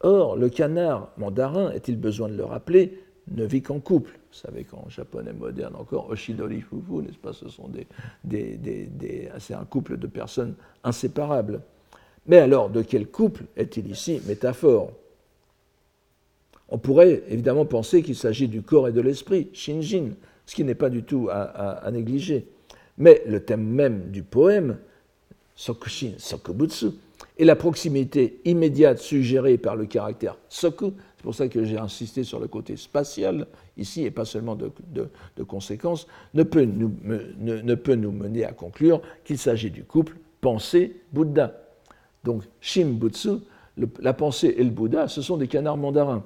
Or, 0.00 0.36
le 0.36 0.50
canard 0.50 1.08
mandarin, 1.16 1.70
est-il 1.70 1.96
besoin 1.98 2.28
de 2.28 2.36
le 2.36 2.44
rappeler, 2.44 3.02
ne 3.30 3.46
vit 3.46 3.62
qu'en 3.62 3.80
couple. 3.80 4.18
Vous 4.34 4.40
savez 4.40 4.64
qu'en 4.64 4.88
japonais 4.88 5.32
moderne 5.32 5.76
encore, 5.76 6.10
Oshidori 6.10 6.60
Fufu, 6.60 7.04
n'est-ce 7.04 7.18
pas, 7.18 7.32
ce 7.32 7.48
sont 7.48 7.70
des, 8.24 9.30
c'est 9.38 9.54
un 9.54 9.64
couple 9.64 9.96
de 9.96 10.08
personnes 10.08 10.56
inséparables. 10.82 11.60
Mais 12.26 12.38
alors, 12.38 12.68
de 12.68 12.82
quel 12.82 13.06
couple 13.06 13.44
est-il 13.56 13.88
ici 13.88 14.20
métaphore? 14.26 14.90
On 16.68 16.78
pourrait 16.78 17.22
évidemment 17.28 17.64
penser 17.64 18.02
qu'il 18.02 18.16
s'agit 18.16 18.48
du 18.48 18.62
corps 18.62 18.88
et 18.88 18.92
de 18.92 19.00
l'esprit, 19.00 19.50
Shinjin, 19.52 20.10
ce 20.46 20.56
qui 20.56 20.64
n'est 20.64 20.74
pas 20.74 20.90
du 20.90 21.04
tout 21.04 21.28
à, 21.30 21.88
négliger. 21.92 22.48
Mais 22.98 23.22
le 23.28 23.44
thème 23.44 23.64
même 23.64 24.10
du 24.10 24.24
poème, 24.24 24.78
Sokushin 25.54 26.14
Sokubutsu, 26.18 26.86
et 27.38 27.44
la 27.44 27.54
proximité 27.54 28.40
immédiate 28.44 28.98
suggérée 28.98 29.58
par 29.58 29.76
le 29.76 29.86
caractère 29.86 30.36
soku, 30.48 30.94
c'est 31.24 31.28
pour 31.28 31.34
ça 31.34 31.48
que 31.48 31.64
j'ai 31.64 31.78
insisté 31.78 32.22
sur 32.22 32.38
le 32.38 32.48
côté 32.48 32.76
spatial 32.76 33.46
ici, 33.78 34.04
et 34.04 34.10
pas 34.10 34.26
seulement 34.26 34.56
de, 34.56 34.70
conséquences, 35.44 36.06
ne 36.34 36.42
peut, 36.42 36.66
nous, 36.66 36.92
ne, 37.02 37.74
peut 37.76 37.94
nous 37.94 38.12
mener 38.12 38.44
à 38.44 38.52
conclure 38.52 39.00
qu'il 39.24 39.38
s'agit 39.38 39.70
du 39.70 39.84
couple 39.84 40.18
pensée-Bouddha. 40.42 41.54
Donc, 42.24 42.42
Shimbutsu, 42.60 43.38
la 44.00 44.12
pensée 44.12 44.54
et 44.58 44.62
le 44.62 44.68
Bouddha, 44.68 45.08
ce 45.08 45.22
sont 45.22 45.38
des 45.38 45.48
canards 45.48 45.78
mandarins. 45.78 46.22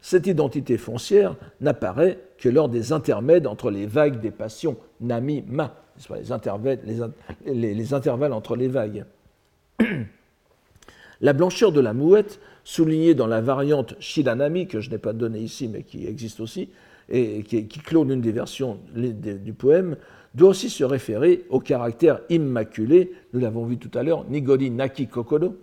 Cette 0.00 0.28
identité 0.28 0.78
foncière 0.78 1.34
n'apparaît 1.60 2.20
que 2.38 2.48
lors 2.48 2.68
des 2.68 2.92
intermèdes 2.92 3.48
entre 3.48 3.72
les 3.72 3.86
vagues 3.86 4.20
des 4.20 4.30
passions 4.30 4.76
nami-ma, 5.00 5.74
les 6.08 6.30
intervalles, 6.30 6.78
les 7.44 7.94
intervalles 7.94 8.32
entre 8.32 8.54
les 8.54 8.68
vagues. 8.68 9.04
La 11.20 11.32
blancheur 11.32 11.72
de 11.72 11.80
la 11.80 11.94
mouette, 11.94 12.38
soulignée 12.64 13.14
dans 13.14 13.26
la 13.26 13.40
variante 13.40 13.94
Shiranami, 14.00 14.66
que 14.66 14.80
je 14.80 14.90
n'ai 14.90 14.98
pas 14.98 15.12
donnée 15.12 15.40
ici, 15.40 15.68
mais 15.68 15.82
qui 15.82 16.06
existe 16.06 16.40
aussi, 16.40 16.70
et 17.10 17.42
qui, 17.42 17.66
clôt 17.66 18.04
l'une 18.04 18.22
des 18.22 18.32
versions 18.32 18.78
du 18.94 19.52
poème, 19.52 19.96
doit 20.34 20.48
aussi 20.48 20.70
se 20.70 20.82
référer 20.82 21.44
au 21.50 21.60
caractère 21.60 22.20
immaculé, 22.30 23.12
nous 23.32 23.40
l'avons 23.40 23.64
vu 23.66 23.76
tout 23.76 23.96
à 23.96 24.02
l'heure, 24.02 24.24
Nigori 24.28 24.70
Naki 24.70 25.06
Kokoro, 25.06 25.54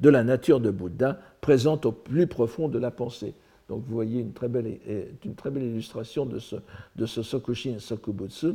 de 0.00 0.08
la 0.08 0.24
nature 0.24 0.60
de 0.60 0.70
Bouddha, 0.70 1.18
présente 1.40 1.84
au 1.84 1.92
plus 1.92 2.26
profond 2.26 2.68
de 2.68 2.78
la 2.78 2.90
pensée. 2.90 3.34
Donc 3.68 3.82
vous 3.86 3.94
voyez 3.94 4.20
une 4.20 4.32
très 4.32 4.48
belle, 4.48 4.78
une 5.24 5.34
très 5.34 5.50
belle 5.50 5.64
illustration 5.64 6.26
de 6.26 6.38
ce, 6.38 6.56
de 6.96 7.06
ce 7.06 7.22
Sokushin 7.22 7.78
Sokubutsu. 7.78 8.54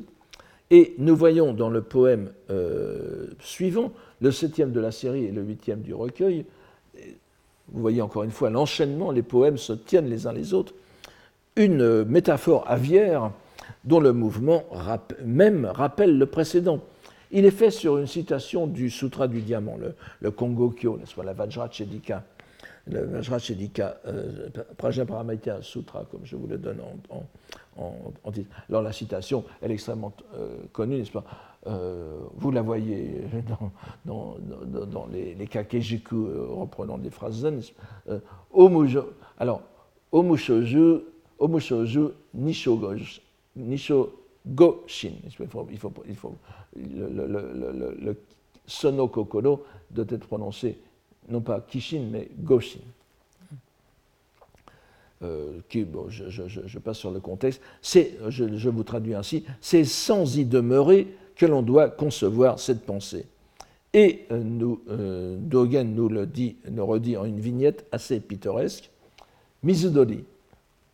Et 0.72 0.94
nous 1.00 1.16
voyons 1.16 1.54
dans 1.54 1.70
le 1.70 1.82
poème 1.82 2.32
euh, 2.52 3.28
suivant, 3.40 3.92
le 4.22 4.32
septième 4.32 4.72
de 4.72 4.80
la 4.80 4.92
série 4.92 5.26
et 5.26 5.32
le 5.32 5.42
huitième 5.42 5.82
du 5.82 5.94
recueil, 5.94 6.46
vous 7.72 7.82
voyez 7.82 8.02
encore 8.02 8.24
une 8.24 8.32
fois 8.32 8.50
l'enchaînement, 8.50 9.12
les 9.12 9.22
poèmes 9.22 9.58
se 9.58 9.74
tiennent 9.74 10.10
les 10.10 10.28
uns 10.28 10.34
les 10.34 10.54
autres, 10.54 10.74
une 11.56 12.04
métaphore 12.06 12.64
aviaire 12.68 13.32
dont 13.84 14.00
le 14.00 14.14
mouvement 14.14 14.64
même 15.24 15.66
rappelle 15.66 16.18
le 16.18 16.26
précédent. 16.26 16.80
Il 17.32 17.46
est 17.46 17.52
fait 17.52 17.72
sur 17.72 17.98
une 17.98 18.08
citation 18.08 18.66
du 18.66 18.90
Sutra 18.90 19.28
du 19.28 19.42
Diamant, 19.42 19.78
le, 19.78 19.94
le 20.20 20.32
Kongokyo, 20.32 20.98
n'est-ce 20.98 21.14
pas, 21.14 21.24
la 21.24 21.34
Vajrachedika 21.34 22.24
le 22.88 23.06
Vajrachedika, 23.06 24.02
euh, 24.08 24.50
Sutra, 25.62 26.06
comme 26.10 26.22
je 26.24 26.36
vous 26.36 26.48
le 26.48 26.58
donne 26.58 26.80
en, 27.10 27.24
en, 28.24 28.32
titre. 28.32 28.50
Alors 28.68 28.82
la 28.82 28.92
citation, 28.92 29.44
elle 29.62 29.72
est 29.72 29.76
extrêmement 29.76 30.14
euh, 30.36 30.58
connue, 30.72 30.98
n'est-ce 30.98 31.12
pas 31.12 31.24
euh, 31.68 32.20
Vous 32.36 32.52
la 32.52 32.62
voyez 32.62 33.24
dans, 34.06 34.38
les, 35.12 35.36
les 35.36 35.48
kakejiku 35.48 36.16
euh, 36.16 36.46
reprenant 36.50 36.98
des 36.98 37.10
phrases 37.10 37.40
zen. 37.40 37.62
alors, 39.38 39.62
Omushoju, 40.12 41.02
Omushoju 41.38 42.10
Nishogoshin. 42.34 44.10
Il 45.26 45.78
faut, 45.78 46.36
le, 46.76 47.28
le, 47.28 47.96
le, 48.00 48.24
sono 48.66 49.08
doit 49.92 50.06
être 50.10 50.28
prononcé 50.28 50.78
non 51.30 51.42
pas 51.42 51.62
Kishin, 51.62 52.08
mais 52.12 52.30
Goshin. 52.40 52.80
Euh, 55.22 55.60
qui, 55.68 55.84
bon, 55.84 56.08
je, 56.08 56.80
passe 56.80 56.98
sur 56.98 57.12
le 57.12 57.20
contexte, 57.20 57.62
c'est, 57.82 58.18
je, 58.30 58.70
vous 58.70 58.84
traduis 58.84 59.16
ainsi, 59.16 59.44
c'est 59.60 59.84
sans 59.84 60.38
y 60.38 60.46
demeurer 60.46 61.08
que 61.40 61.46
l'on 61.46 61.62
doit 61.62 61.90
concevoir 61.90 62.60
cette 62.60 62.86
pensée. 62.86 63.26
Et 63.94 64.26
euh, 64.30 64.76
euh, 64.90 65.38
Dogen 65.40 65.96
nous 65.96 66.10
le 66.10 66.28
dit, 66.28 66.58
nous 66.70 66.86
redit 66.86 67.16
en 67.16 67.24
une 67.24 67.40
vignette 67.40 67.88
assez 67.94 68.20
pittoresque, 68.20 68.92
Mizudori, 69.64 70.26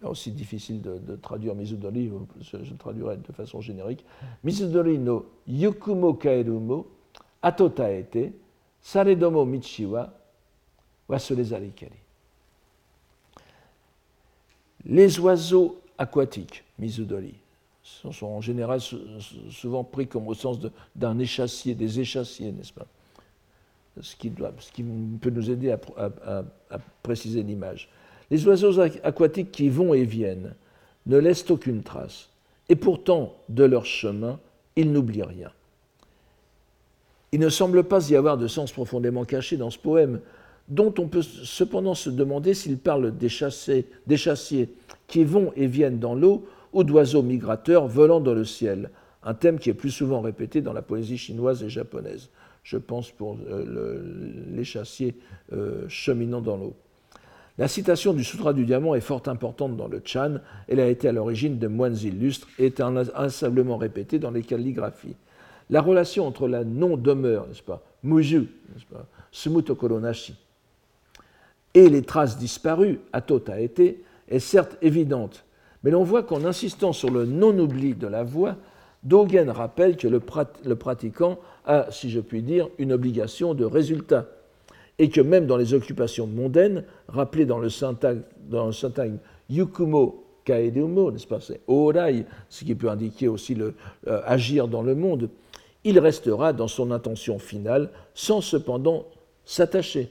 aussi 0.03 0.31
difficile 0.31 0.81
de, 0.81 1.15
traduire 1.15 1.55
Mizudori, 1.55 2.11
je, 2.41 2.63
je, 2.63 2.73
traduirai 2.75 3.17
de 3.17 3.33
façon 3.33 3.59
générique, 3.59 4.05
Mizudori 4.43 4.99
no 4.99 5.25
yukumo 5.47 6.13
kaerumo 6.13 6.85
atotaete 7.41 8.31
saredomo 8.81 9.45
michiwa 9.45 10.13
les 14.85 15.19
oiseaux 15.19 15.79
aquatiques, 15.97 16.63
Mizudoli, 16.79 17.33
sont 17.85 18.25
en 18.25 18.41
général 18.41 18.79
souvent 19.51 19.83
pris 19.83 20.07
comme 20.07 20.27
au 20.27 20.33
sens 20.33 20.57
d'un 20.95 21.19
échassier, 21.19 21.75
des 21.75 21.99
échassiers, 21.99 22.51
n'est-ce 22.51 22.73
pas? 22.73 22.87
Ce 24.01 24.15
qui, 24.15 24.29
peut 24.29 25.29
nous 25.29 25.49
aider 25.49 25.71
à, 25.71 26.43
préciser 27.01 27.43
l'image. 27.43 27.87
Les 28.29 28.45
oiseaux 28.45 28.79
aquatiques 28.79 29.51
qui 29.51 29.69
vont 29.69 29.93
et 29.93 30.03
viennent 30.03 30.53
ne 31.05 31.17
laissent 31.17 31.49
aucune 31.49 31.83
trace, 31.83 32.29
et 32.67 32.75
pourtant, 32.75 33.35
de 33.47 33.63
leur 33.63 33.85
chemin, 33.85 34.39
ils 34.75 34.91
n'oublient 34.91 35.23
rien. 35.23 35.51
Il 37.31 37.39
ne 37.39 37.49
semble 37.49 37.83
pas 37.83 38.09
y 38.09 38.15
avoir 38.15 38.37
de 38.37 38.47
sens 38.47 38.71
profondément 38.71 39.23
caché 39.23 39.55
dans 39.55 39.69
ce 39.69 39.77
poème, 39.77 40.19
dont 40.67 40.93
on 40.97 41.07
peut 41.07 41.21
cependant 41.21 41.93
se 41.93 42.09
demander 42.09 42.53
s'il 42.55 42.77
parle 42.79 43.15
des, 43.15 43.29
chassiers 43.29 44.69
qui 45.07 45.23
vont 45.23 45.53
et 45.55 45.67
viennent 45.67 45.99
dans 45.99 46.15
l'eau 46.15 46.47
ou 46.75 46.83
d'oiseaux 46.83 47.23
migrateurs 47.23 47.87
volant 47.87 48.19
dans 48.19 48.33
le 48.33 48.45
ciel, 48.45 48.91
un 49.23 49.33
thème 49.33 49.57
qui 49.57 49.71
est 49.71 49.73
plus 49.73 49.89
souvent 49.89 50.21
répété 50.21 50.61
dans 50.61 50.73
la 50.73 50.83
poésie 50.83 51.17
chinoise 51.17 51.63
et 51.63 51.69
japonaise. 51.69 52.29
Je 52.63 52.77
pense 52.77 53.11
pour 53.11 53.37
euh, 53.49 54.45
les 54.51 54.63
chassiers 54.63 55.15
euh, 55.53 55.85
cheminant 55.87 56.41
dans 56.41 56.57
l'eau. 56.57 56.75
La 57.57 57.69
citation 57.69 58.13
du 58.13 58.23
Sutra 58.23 58.51
du 58.51 58.65
Diamant 58.65 58.93
est 58.93 59.01
fort 59.01 59.23
importante 59.27 59.77
dans 59.77 59.87
le 59.87 60.01
Chan. 60.03 60.35
Elle 60.67 60.81
a 60.81 60.87
été 60.87 61.07
à 61.07 61.13
l'origine 61.13 61.57
de 61.57 61.67
moines 61.67 61.95
illustres 61.95 62.49
et 62.59 62.65
est 62.65 62.81
inlassablement 62.81 63.77
répétée 63.77 64.19
dans 64.19 64.31
les 64.31 64.43
calligraphies. 64.43 65.15
La 65.69 65.81
relation 65.81 66.27
entre 66.27 66.49
la 66.49 66.65
non-demeure, 66.65 67.47
n'est-ce 67.47 67.63
pas, 67.63 67.81
muju, 68.03 68.39
n'est-ce 68.39 68.85
pas, 68.85 69.07
sumutokoronashi, 69.31 70.35
et 71.73 71.89
les 71.89 72.01
traces 72.01 72.37
disparues, 72.37 72.99
à 73.13 73.21
a 73.47 73.59
été, 73.59 74.03
est 74.27 74.39
certes 74.39 74.77
évidente, 74.81 75.45
mais 75.85 75.91
l'on 75.91 76.03
voit 76.03 76.23
qu'en 76.23 76.43
insistant 76.45 76.93
sur 76.93 77.11
le 77.11 77.25
non-oubli 77.25 77.93
de 77.93 78.07
la 78.07 78.23
voix, 78.23 78.55
Dogen 79.03 79.51
rappelle 79.51 79.97
que 79.97 80.07
le, 80.07 80.19
pratiquant 80.75 81.37
a, 81.63 81.85
si 81.91 82.09
je 82.09 82.19
puis 82.19 82.41
dire, 82.41 82.69
une 82.79 82.91
obligation 82.91 83.53
de 83.53 83.65
résultat, 83.65 84.25
et 84.97 85.09
que 85.09 85.21
même 85.21 85.45
dans 85.45 85.57
les 85.57 85.75
occupations 85.75 86.25
mondaines, 86.25 86.85
rappelées 87.07 87.45
dans 87.45 87.59
le 87.59 87.69
syntagme, 87.69 89.19
yukumo 89.47 90.25
kaedumo, 90.43 91.11
n'est-ce 91.11 91.27
pas, 91.27 91.39
c'est 91.39 91.61
orai, 91.67 92.25
ce 92.49 92.65
qui 92.65 92.73
peut 92.73 92.89
indiquer 92.89 93.27
aussi 93.27 93.55
euh, 93.61 93.71
agir 94.25 94.67
dans 94.67 94.81
le 94.81 94.95
monde, 94.95 95.29
il 95.83 95.99
restera 95.99 96.51
dans 96.51 96.67
son 96.67 96.89
intention 96.89 97.37
finale 97.37 97.91
sans 98.15 98.41
cependant 98.41 99.05
s'attacher. 99.45 100.09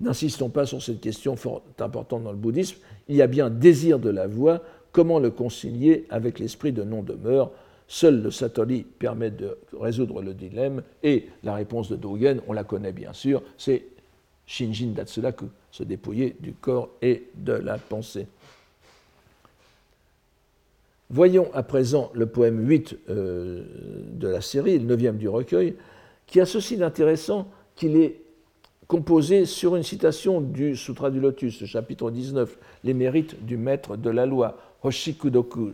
N'insistons 0.00 0.50
pas 0.50 0.66
sur 0.66 0.82
cette 0.82 1.00
question 1.00 1.36
fort 1.36 1.62
importante 1.80 2.22
dans 2.22 2.30
le 2.30 2.36
bouddhisme. 2.36 2.76
Il 3.08 3.16
y 3.16 3.22
a 3.22 3.26
bien 3.26 3.48
désir 3.48 3.98
de 3.98 4.10
la 4.10 4.26
voix. 4.26 4.60
Comment 4.96 5.18
le 5.18 5.30
concilier 5.30 6.06
avec 6.08 6.38
l'esprit 6.38 6.72
de 6.72 6.82
non-demeure 6.82 7.50
Seul 7.86 8.22
le 8.22 8.30
Satori 8.30 8.82
permet 8.98 9.30
de 9.30 9.58
résoudre 9.78 10.22
le 10.22 10.32
dilemme. 10.32 10.82
Et 11.02 11.26
la 11.44 11.54
réponse 11.54 11.90
de 11.90 11.96
Dogen, 11.96 12.40
on 12.48 12.54
la 12.54 12.64
connaît 12.64 12.92
bien 12.92 13.12
sûr, 13.12 13.42
c'est 13.58 13.84
Shinjin 14.46 14.92
Datsuraku, 14.94 15.50
se 15.70 15.82
dépouiller 15.82 16.34
du 16.40 16.54
corps 16.54 16.88
et 17.02 17.24
de 17.34 17.52
la 17.52 17.76
pensée. 17.76 18.26
Voyons 21.10 21.50
à 21.52 21.62
présent 21.62 22.10
le 22.14 22.24
poème 22.24 22.66
8 22.66 22.98
euh, 23.10 23.64
de 24.14 24.28
la 24.28 24.40
série, 24.40 24.78
le 24.78 24.86
neuvième 24.86 25.18
du 25.18 25.28
recueil, 25.28 25.74
qui 26.26 26.40
a 26.40 26.46
ceci 26.46 26.78
d'intéressant 26.78 27.48
qu'il 27.74 27.98
est 27.98 28.22
composé 28.88 29.44
sur 29.44 29.76
une 29.76 29.82
citation 29.82 30.40
du 30.40 30.76
Sutra 30.76 31.10
du 31.10 31.20
Lotus, 31.20 31.64
chapitre 31.66 32.10
19, 32.10 32.56
Les 32.84 32.94
mérites 32.94 33.44
du 33.44 33.56
maître 33.56 33.96
de 33.96 34.10
la 34.10 34.26
loi, 34.26 34.56
Hoshikudoku, 34.82 35.72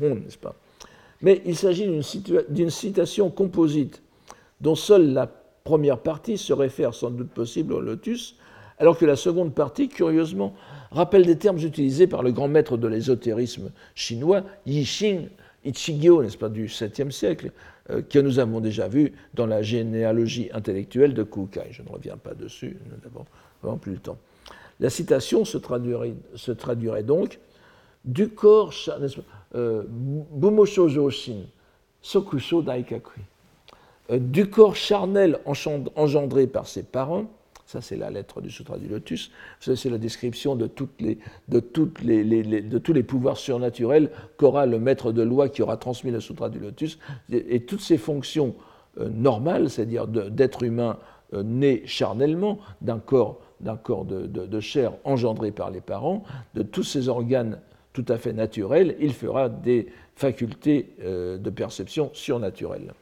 n'est-ce 0.00 0.38
pas? 0.38 0.54
Mais 1.22 1.40
il 1.46 1.56
s'agit 1.56 1.88
d'une 2.48 2.70
citation 2.70 3.30
composite 3.30 4.02
dont 4.60 4.74
seule 4.74 5.12
la 5.12 5.30
première 5.64 5.98
partie 5.98 6.36
se 6.36 6.52
réfère 6.52 6.94
sans 6.94 7.10
doute 7.10 7.30
possible 7.30 7.72
au 7.72 7.80
Lotus, 7.80 8.36
alors 8.78 8.98
que 8.98 9.06
la 9.06 9.16
seconde 9.16 9.54
partie, 9.54 9.88
curieusement, 9.88 10.54
rappelle 10.90 11.24
des 11.24 11.38
termes 11.38 11.58
utilisés 11.58 12.06
par 12.06 12.22
le 12.22 12.32
grand 12.32 12.48
maître 12.48 12.76
de 12.76 12.88
l'ésotérisme 12.88 13.70
chinois, 13.94 14.42
Yixing 14.66 15.28
Ichigyo, 15.64 16.22
n'est-ce 16.22 16.36
pas, 16.36 16.50
du 16.50 16.66
7e 16.66 17.10
siècle, 17.10 17.50
euh, 17.90 18.02
que 18.02 18.18
nous 18.18 18.38
avons 18.38 18.60
déjà 18.60 18.88
vu 18.88 19.12
dans 19.32 19.46
la 19.46 19.62
généalogie 19.62 20.50
intellectuelle 20.52 21.14
de 21.14 21.22
Kukai. 21.22 21.68
Je 21.70 21.82
ne 21.82 21.88
reviens 21.88 22.16
pas 22.16 22.34
dessus, 22.34 22.76
nous 22.84 22.96
n'avons 23.02 23.24
vraiment 23.62 23.78
plus 23.78 23.92
le 23.92 23.98
temps. 23.98 24.18
La 24.80 24.90
citation 24.90 25.44
se 25.44 25.56
traduirait 25.56 27.02
donc 27.02 27.38
du 28.04 28.28
corps, 28.28 28.72
euh, 28.88 29.82
euh, 34.10 34.18
du 34.18 34.50
corps 34.50 34.76
charnel 34.76 35.38
engendré 35.96 36.46
par 36.46 36.66
ses 36.66 36.82
parents, 36.82 37.26
ça 37.66 37.80
c'est 37.80 37.96
la 37.96 38.10
lettre 38.10 38.40
du 38.40 38.50
Sutra 38.50 38.78
du 38.78 38.88
Lotus, 38.88 39.30
c'est 39.60 39.88
la 39.88 39.98
description 39.98 40.54
de, 40.54 40.66
tous 40.66 40.90
les 42.92 43.02
pouvoirs 43.02 43.38
surnaturels 43.38 44.10
qu'aura 44.36 44.66
le 44.66 44.78
maître 44.78 45.12
de 45.12 45.22
loi 45.22 45.48
qui 45.48 45.62
aura 45.62 45.76
transmis 45.76 46.10
le 46.10 46.20
Sutra 46.20 46.50
du 46.50 46.58
Lotus, 46.58 46.98
et, 47.32 47.60
toutes 47.60 47.80
ces 47.80 47.96
fonctions 47.96 48.54
euh, 49.00 49.08
normales, 49.08 49.70
c'est-à-dire 49.70 50.06
d'être 50.06 50.62
humain 50.62 50.98
euh, 51.32 51.42
né 51.42 51.82
charnellement, 51.86 52.58
d'un 52.82 52.98
corps, 52.98 53.40
corps 53.82 54.04
de, 54.04 54.26
de, 54.26 54.60
chair 54.60 54.92
engendré 55.04 55.50
par 55.50 55.70
les 55.70 55.80
parents, 55.80 56.22
de 56.54 56.62
tous 56.62 56.82
ces 56.82 57.08
organes 57.08 57.58
tout 57.94 58.04
à 58.08 58.18
fait 58.18 58.34
naturels, 58.34 58.96
il 59.00 59.14
fera 59.14 59.48
des 59.48 59.86
facultés 60.14 60.90
de 61.00 61.50
perception 61.50 62.10
surnaturelles. 62.12 62.92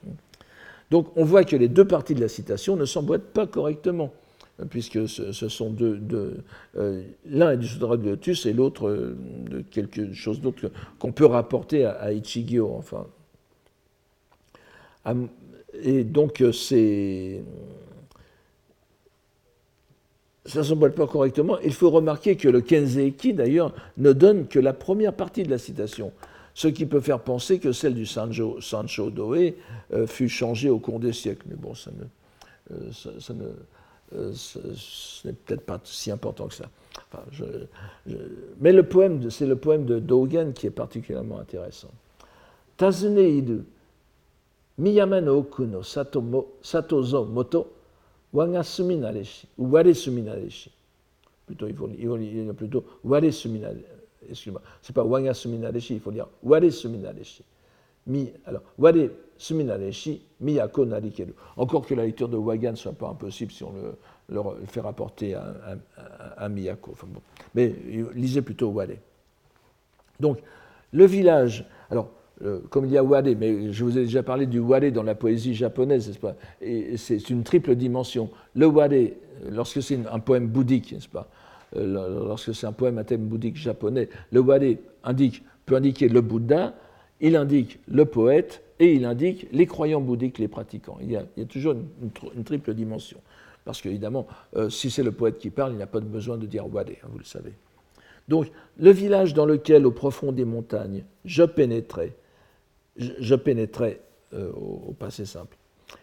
Donc 0.92 1.08
on 1.16 1.24
voit 1.24 1.44
que 1.44 1.56
les 1.56 1.68
deux 1.68 1.86
parties 1.86 2.14
de 2.14 2.20
la 2.20 2.28
citation 2.28 2.76
ne 2.76 2.84
s'emboîtent 2.84 3.32
pas 3.32 3.46
correctement, 3.46 4.12
puisque 4.68 5.08
ce, 5.08 5.32
sont 5.48 5.70
deux. 5.70 6.44
Euh, 6.76 7.02
l'un 7.24 7.52
est 7.52 7.56
du 7.56 7.66
Sutra 7.66 7.96
du 7.96 8.10
Lotus 8.10 8.44
et 8.44 8.52
l'autre 8.52 8.88
euh, 8.88 9.16
de 9.48 9.62
quelque 9.62 10.12
chose 10.12 10.42
d'autre 10.42 10.70
qu'on 10.98 11.12
peut 11.12 11.24
rapporter 11.24 11.86
à, 11.86 12.12
Ichigyo. 12.12 12.70
Enfin. 12.76 13.06
Et 15.82 16.04
donc 16.04 16.42
euh, 16.42 16.52
c'est. 16.52 17.42
Ça 20.44 20.58
ne 20.60 20.64
s'emboîte 20.64 20.94
pas 20.94 21.06
correctement. 21.06 21.58
Il 21.60 21.72
faut 21.72 21.90
remarquer 21.90 22.36
que 22.36 22.48
le 22.48 22.60
Kenzeki, 22.60 23.32
d'ailleurs, 23.32 23.72
ne 23.96 24.12
donne 24.12 24.48
que 24.48 24.58
la 24.58 24.72
première 24.72 25.14
partie 25.14 25.44
de 25.44 25.50
la 25.50 25.58
citation 25.58 26.12
ce 26.54 26.68
qui 26.68 26.86
peut 26.86 27.00
faire 27.00 27.20
penser 27.20 27.58
que 27.58 27.72
celle 27.72 27.94
du 27.94 28.06
Sancho, 28.06 28.58
Doe 29.10 29.54
euh, 29.92 30.06
fut 30.06 30.28
changée 30.28 30.70
au 30.70 30.78
cours 30.78 31.00
des 31.00 31.12
siècles. 31.12 31.46
Mais 31.48 31.56
bon, 31.56 31.74
ça 31.74 31.90
euh, 32.70 32.90
euh, 34.14 34.32
ce 34.34 35.26
n'est 35.26 35.32
peut-être 35.32 35.62
pas 35.62 35.80
si 35.84 36.10
important 36.10 36.46
que 36.46 36.54
ça. 36.54 36.68
mais 38.60 38.72
le 38.72 38.82
poème, 38.82 39.30
c'est 39.30 39.46
le 39.46 39.56
poème 39.56 39.86
de 39.86 39.98
Dogen 39.98 40.52
qui 40.52 40.66
est 40.66 40.70
particulièrement 40.70 41.38
intéressant. 41.38 41.90
Tazuneidu, 42.76 43.62
Miyama 44.78 45.20
no 45.20 45.38
oku 45.38 45.64
no 45.64 45.82
satozo 45.82 47.24
moto, 47.24 47.72
wanga 48.32 48.62
suminareshi, 48.62 49.46
ou 49.58 49.70
ware 49.70 49.94
suminareshi. 49.94 50.70
Plutôt, 51.46 51.66
il 51.66 51.74
faut, 51.74 51.86
lire 52.16 52.54
plutôt 52.54 52.84
ware 53.04 53.32
suminareshi 53.32 53.84
excuse-moi, 54.28 54.62
c'est 54.80 54.94
pas 54.94 55.04
Wanga 55.04 55.34
Suminareshi, 55.34 55.94
il 55.94 56.00
faut 56.00 56.12
dire 56.12 56.28
Ware 56.42 56.70
Suminareshi. 56.70 57.44
Mi, 58.06 58.32
alors, 58.46 58.62
Ware 58.78 59.10
Suminareshi, 59.36 60.22
Miyako 60.40 60.84
Narikeru. 60.86 61.32
Encore 61.56 61.86
que 61.86 61.94
la 61.94 62.04
lecture 62.04 62.28
de 62.28 62.36
Wagan 62.36 62.72
ne 62.72 62.76
soit 62.76 62.92
pas 62.92 63.08
impossible 63.08 63.52
si 63.52 63.62
on 63.62 63.72
le, 64.28 64.42
fait 64.66 64.80
rapporter 64.80 65.34
à, 65.34 66.48
Miyako. 66.48 66.92
Enfin, 66.92 67.06
bon. 67.08 67.20
Mais 67.54 67.74
lisez 68.14 68.42
plutôt 68.42 68.70
Ware. 68.70 68.96
Donc, 70.18 70.38
le 70.92 71.06
village, 71.06 71.64
alors, 71.90 72.06
euh, 72.06 72.21
comme 72.70 72.86
il 72.86 72.92
y 72.92 72.98
a 72.98 73.04
Ware, 73.04 73.22
mais 73.38 73.72
je 73.72 73.84
vous 73.84 73.98
ai 73.98 74.02
déjà 74.02 74.22
parlé 74.22 74.46
du 74.46 74.58
Ware 74.58 74.90
dans 74.92 75.02
la 75.02 75.14
poésie 75.14 75.54
japonaise, 75.54 76.08
n'est-ce 76.08 76.18
pas? 76.18 76.36
Et 76.60 76.96
c'est 76.96 77.30
une 77.30 77.44
triple 77.44 77.74
dimension. 77.76 78.30
Le 78.54 78.66
Ware, 78.66 78.88
lorsque 79.50 79.82
c'est 79.82 79.98
un 80.10 80.18
poème 80.18 80.48
bouddhique, 80.48 80.92
n'est-ce 80.92 81.08
pas? 81.08 81.28
Euh, 81.76 82.26
lorsque 82.26 82.54
c'est 82.54 82.66
un 82.66 82.72
poème 82.72 82.98
à 82.98 83.04
thème 83.04 83.26
bouddhique 83.26 83.56
japonais, 83.56 84.08
le 84.30 84.40
wade 84.40 84.76
indique, 85.04 85.42
peut 85.66 85.76
indiquer 85.76 86.08
le 86.08 86.20
Bouddha, 86.20 86.74
il 87.20 87.36
indique 87.36 87.78
le 87.88 88.04
poète 88.04 88.62
et 88.78 88.94
il 88.94 89.04
indique 89.04 89.46
les 89.52 89.66
croyants 89.66 90.00
bouddhiques, 90.00 90.38
les 90.38 90.48
pratiquants. 90.48 90.98
Il 91.00 91.10
y 91.10 91.16
a, 91.16 91.24
toujours 91.48 91.74
une, 92.34 92.44
triple 92.44 92.74
dimension. 92.74 93.18
Parce 93.64 93.80
qu'évidemment, 93.80 94.26
euh, 94.56 94.68
si 94.70 94.90
c'est 94.90 95.04
le 95.04 95.12
poète 95.12 95.38
qui 95.38 95.50
parle, 95.50 95.72
il 95.72 95.76
n'y 95.76 95.82
a 95.82 95.86
pas 95.86 96.00
besoin 96.00 96.36
de 96.36 96.46
dire 96.46 96.66
wade, 96.72 96.90
hein, 96.90 97.08
vous 97.10 97.18
le 97.18 97.24
savez. 97.24 97.52
Donc, 98.28 98.50
le 98.78 98.90
village 98.90 99.34
dans 99.34 99.46
lequel, 99.46 99.86
au 99.86 99.92
profond 99.92 100.32
des 100.32 100.44
montagnes, 100.44 101.04
je 101.24 101.44
pénétrais, 101.44 102.12
je, 102.96 103.34
pénétrais 103.34 104.00
euh, 104.34 104.52
au 104.52 104.94
passé 104.98 105.24
simple, 105.24 105.56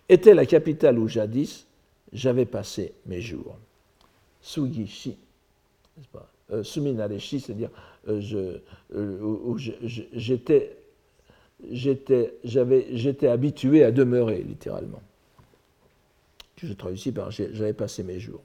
était 0.07 0.33
la 0.33 0.45
capitale 0.45 0.97
où 0.99 1.07
jadis 1.07 1.67
j'avais 2.11 2.45
passé 2.45 2.93
mes 3.05 3.21
jours. 3.21 3.57
Sugishi 4.41 5.17
euh, 6.51 6.63
Suminareshi, 6.63 7.39
c'est-à-dire 7.39 7.69
euh, 8.07 8.57
euh, 8.95 9.55
j'étais 10.13 10.77
j'étais 11.71 13.27
habitué 13.27 13.83
à 13.83 13.91
demeurer, 13.91 14.41
littéralement. 14.41 15.01
Je 16.57 16.73
traduis 16.73 17.11
par 17.11 17.29
j'avais 17.31 17.73
passé 17.73 18.03
mes 18.03 18.19
jours. 18.19 18.41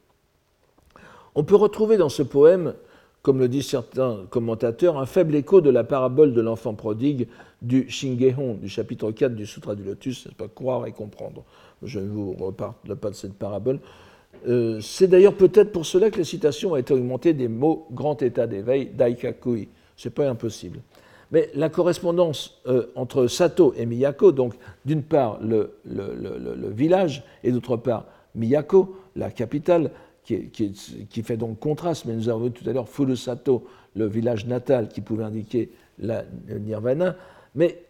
On 1.34 1.44
peut 1.44 1.56
retrouver 1.56 1.96
dans 1.96 2.10
ce 2.10 2.22
poème, 2.22 2.74
comme 3.24 3.38
le 3.38 3.48
disent 3.48 3.68
certains 3.68 4.26
commentateurs, 4.28 4.98
un 4.98 5.06
faible 5.06 5.34
écho 5.34 5.62
de 5.62 5.70
la 5.70 5.82
parabole 5.82 6.34
de 6.34 6.42
l'enfant 6.42 6.74
prodigue 6.74 7.26
du 7.62 7.88
Shingehon, 7.88 8.58
du 8.60 8.68
chapitre 8.68 9.10
4 9.12 9.34
du 9.34 9.46
Sutra 9.46 9.74
du 9.74 9.82
Lotus, 9.82 10.24
c'est 10.24 10.34
pas 10.34 10.46
croire 10.46 10.86
et 10.86 10.92
comprendre. 10.92 11.42
Je 11.82 12.00
ne 12.00 12.08
vous 12.10 12.34
reparle 12.34 12.74
pas 13.00 13.08
de 13.08 13.14
cette 13.14 13.32
parabole. 13.32 13.80
Euh, 14.46 14.78
c'est 14.82 15.06
d'ailleurs 15.06 15.38
peut-être 15.38 15.72
pour 15.72 15.86
cela 15.86 16.10
que 16.10 16.18
la 16.18 16.24
citation 16.24 16.74
a 16.74 16.80
été 16.80 16.92
augmentée 16.92 17.32
des 17.32 17.48
mots 17.48 17.86
grand 17.92 18.20
état 18.20 18.46
d'éveil, 18.46 18.90
daikakui. 18.94 19.70
C'est 19.96 20.14
pas 20.14 20.28
impossible. 20.28 20.80
Mais 21.32 21.48
la 21.54 21.70
correspondance 21.70 22.60
euh, 22.66 22.88
entre 22.94 23.26
Sato 23.26 23.72
et 23.78 23.86
Miyako, 23.86 24.32
donc 24.32 24.52
d'une 24.84 25.02
part 25.02 25.38
le, 25.40 25.70
village 26.76 27.24
et 27.42 27.52
d'autre 27.52 27.78
part 27.78 28.04
Miyako, 28.34 28.94
la 29.16 29.30
capitale, 29.30 29.92
qui, 30.24 31.22
fait 31.22 31.36
donc 31.36 31.58
contraste, 31.60 32.06
mais 32.06 32.14
nous 32.14 32.28
avons 32.28 32.44
vu 32.44 32.50
tout 32.50 32.68
à 32.68 32.72
l'heure 32.72 32.88
Furusato, 32.88 33.66
le 33.94 34.06
village 34.06 34.46
natal 34.46 34.88
qui 34.88 35.00
pouvait 35.00 35.24
indiquer 35.24 35.70
la 35.98 36.24
nirvana, 36.48 37.16
mais 37.54 37.84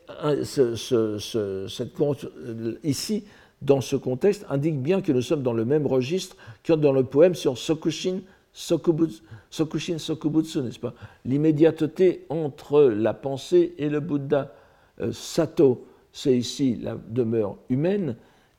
ici, 2.82 3.24
dans 3.62 3.80
ce 3.80 3.96
contexte, 3.96 4.44
indique 4.50 4.80
bien 4.82 5.00
que 5.00 5.12
nous 5.12 5.22
sommes 5.22 5.42
dans 5.42 5.52
le 5.52 5.64
même 5.64 5.86
registre 5.86 6.36
que 6.62 6.72
dans 6.72 6.92
le 6.92 7.04
poème 7.04 7.34
sur 7.34 7.56
Sokushin, 7.56 8.20
Sokubutsu, 8.52 9.22
Sokushin 9.50 9.98
Sokubutsu, 9.98 10.60
n'est-ce 10.60 10.78
pas? 10.78 10.94
L'immédiateté 11.24 12.26
entre 12.28 12.82
la 12.82 13.14
pensée 13.14 13.74
et 13.78 13.88
le 13.88 14.00
Bouddha. 14.00 14.52
Euh, 15.00 15.10
Sato, 15.12 15.86
c'est 16.12 16.36
ici 16.36 16.76
la 16.80 16.96
demeure 17.08 17.56
humaine, 17.68 18.16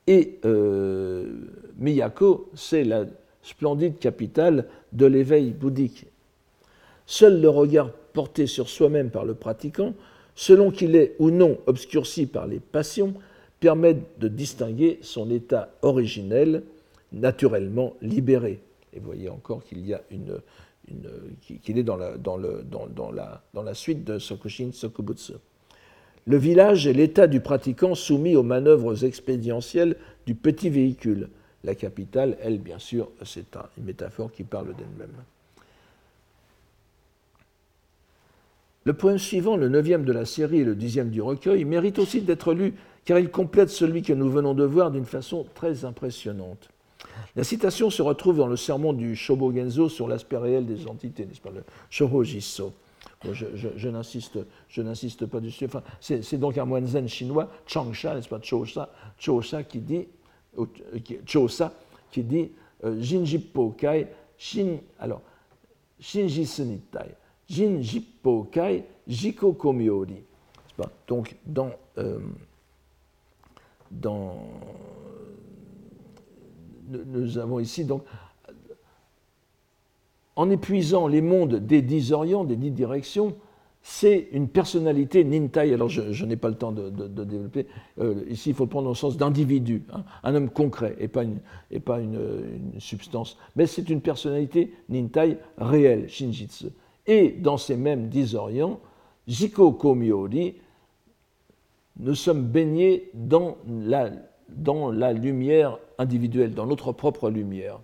et 0.07 0.39
euh, 0.43 1.33
Miyako, 1.77 2.49
c'est 2.53 2.83
la 2.83 3.05
splendide 3.45 3.99
capitale 3.99 4.65
de 4.91 5.05
l'éveil 5.05 5.51
bouddhique. 5.51 6.07
Seul 7.05 7.39
le 7.39 7.49
regard 7.49 7.91
porté 7.91 8.47
sur 8.47 8.67
soi-même 8.69 9.11
par 9.11 9.23
le 9.23 9.35
pratiquant, 9.35 9.93
selon 10.33 10.71
qu'il 10.71 10.95
est 10.95 11.15
ou 11.19 11.29
non 11.29 11.59
obscurci 11.67 12.25
par 12.25 12.47
les 12.47 12.59
passions, 12.59 13.13
permet 13.59 13.97
de 14.19 14.27
distinguer 14.27 14.99
son 15.01 15.29
état 15.29 15.69
originel, 15.81 16.63
naturellement 17.13 17.93
libéré. 18.01 18.59
Et 18.93 18.99
vous 18.99 19.05
voyez 19.05 19.29
encore 19.29 19.63
qu'il 19.63 19.91
est 19.91 21.83
dans 21.83 21.97
la, 23.61 23.73
suite 23.73 24.03
de 24.03 24.19
Sokushin 24.19 24.71
Sokubutsu. 24.73 25.33
Le 26.25 26.37
village 26.37 26.87
est 26.87 26.93
l'état 26.93 27.27
du 27.27 27.39
pratiquant 27.41 27.93
soumis 27.93 28.35
aux 28.35 28.43
manœuvres 28.43 29.05
expédientielles 29.05 29.95
du 30.25 30.33
petit 30.33 30.69
véhicule, 30.69 31.29
la 31.65 31.75
capitale, 31.75 32.37
elle, 32.41 32.59
bien 32.59 32.79
sûr, 32.79 33.09
c'est 33.25 33.57
une 33.77 33.83
métaphore 33.83 34.31
qui 34.31 34.43
parle 34.43 34.67
d'elle-même. 34.75 35.13
Le 38.85 38.93
poème 38.93 39.17
suivant, 39.17 39.57
le 39.57 39.67
neuvième 39.67 40.05
de 40.05 40.13
la 40.13 40.25
série 40.25 40.59
et 40.59 40.63
le 40.63 40.75
dixième 40.75 41.09
du 41.09 41.21
recueil, 41.21 41.65
mérite 41.65 41.97
aussi 41.97 42.21
d'être 42.21 42.53
lu 42.53 42.75
car 43.03 43.19
il 43.19 43.29
complète 43.29 43.69
celui 43.69 44.03
que 44.03 44.13
nous 44.13 44.29
venons 44.29 44.53
de 44.53 44.63
voir 44.63 44.91
d'une 44.91 45.05
façon 45.05 45.45
très 45.55 45.85
impressionnante. 45.85 46.69
La 47.35 47.43
citation 47.43 47.89
se 47.89 48.01
retrouve 48.01 48.37
dans 48.37 48.47
le 48.47 48.57
sermon 48.57 48.93
du 48.93 49.15
Shobogenzo 49.15 49.89
sur 49.89 50.07
l'aspect 50.07 50.37
réel 50.37 50.65
des 50.65 50.87
entités, 50.87 51.25
n'est-ce 51.25 51.41
pas, 51.41 51.51
le 51.51 51.63
Shohojiso. 51.89 52.73
je, 53.31 53.45
je, 53.75 53.89
n'insiste 54.81 55.25
pas 55.25 55.39
dessus. 55.39 55.65
Enfin, 55.65 55.83
c'est 55.99 56.37
donc 56.37 56.57
un 56.57 56.65
moine 56.65 56.87
chinois, 57.07 57.49
Changsha, 57.67 58.15
n'est-ce 58.15 58.29
pas, 58.29 58.39
Chosa, 58.41 59.63
qui 59.63 59.79
dit, 59.79 60.07
Chosa, 61.25 61.73
qui 62.11 62.23
dit 62.23 62.51
euh, 62.83 62.99
Jinjippo 63.01 63.71
Kai, 63.71 64.07
Shin, 64.37 64.77
alors, 64.99 65.21
Shinji 65.99 66.45
Sunitai, 66.45 67.15
Jinjippo 67.47 68.43
Kai, 68.51 68.83
Jiko 69.07 69.53
Komiori. 69.53 70.23
Donc, 71.07 71.35
dans. 71.45 71.71
Euh, 71.97 72.19
nous 76.89 77.37
avons 77.37 77.59
ici 77.59 77.85
donc 77.85 78.03
en 80.35 80.49
épuisant 80.49 81.07
les 81.07 81.21
mondes 81.21 81.55
des 81.55 81.81
dix 81.81 82.11
orients, 82.11 82.43
des 82.43 82.55
dix 82.55 82.71
directions, 82.71 83.35
c'est 83.87 84.29
une 84.31 84.47
personnalité 84.47 85.23
nintai. 85.23 85.71
Alors 85.71 85.89
je, 85.89 86.25
n'ai 86.25 86.37
pas 86.37 86.49
le 86.49 86.55
temps 86.55 86.71
de, 86.71 86.89
développer. 87.23 87.67
Euh, 87.99 88.23
ici, 88.27 88.49
il 88.49 88.55
faut 88.55 88.63
le 88.63 88.69
prendre 88.69 88.89
au 88.89 88.95
sens 88.95 89.15
d'individu, 89.15 89.83
hein, 89.93 90.03
un 90.23 90.33
homme 90.33 90.49
concret 90.49 90.95
et 90.99 91.07
pas, 91.07 91.23
une, 91.23 91.39
substance. 92.79 93.37
Mais 93.55 93.67
c'est 93.67 93.87
une 93.87 94.01
personnalité 94.01 94.73
nintai 94.89 95.37
réelle, 95.59 96.09
Shinjitsu. 96.09 96.69
Et 97.05 97.29
dans 97.29 97.57
ces 97.57 97.77
mêmes 97.77 98.09
dix 98.09 98.33
orients, 98.33 98.79
Jiko 99.27 99.71
Komiori 99.71 100.55
nous 101.99 102.15
sommes 102.15 102.43
baignés 102.43 103.11
dans 103.13 103.57
la, 103.67 104.09
dans 104.49 104.91
la 104.91 105.13
lumière 105.13 105.77
individuelle, 105.99 106.55
dans 106.55 106.65
notre 106.65 106.91
propre 106.91 107.29
lumière. 107.29 107.79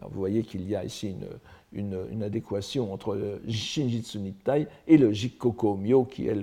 Alors 0.00 0.10
vous 0.10 0.18
voyez 0.18 0.42
qu'il 0.42 0.68
y 0.68 0.74
a 0.74 0.84
ici 0.84 1.10
une, 1.10 1.28
une, 1.74 2.22
adéquation 2.22 2.92
entre 2.92 3.14
le 3.14 3.40
Shinjitsu 3.50 4.18
Nittai 4.18 4.66
et 4.86 4.96
le 4.96 5.12
Jikoko 5.12 5.76
Myo, 5.76 6.04
qui 6.04 6.28
est 6.28 6.36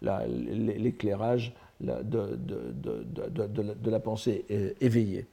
l'éclairage 0.00 1.52
de, 1.80 3.90
la 3.90 4.00
pensée 4.00 4.44
éveillée. 4.80 5.26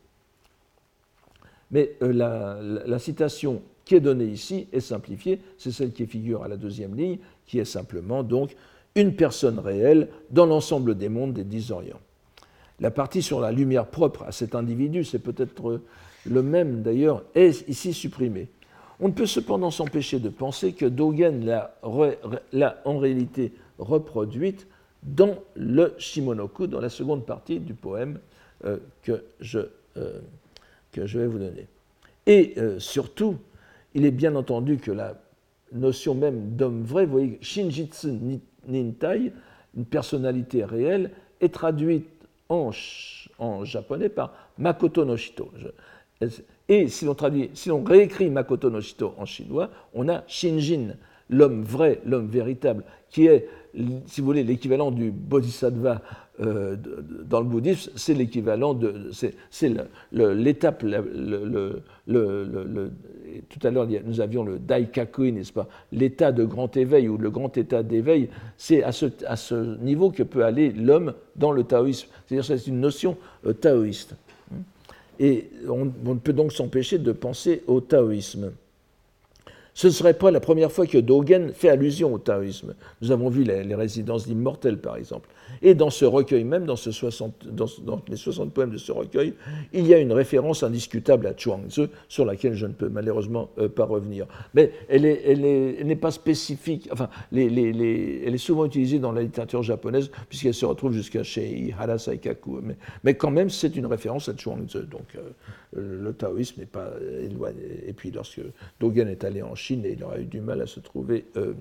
Mais 1.70 1.96
euh, 2.02 2.14
la, 2.14 2.60
la, 2.62 2.98
citation 2.98 3.62
qui 3.84 3.96
est 3.96 4.00
donnée 4.00 4.26
ici 4.26 4.68
est 4.72 4.80
simplifiée, 4.80 5.42
c'est 5.58 5.72
celle 5.72 5.92
qui 5.92 6.08
figure 6.08 6.44
à 6.44 6.48
la 6.48 6.56
deuxième 6.56 6.96
ligne, 6.96 7.18
qui 7.46 7.60
est 7.60 7.66
simplement 7.66 8.24
donc 8.24 8.56
une 8.96 9.16
personne 9.16 9.60
réelle 9.60 10.08
dans 10.32 10.46
l'ensemble 10.46 10.98
des 10.98 11.10
mondes 11.10 11.34
des 11.34 11.44
dix 11.44 11.72
Orients. 11.72 12.00
La 12.80 12.90
partie 12.90 13.22
sur 13.22 13.42
la 13.42 13.52
lumière 13.52 13.88
propre 13.88 14.24
à 14.24 14.32
cet 14.32 14.56
individu, 14.56 15.04
c'est 15.04 15.20
peut-être 15.20 15.82
le 16.30 16.44
même 16.44 16.82
d'ailleurs, 16.82 17.24
est 17.36 17.68
ici 17.68 17.94
supprimée. 17.94 18.48
On 19.00 19.10
ne 19.10 19.14
peut 19.14 19.26
cependant 19.26 19.72
s'empêcher 19.72 20.20
de 20.20 20.30
penser 20.30 20.74
que 20.74 20.86
Dogen 20.86 21.46
l'a 21.46 22.82
en 22.86 22.98
réalité 22.98 23.54
reproduite 23.78 24.68
dans 25.04 25.36
le 25.56 25.94
Shimonoku, 25.98 26.68
dans 26.68 26.82
la 26.82 26.90
seconde 26.90 27.26
partie 27.26 27.60
du 27.60 27.74
poème 27.74 28.20
euh, 28.66 28.78
que, 29.04 29.24
je, 29.40 29.60
euh, 29.98 30.20
que 30.92 31.06
je 31.06 31.20
vais 31.20 31.28
vous 31.28 31.38
donner. 31.38 31.68
Et 32.26 32.56
euh, 32.58 32.80
surtout, 32.80 33.38
il 33.94 34.06
est 34.06 34.12
bien 34.12 34.36
entendu 34.36 34.78
que 34.78 34.92
la 34.92 35.16
notion 35.72 36.16
même 36.16 36.56
d'homme 36.56 36.84
vrai, 36.84 37.06
vous 37.06 37.12
voyez, 37.12 37.38
Shinjitsu 37.42 38.14
Nintai, 38.68 39.32
une 39.76 39.86
personnalité 39.86 40.66
réelle, 40.66 41.12
est 41.40 41.54
traduite 41.54 42.10
en, 42.50 42.72
japonais 43.64 44.10
par 44.10 44.34
Makoto 44.58 45.06
no 45.06 45.16
Shito. 45.16 45.52
Et 46.70 46.88
si 46.88 47.06
l'on 47.06 47.16
traduit, 47.16 47.50
si 47.54 47.70
l'on 47.70 47.84
réécrit 47.84 48.30
Makoto 48.30 48.70
no 48.70 48.82
Shito 48.82 49.14
en 49.18 49.26
chinois, 49.26 49.70
on 49.94 50.10
a 50.10 50.24
Shinjin, 50.28 50.96
l'homme 51.30 51.64
vrai, 51.64 52.02
l'homme 52.06 52.28
véritable, 52.28 52.84
qui 53.10 53.28
est, 53.28 53.48
si 54.08 54.22
vous 54.22 54.28
voulez, 54.28 54.44
l'équivalent 54.44 54.92
du 54.92 55.12
bodhisattva 55.12 56.02
euh, 56.40 56.76
dans 57.26 57.40
le 57.40 57.48
bouddhisme, 57.48 57.92
c'est 57.96 58.14
l'équivalent 58.14 58.74
de. 58.76 59.10
C'est 59.12 59.34
l'étape. 60.12 60.86
Tout 63.50 63.68
à 63.68 63.72
l'heure, 63.72 63.88
nous 64.06 64.22
avions 64.22 64.44
le 64.44 64.60
daikakui, 64.60 65.32
n'est-ce 65.32 65.54
pas? 65.54 65.68
L'état 65.92 66.32
de 66.32 66.44
grand 66.46 66.76
éveil 66.78 67.08
ou 67.08 67.18
le 67.18 67.32
grand 67.32 67.58
état 67.58 67.82
d'éveil, 67.82 68.30
c'est 68.58 68.84
à 68.84 68.92
ce, 68.92 69.08
à 69.26 69.36
ce, 69.36 69.78
niveau 69.82 70.12
que 70.12 70.24
peut 70.24 70.44
aller 70.46 70.72
l'homme 70.72 71.14
dans 71.36 71.52
le 71.52 71.64
taoïsme. 71.64 72.10
C'est-à-dire 72.26 72.46
c'est 72.46 72.68
une 72.68 72.82
notion 72.82 73.18
euh, 73.46 73.54
taoïste. 73.54 74.16
Et 75.20 75.50
on, 75.68 75.86
ne 75.86 76.20
peut 76.20 76.34
donc 76.34 76.54
s'empêcher 76.54 76.98
de 76.98 77.12
penser 77.12 77.64
au 77.68 77.82
taoïsme. 77.82 78.52
Ce 79.74 79.88
ne 79.88 79.92
serait 79.92 80.16
pas 80.16 80.32
la 80.32 80.40
première 80.40 80.72
fois 80.72 80.88
que 80.88 80.98
Dogen 80.98 81.54
fait 81.54 81.70
allusion 81.70 82.14
au 82.14 82.18
taoïsme. 82.18 82.74
Nous 83.02 83.12
avons 83.12 83.30
vu 83.30 83.44
les, 83.44 83.76
résidences 83.76 84.28
d'immortels, 84.28 84.80
par 84.80 84.96
exemple. 84.96 85.30
Et 85.62 85.76
dans 85.76 85.90
ce 85.90 86.06
recueil 86.06 86.44
même, 86.44 86.66
dans, 86.66 86.76
ce 86.76 86.92
60, 86.92 87.48
dans, 87.48 88.02
les 88.08 88.16
60 88.16 88.54
poèmes 88.54 88.72
de 88.72 88.78
ce 88.78 88.92
recueil, 88.92 89.34
il 89.74 89.88
y 89.88 89.94
a 89.94 89.98
une 89.98 90.14
référence 90.14 90.64
indiscutable 90.64 91.28
à 91.28 91.34
Chuang-Tzu, 91.34 91.88
sur 92.08 92.26
laquelle 92.26 92.54
je 92.54 92.66
ne 92.66 92.74
peux 92.74 92.90
malheureusement 92.90 93.50
euh, 93.58 93.70
pas 93.70 93.86
revenir. 93.86 94.28
Mais 94.54 94.72
elle 94.90 95.02
n'est 95.02 95.96
pas 95.96 96.12
spécifique, 96.12 96.90
enfin, 96.92 97.10
elle 97.32 97.58
est 97.58 98.38
souvent 98.38 98.66
utilisée 98.66 99.00
dans 99.00 99.12
la 99.12 99.22
littérature 99.22 99.64
japonaise, 99.64 100.12
puisqu'elle 100.30 100.54
se 100.54 100.66
retrouve 100.66 100.94
jusqu'à 100.94 101.24
chez 101.24 101.48
Ihara 101.48 101.98
Saikaku. 101.98 102.62
Mais, 103.04 103.16
quand 103.16 103.32
même, 103.32 103.50
c'est 103.50 103.76
une 103.76 103.86
référence 103.86 104.30
à 104.30 104.36
Chuang-Tzu. 104.36 104.88
Donc, 104.90 105.16
euh, 105.16 106.02
le 106.04 106.14
taoïsme 106.14 106.62
n'est 106.62 106.66
pas 106.66 106.92
éloigné. 107.22 107.84
Et 107.88 107.94
puis 107.94 108.12
lorsque 108.12 108.42
Dogen 108.80 109.08
est 109.08 109.24
allé 109.24 109.42
en 109.42 109.56
Chine, 109.56 109.84
il 109.86 110.04
aura 110.04 110.20
eu 110.20 110.26
du 110.26 110.42
mal 110.42 110.62
à 110.62 110.68
se 110.68 110.80
trouver 110.80 111.26
euh, 111.36 111.54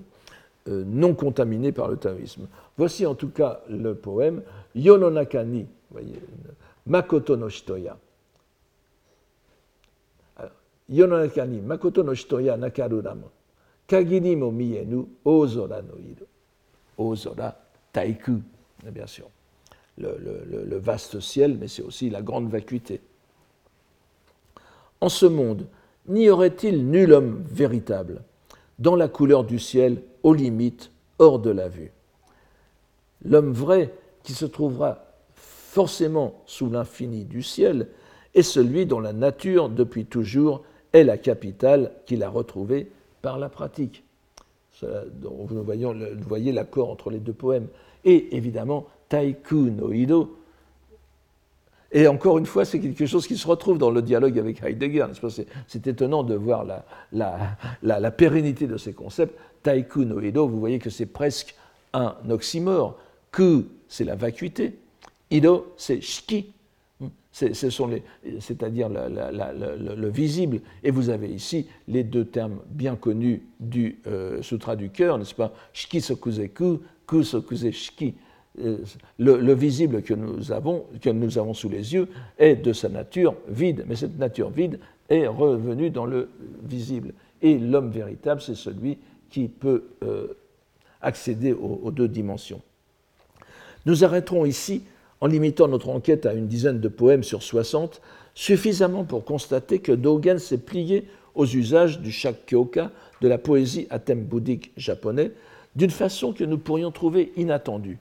non 0.67 1.13
contaminé 1.13 1.71
par 1.71 1.87
le 1.87 1.97
taoïsme. 1.97 2.47
Voici 2.77 3.05
en 3.05 3.15
tout 3.15 3.29
cas 3.29 3.61
le 3.69 3.95
poème 3.95 4.41
Yononakani, 4.75 5.65
voyez, 5.91 6.21
Makoto 6.85 7.35
no 7.35 7.49
Shitoya. 7.49 7.97
Yononakani, 10.89 11.61
Makoto 11.61 12.03
no 12.03 12.13
Shitoya 12.13 12.57
nakarurama, 12.57 13.27
kagiri 13.87 14.35
mo 14.35 14.51
mienu, 14.51 15.07
ozora 15.25 15.81
no 15.81 15.97
iru. 15.97 16.25
Ozora, 16.97 17.55
taiku, 17.91 18.41
bien 18.91 19.07
sûr. 19.07 19.29
le 19.97 20.77
vaste 20.77 21.19
ciel, 21.19 21.57
mais 21.59 21.67
c'est 21.67 21.81
aussi 21.81 22.09
la 22.09 22.21
grande 22.21 22.49
vacuité. 22.49 23.01
En 25.01 25.09
ce 25.09 25.25
monde, 25.25 25.67
n'y 26.07 26.29
aurait-il 26.29 26.87
nul 26.89 27.13
homme 27.13 27.43
véritable, 27.49 28.21
dans 28.79 28.95
la 28.95 29.07
couleur 29.07 29.43
du 29.43 29.59
ciel, 29.59 30.01
aux 30.27 30.33
limites, 30.33 30.91
hors 31.19 31.39
de 31.39 31.51
la 31.51 31.69
vue 31.69 31.93
L'homme 33.23 33.53
vrai, 33.53 33.93
qui 34.23 34.33
se 34.33 34.43
trouvera 34.43 35.05
forcément 35.33 36.43
sous 36.45 36.69
l'infini 36.69 37.23
du 37.23 37.41
ciel, 37.41 37.87
est 38.35 38.41
celui 38.41 38.85
dont 38.85 38.99
la 38.99 39.13
nature, 39.13 39.69
depuis 39.69 40.03
toujours, 40.03 40.63
est 40.91 41.05
la 41.05 41.17
capitale 41.17 41.93
qu'il 42.05 42.23
a 42.23 42.29
retrouvée 42.29 42.91
par 43.21 43.39
la 43.39 43.47
pratique. 43.47 44.03
Vous 44.81 45.63
voyez 46.27 46.51
l'accord 46.51 46.89
entre 46.89 47.09
les 47.09 47.19
deux 47.19 47.31
poèmes. 47.31 47.67
Et 48.03 48.35
évidemment, 48.35 48.85
Taiku 49.07 49.69
no 49.71 49.93
Ido, 49.93 50.36
et 51.91 52.07
encore 52.07 52.37
une 52.37 52.45
fois, 52.45 52.65
c'est 52.65 52.79
quelque 52.79 53.05
chose 53.05 53.27
qui 53.27 53.37
se 53.37 53.47
retrouve 53.47 53.77
dans 53.77 53.91
le 53.91 54.01
dialogue 54.01 54.37
avec 54.37 54.61
Heidegger. 54.61 55.07
C'est 55.67 55.87
étonnant 55.87 56.23
de 56.23 56.35
voir 56.35 56.65
la, 57.11 58.11
pérennité 58.11 58.67
de 58.67 58.77
ces 58.77 58.93
concepts. 58.93 59.37
Taiku 59.63 60.05
no 60.05 60.19
Edo, 60.19 60.47
vous 60.47 60.59
voyez 60.59 60.79
que 60.79 60.89
c'est 60.89 61.05
presque 61.05 61.55
un 61.93 62.15
oxymore. 62.29 62.97
Ku, 63.31 63.65
c'est 63.87 64.03
la 64.03 64.15
vacuité. 64.15 64.77
Ido, 65.31 65.73
c'est 65.77 66.01
shiki. 66.01 66.53
C'est-à-dire 67.31 68.89
le, 68.89 70.09
visible. 70.09 70.59
Et 70.83 70.91
vous 70.91 71.09
avez 71.09 71.29
ici 71.29 71.67
les 71.87 72.03
deux 72.03 72.25
termes 72.25 72.59
bien 72.69 72.95
connus 72.95 73.43
du 73.59 73.99
euh, 74.07 74.41
Sutra 74.41 74.75
du 74.75 74.89
cœur, 74.89 75.17
n'est-ce 75.17 75.35
pas? 75.35 75.53
Shiki 75.71 76.01
sokuzeku, 76.01 76.81
ku 77.05 77.23
sokuze 77.23 77.71
shiki. 77.71 78.15
Euh, 78.59 78.77
le, 79.19 79.53
visible 79.53 80.01
que 80.01 80.13
nous, 80.13 80.51
avons, 80.51 80.85
que 81.01 81.09
nous 81.09 81.37
avons 81.37 81.53
sous 81.53 81.69
les 81.69 81.93
yeux 81.93 82.07
est 82.39 82.55
de 82.55 82.73
sa 82.73 82.89
nature 82.89 83.35
vide, 83.47 83.85
mais 83.87 83.95
cette 83.95 84.17
nature 84.17 84.49
vide 84.49 84.79
est 85.09 85.27
revenue 85.27 85.89
dans 85.91 86.05
le 86.05 86.29
visible. 86.63 87.13
Et 87.41 87.57
l'homme 87.59 87.91
véritable, 87.91 88.41
c'est 88.41 88.55
celui 88.55 88.97
qui 89.29 89.47
peut 89.47 89.83
euh, 90.03 90.35
accéder 91.01 91.53
aux, 91.53 91.91
deux 91.91 92.07
dimensions. 92.07 92.61
Nous 93.85 94.03
arrêterons 94.03 94.45
ici, 94.45 94.81
en 95.21 95.27
limitant 95.27 95.67
notre 95.67 95.89
enquête 95.89 96.25
à 96.25 96.33
une 96.33 96.47
dizaine 96.47 96.79
de 96.79 96.87
poèmes 96.87 97.23
sur 97.23 97.43
60, 97.43 98.01
suffisamment 98.33 99.03
pour 99.03 99.23
constater 99.23 99.79
que 99.79 99.91
Dogen 99.91 100.39
s'est 100.39 100.57
plié 100.57 101.07
aux 101.35 101.45
usages 101.45 101.99
du 101.99 102.11
shakkyoka, 102.11 102.91
de 103.21 103.27
la 103.27 103.37
poésie 103.37 103.87
à 103.89 103.99
thème 103.99 104.23
bouddhique 104.23 104.71
japonais, 104.77 105.31
d'une 105.75 105.91
façon 105.91 106.33
que 106.33 106.43
nous 106.43 106.57
pourrions 106.57 106.91
trouver 106.91 107.31
inattendue. 107.35 107.99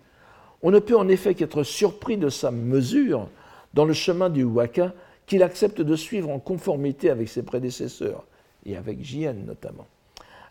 On 0.67 0.73
ne 0.73 0.81
peut 0.81 0.97
en 0.97 1.07
effet 1.07 1.35
qu'être 1.35 1.63
surpris 1.63 2.17
de 2.17 2.29
sa 2.29 2.51
mesure 2.51 3.29
dans 3.73 3.85
le 3.85 3.93
chemin 3.93 4.29
du 4.29 4.43
waka 4.43 4.93
qu'il 5.25 5.45
accepte 5.45 5.81
de 5.81 5.95
suivre 5.95 6.29
en 6.29 6.41
conformité 6.41 7.09
avec 7.09 7.29
ses 7.29 7.45
prédécesseurs, 7.45 8.25
et 8.65 8.77
avec 8.77 9.01
Jien 9.01 9.33
notamment. 9.33 9.87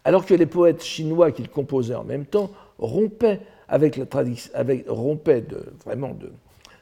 Alors 0.05 0.25
que 0.25 0.33
les 0.33 0.45
poètes 0.45 0.81
chinois 0.81 1.33
qu'il 1.33 1.49
composait 1.49 1.95
en 1.95 2.05
même 2.05 2.23
temps 2.25 2.49
rompaient, 2.79 3.41
vraiment 5.85 6.17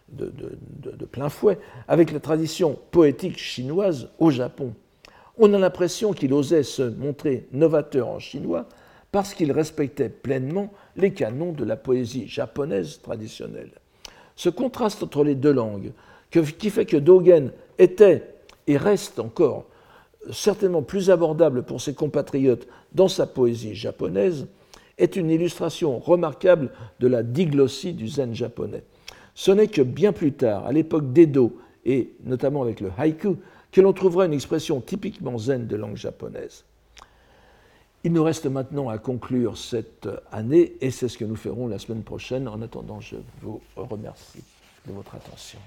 de, 0.09 1.05
plein 1.11 1.29
fouet 1.29 1.57
avec 1.87 2.11
la 2.11 2.19
tradition 2.19 2.77
poétique 2.91 3.39
chinoise 3.39 4.09
au 4.19 4.29
Japon. 4.29 4.75
On 5.39 5.51
a 5.55 5.57
l'impression 5.57 6.13
qu'il 6.13 6.33
osait 6.33 6.61
se 6.61 6.83
montrer 6.83 7.47
novateur 7.51 8.09
en 8.09 8.19
chinois 8.19 8.67
parce 9.13 9.35
qu'il 9.35 9.51
respectait 9.51 10.09
pleinement 10.09 10.73
les 10.97 11.13
canons 11.13 11.51
de 11.51 11.63
la 11.63 11.77
poésie 11.77 12.27
japonaise 12.27 12.99
traditionnelle. 13.03 13.69
Ce 14.35 14.49
contraste 14.49 15.03
entre 15.03 15.23
les 15.23 15.35
deux 15.35 15.53
langues, 15.53 15.91
qui 16.31 16.71
fait 16.71 16.87
que 16.87 16.97
Dogen 16.97 17.51
était 17.77 18.23
et 18.65 18.75
reste 18.75 19.19
encore 19.19 19.65
certainement 20.31 20.81
plus 20.81 21.11
abordable 21.11 21.61
pour 21.61 21.79
ses 21.79 21.93
compatriotes 21.93 22.67
dans 22.93 23.07
sa 23.07 23.27
poésie 23.27 23.75
japonaise, 23.75 24.47
est 24.97 25.15
une 25.15 25.29
illustration 25.29 25.99
remarquable 25.99 26.71
de 26.99 27.07
la 27.07 27.21
diglossie 27.21 27.93
du 27.93 28.07
zen 28.07 28.33
japonais. 28.33 28.83
Ce 29.35 29.51
n'est 29.51 29.67
que 29.67 29.83
bien 29.83 30.11
plus 30.11 30.33
tard, 30.33 30.65
à 30.65 30.71
l'époque 30.71 31.13
d'Edo, 31.13 31.55
et 31.85 32.13
notamment 32.23 32.63
avec 32.63 32.81
le 32.81 32.89
haïku, 32.97 33.35
que 33.71 33.81
l'on 33.81 33.93
trouvera 33.93 34.25
une 34.25 34.33
expression 34.33 34.81
typiquement 34.81 35.37
zen 35.37 35.67
de 35.67 35.75
langue 35.75 35.97
japonaise. 35.97 36.65
Il 38.05 38.11
nous 38.11 38.23
reste 38.23 38.47
maintenant 38.47 38.89
à 38.89 38.97
conclure 38.97 39.57
cette 39.57 40.09
année 40.31 40.73
et 40.81 40.91
c'est 40.91 41.07
ce 41.07 41.17
que 41.17 41.23
nous 41.23 41.37
ferons 41.37 41.67
la 41.67 41.79
semaine 41.79 42.03
prochaine. 42.03 42.49
En 42.49 42.61
attendant, 42.61 42.99
je 42.99 43.15
vous 43.41 43.61
remercie 43.75 44.43
de 44.85 44.91
votre 44.91 45.15
attention. 45.15 45.57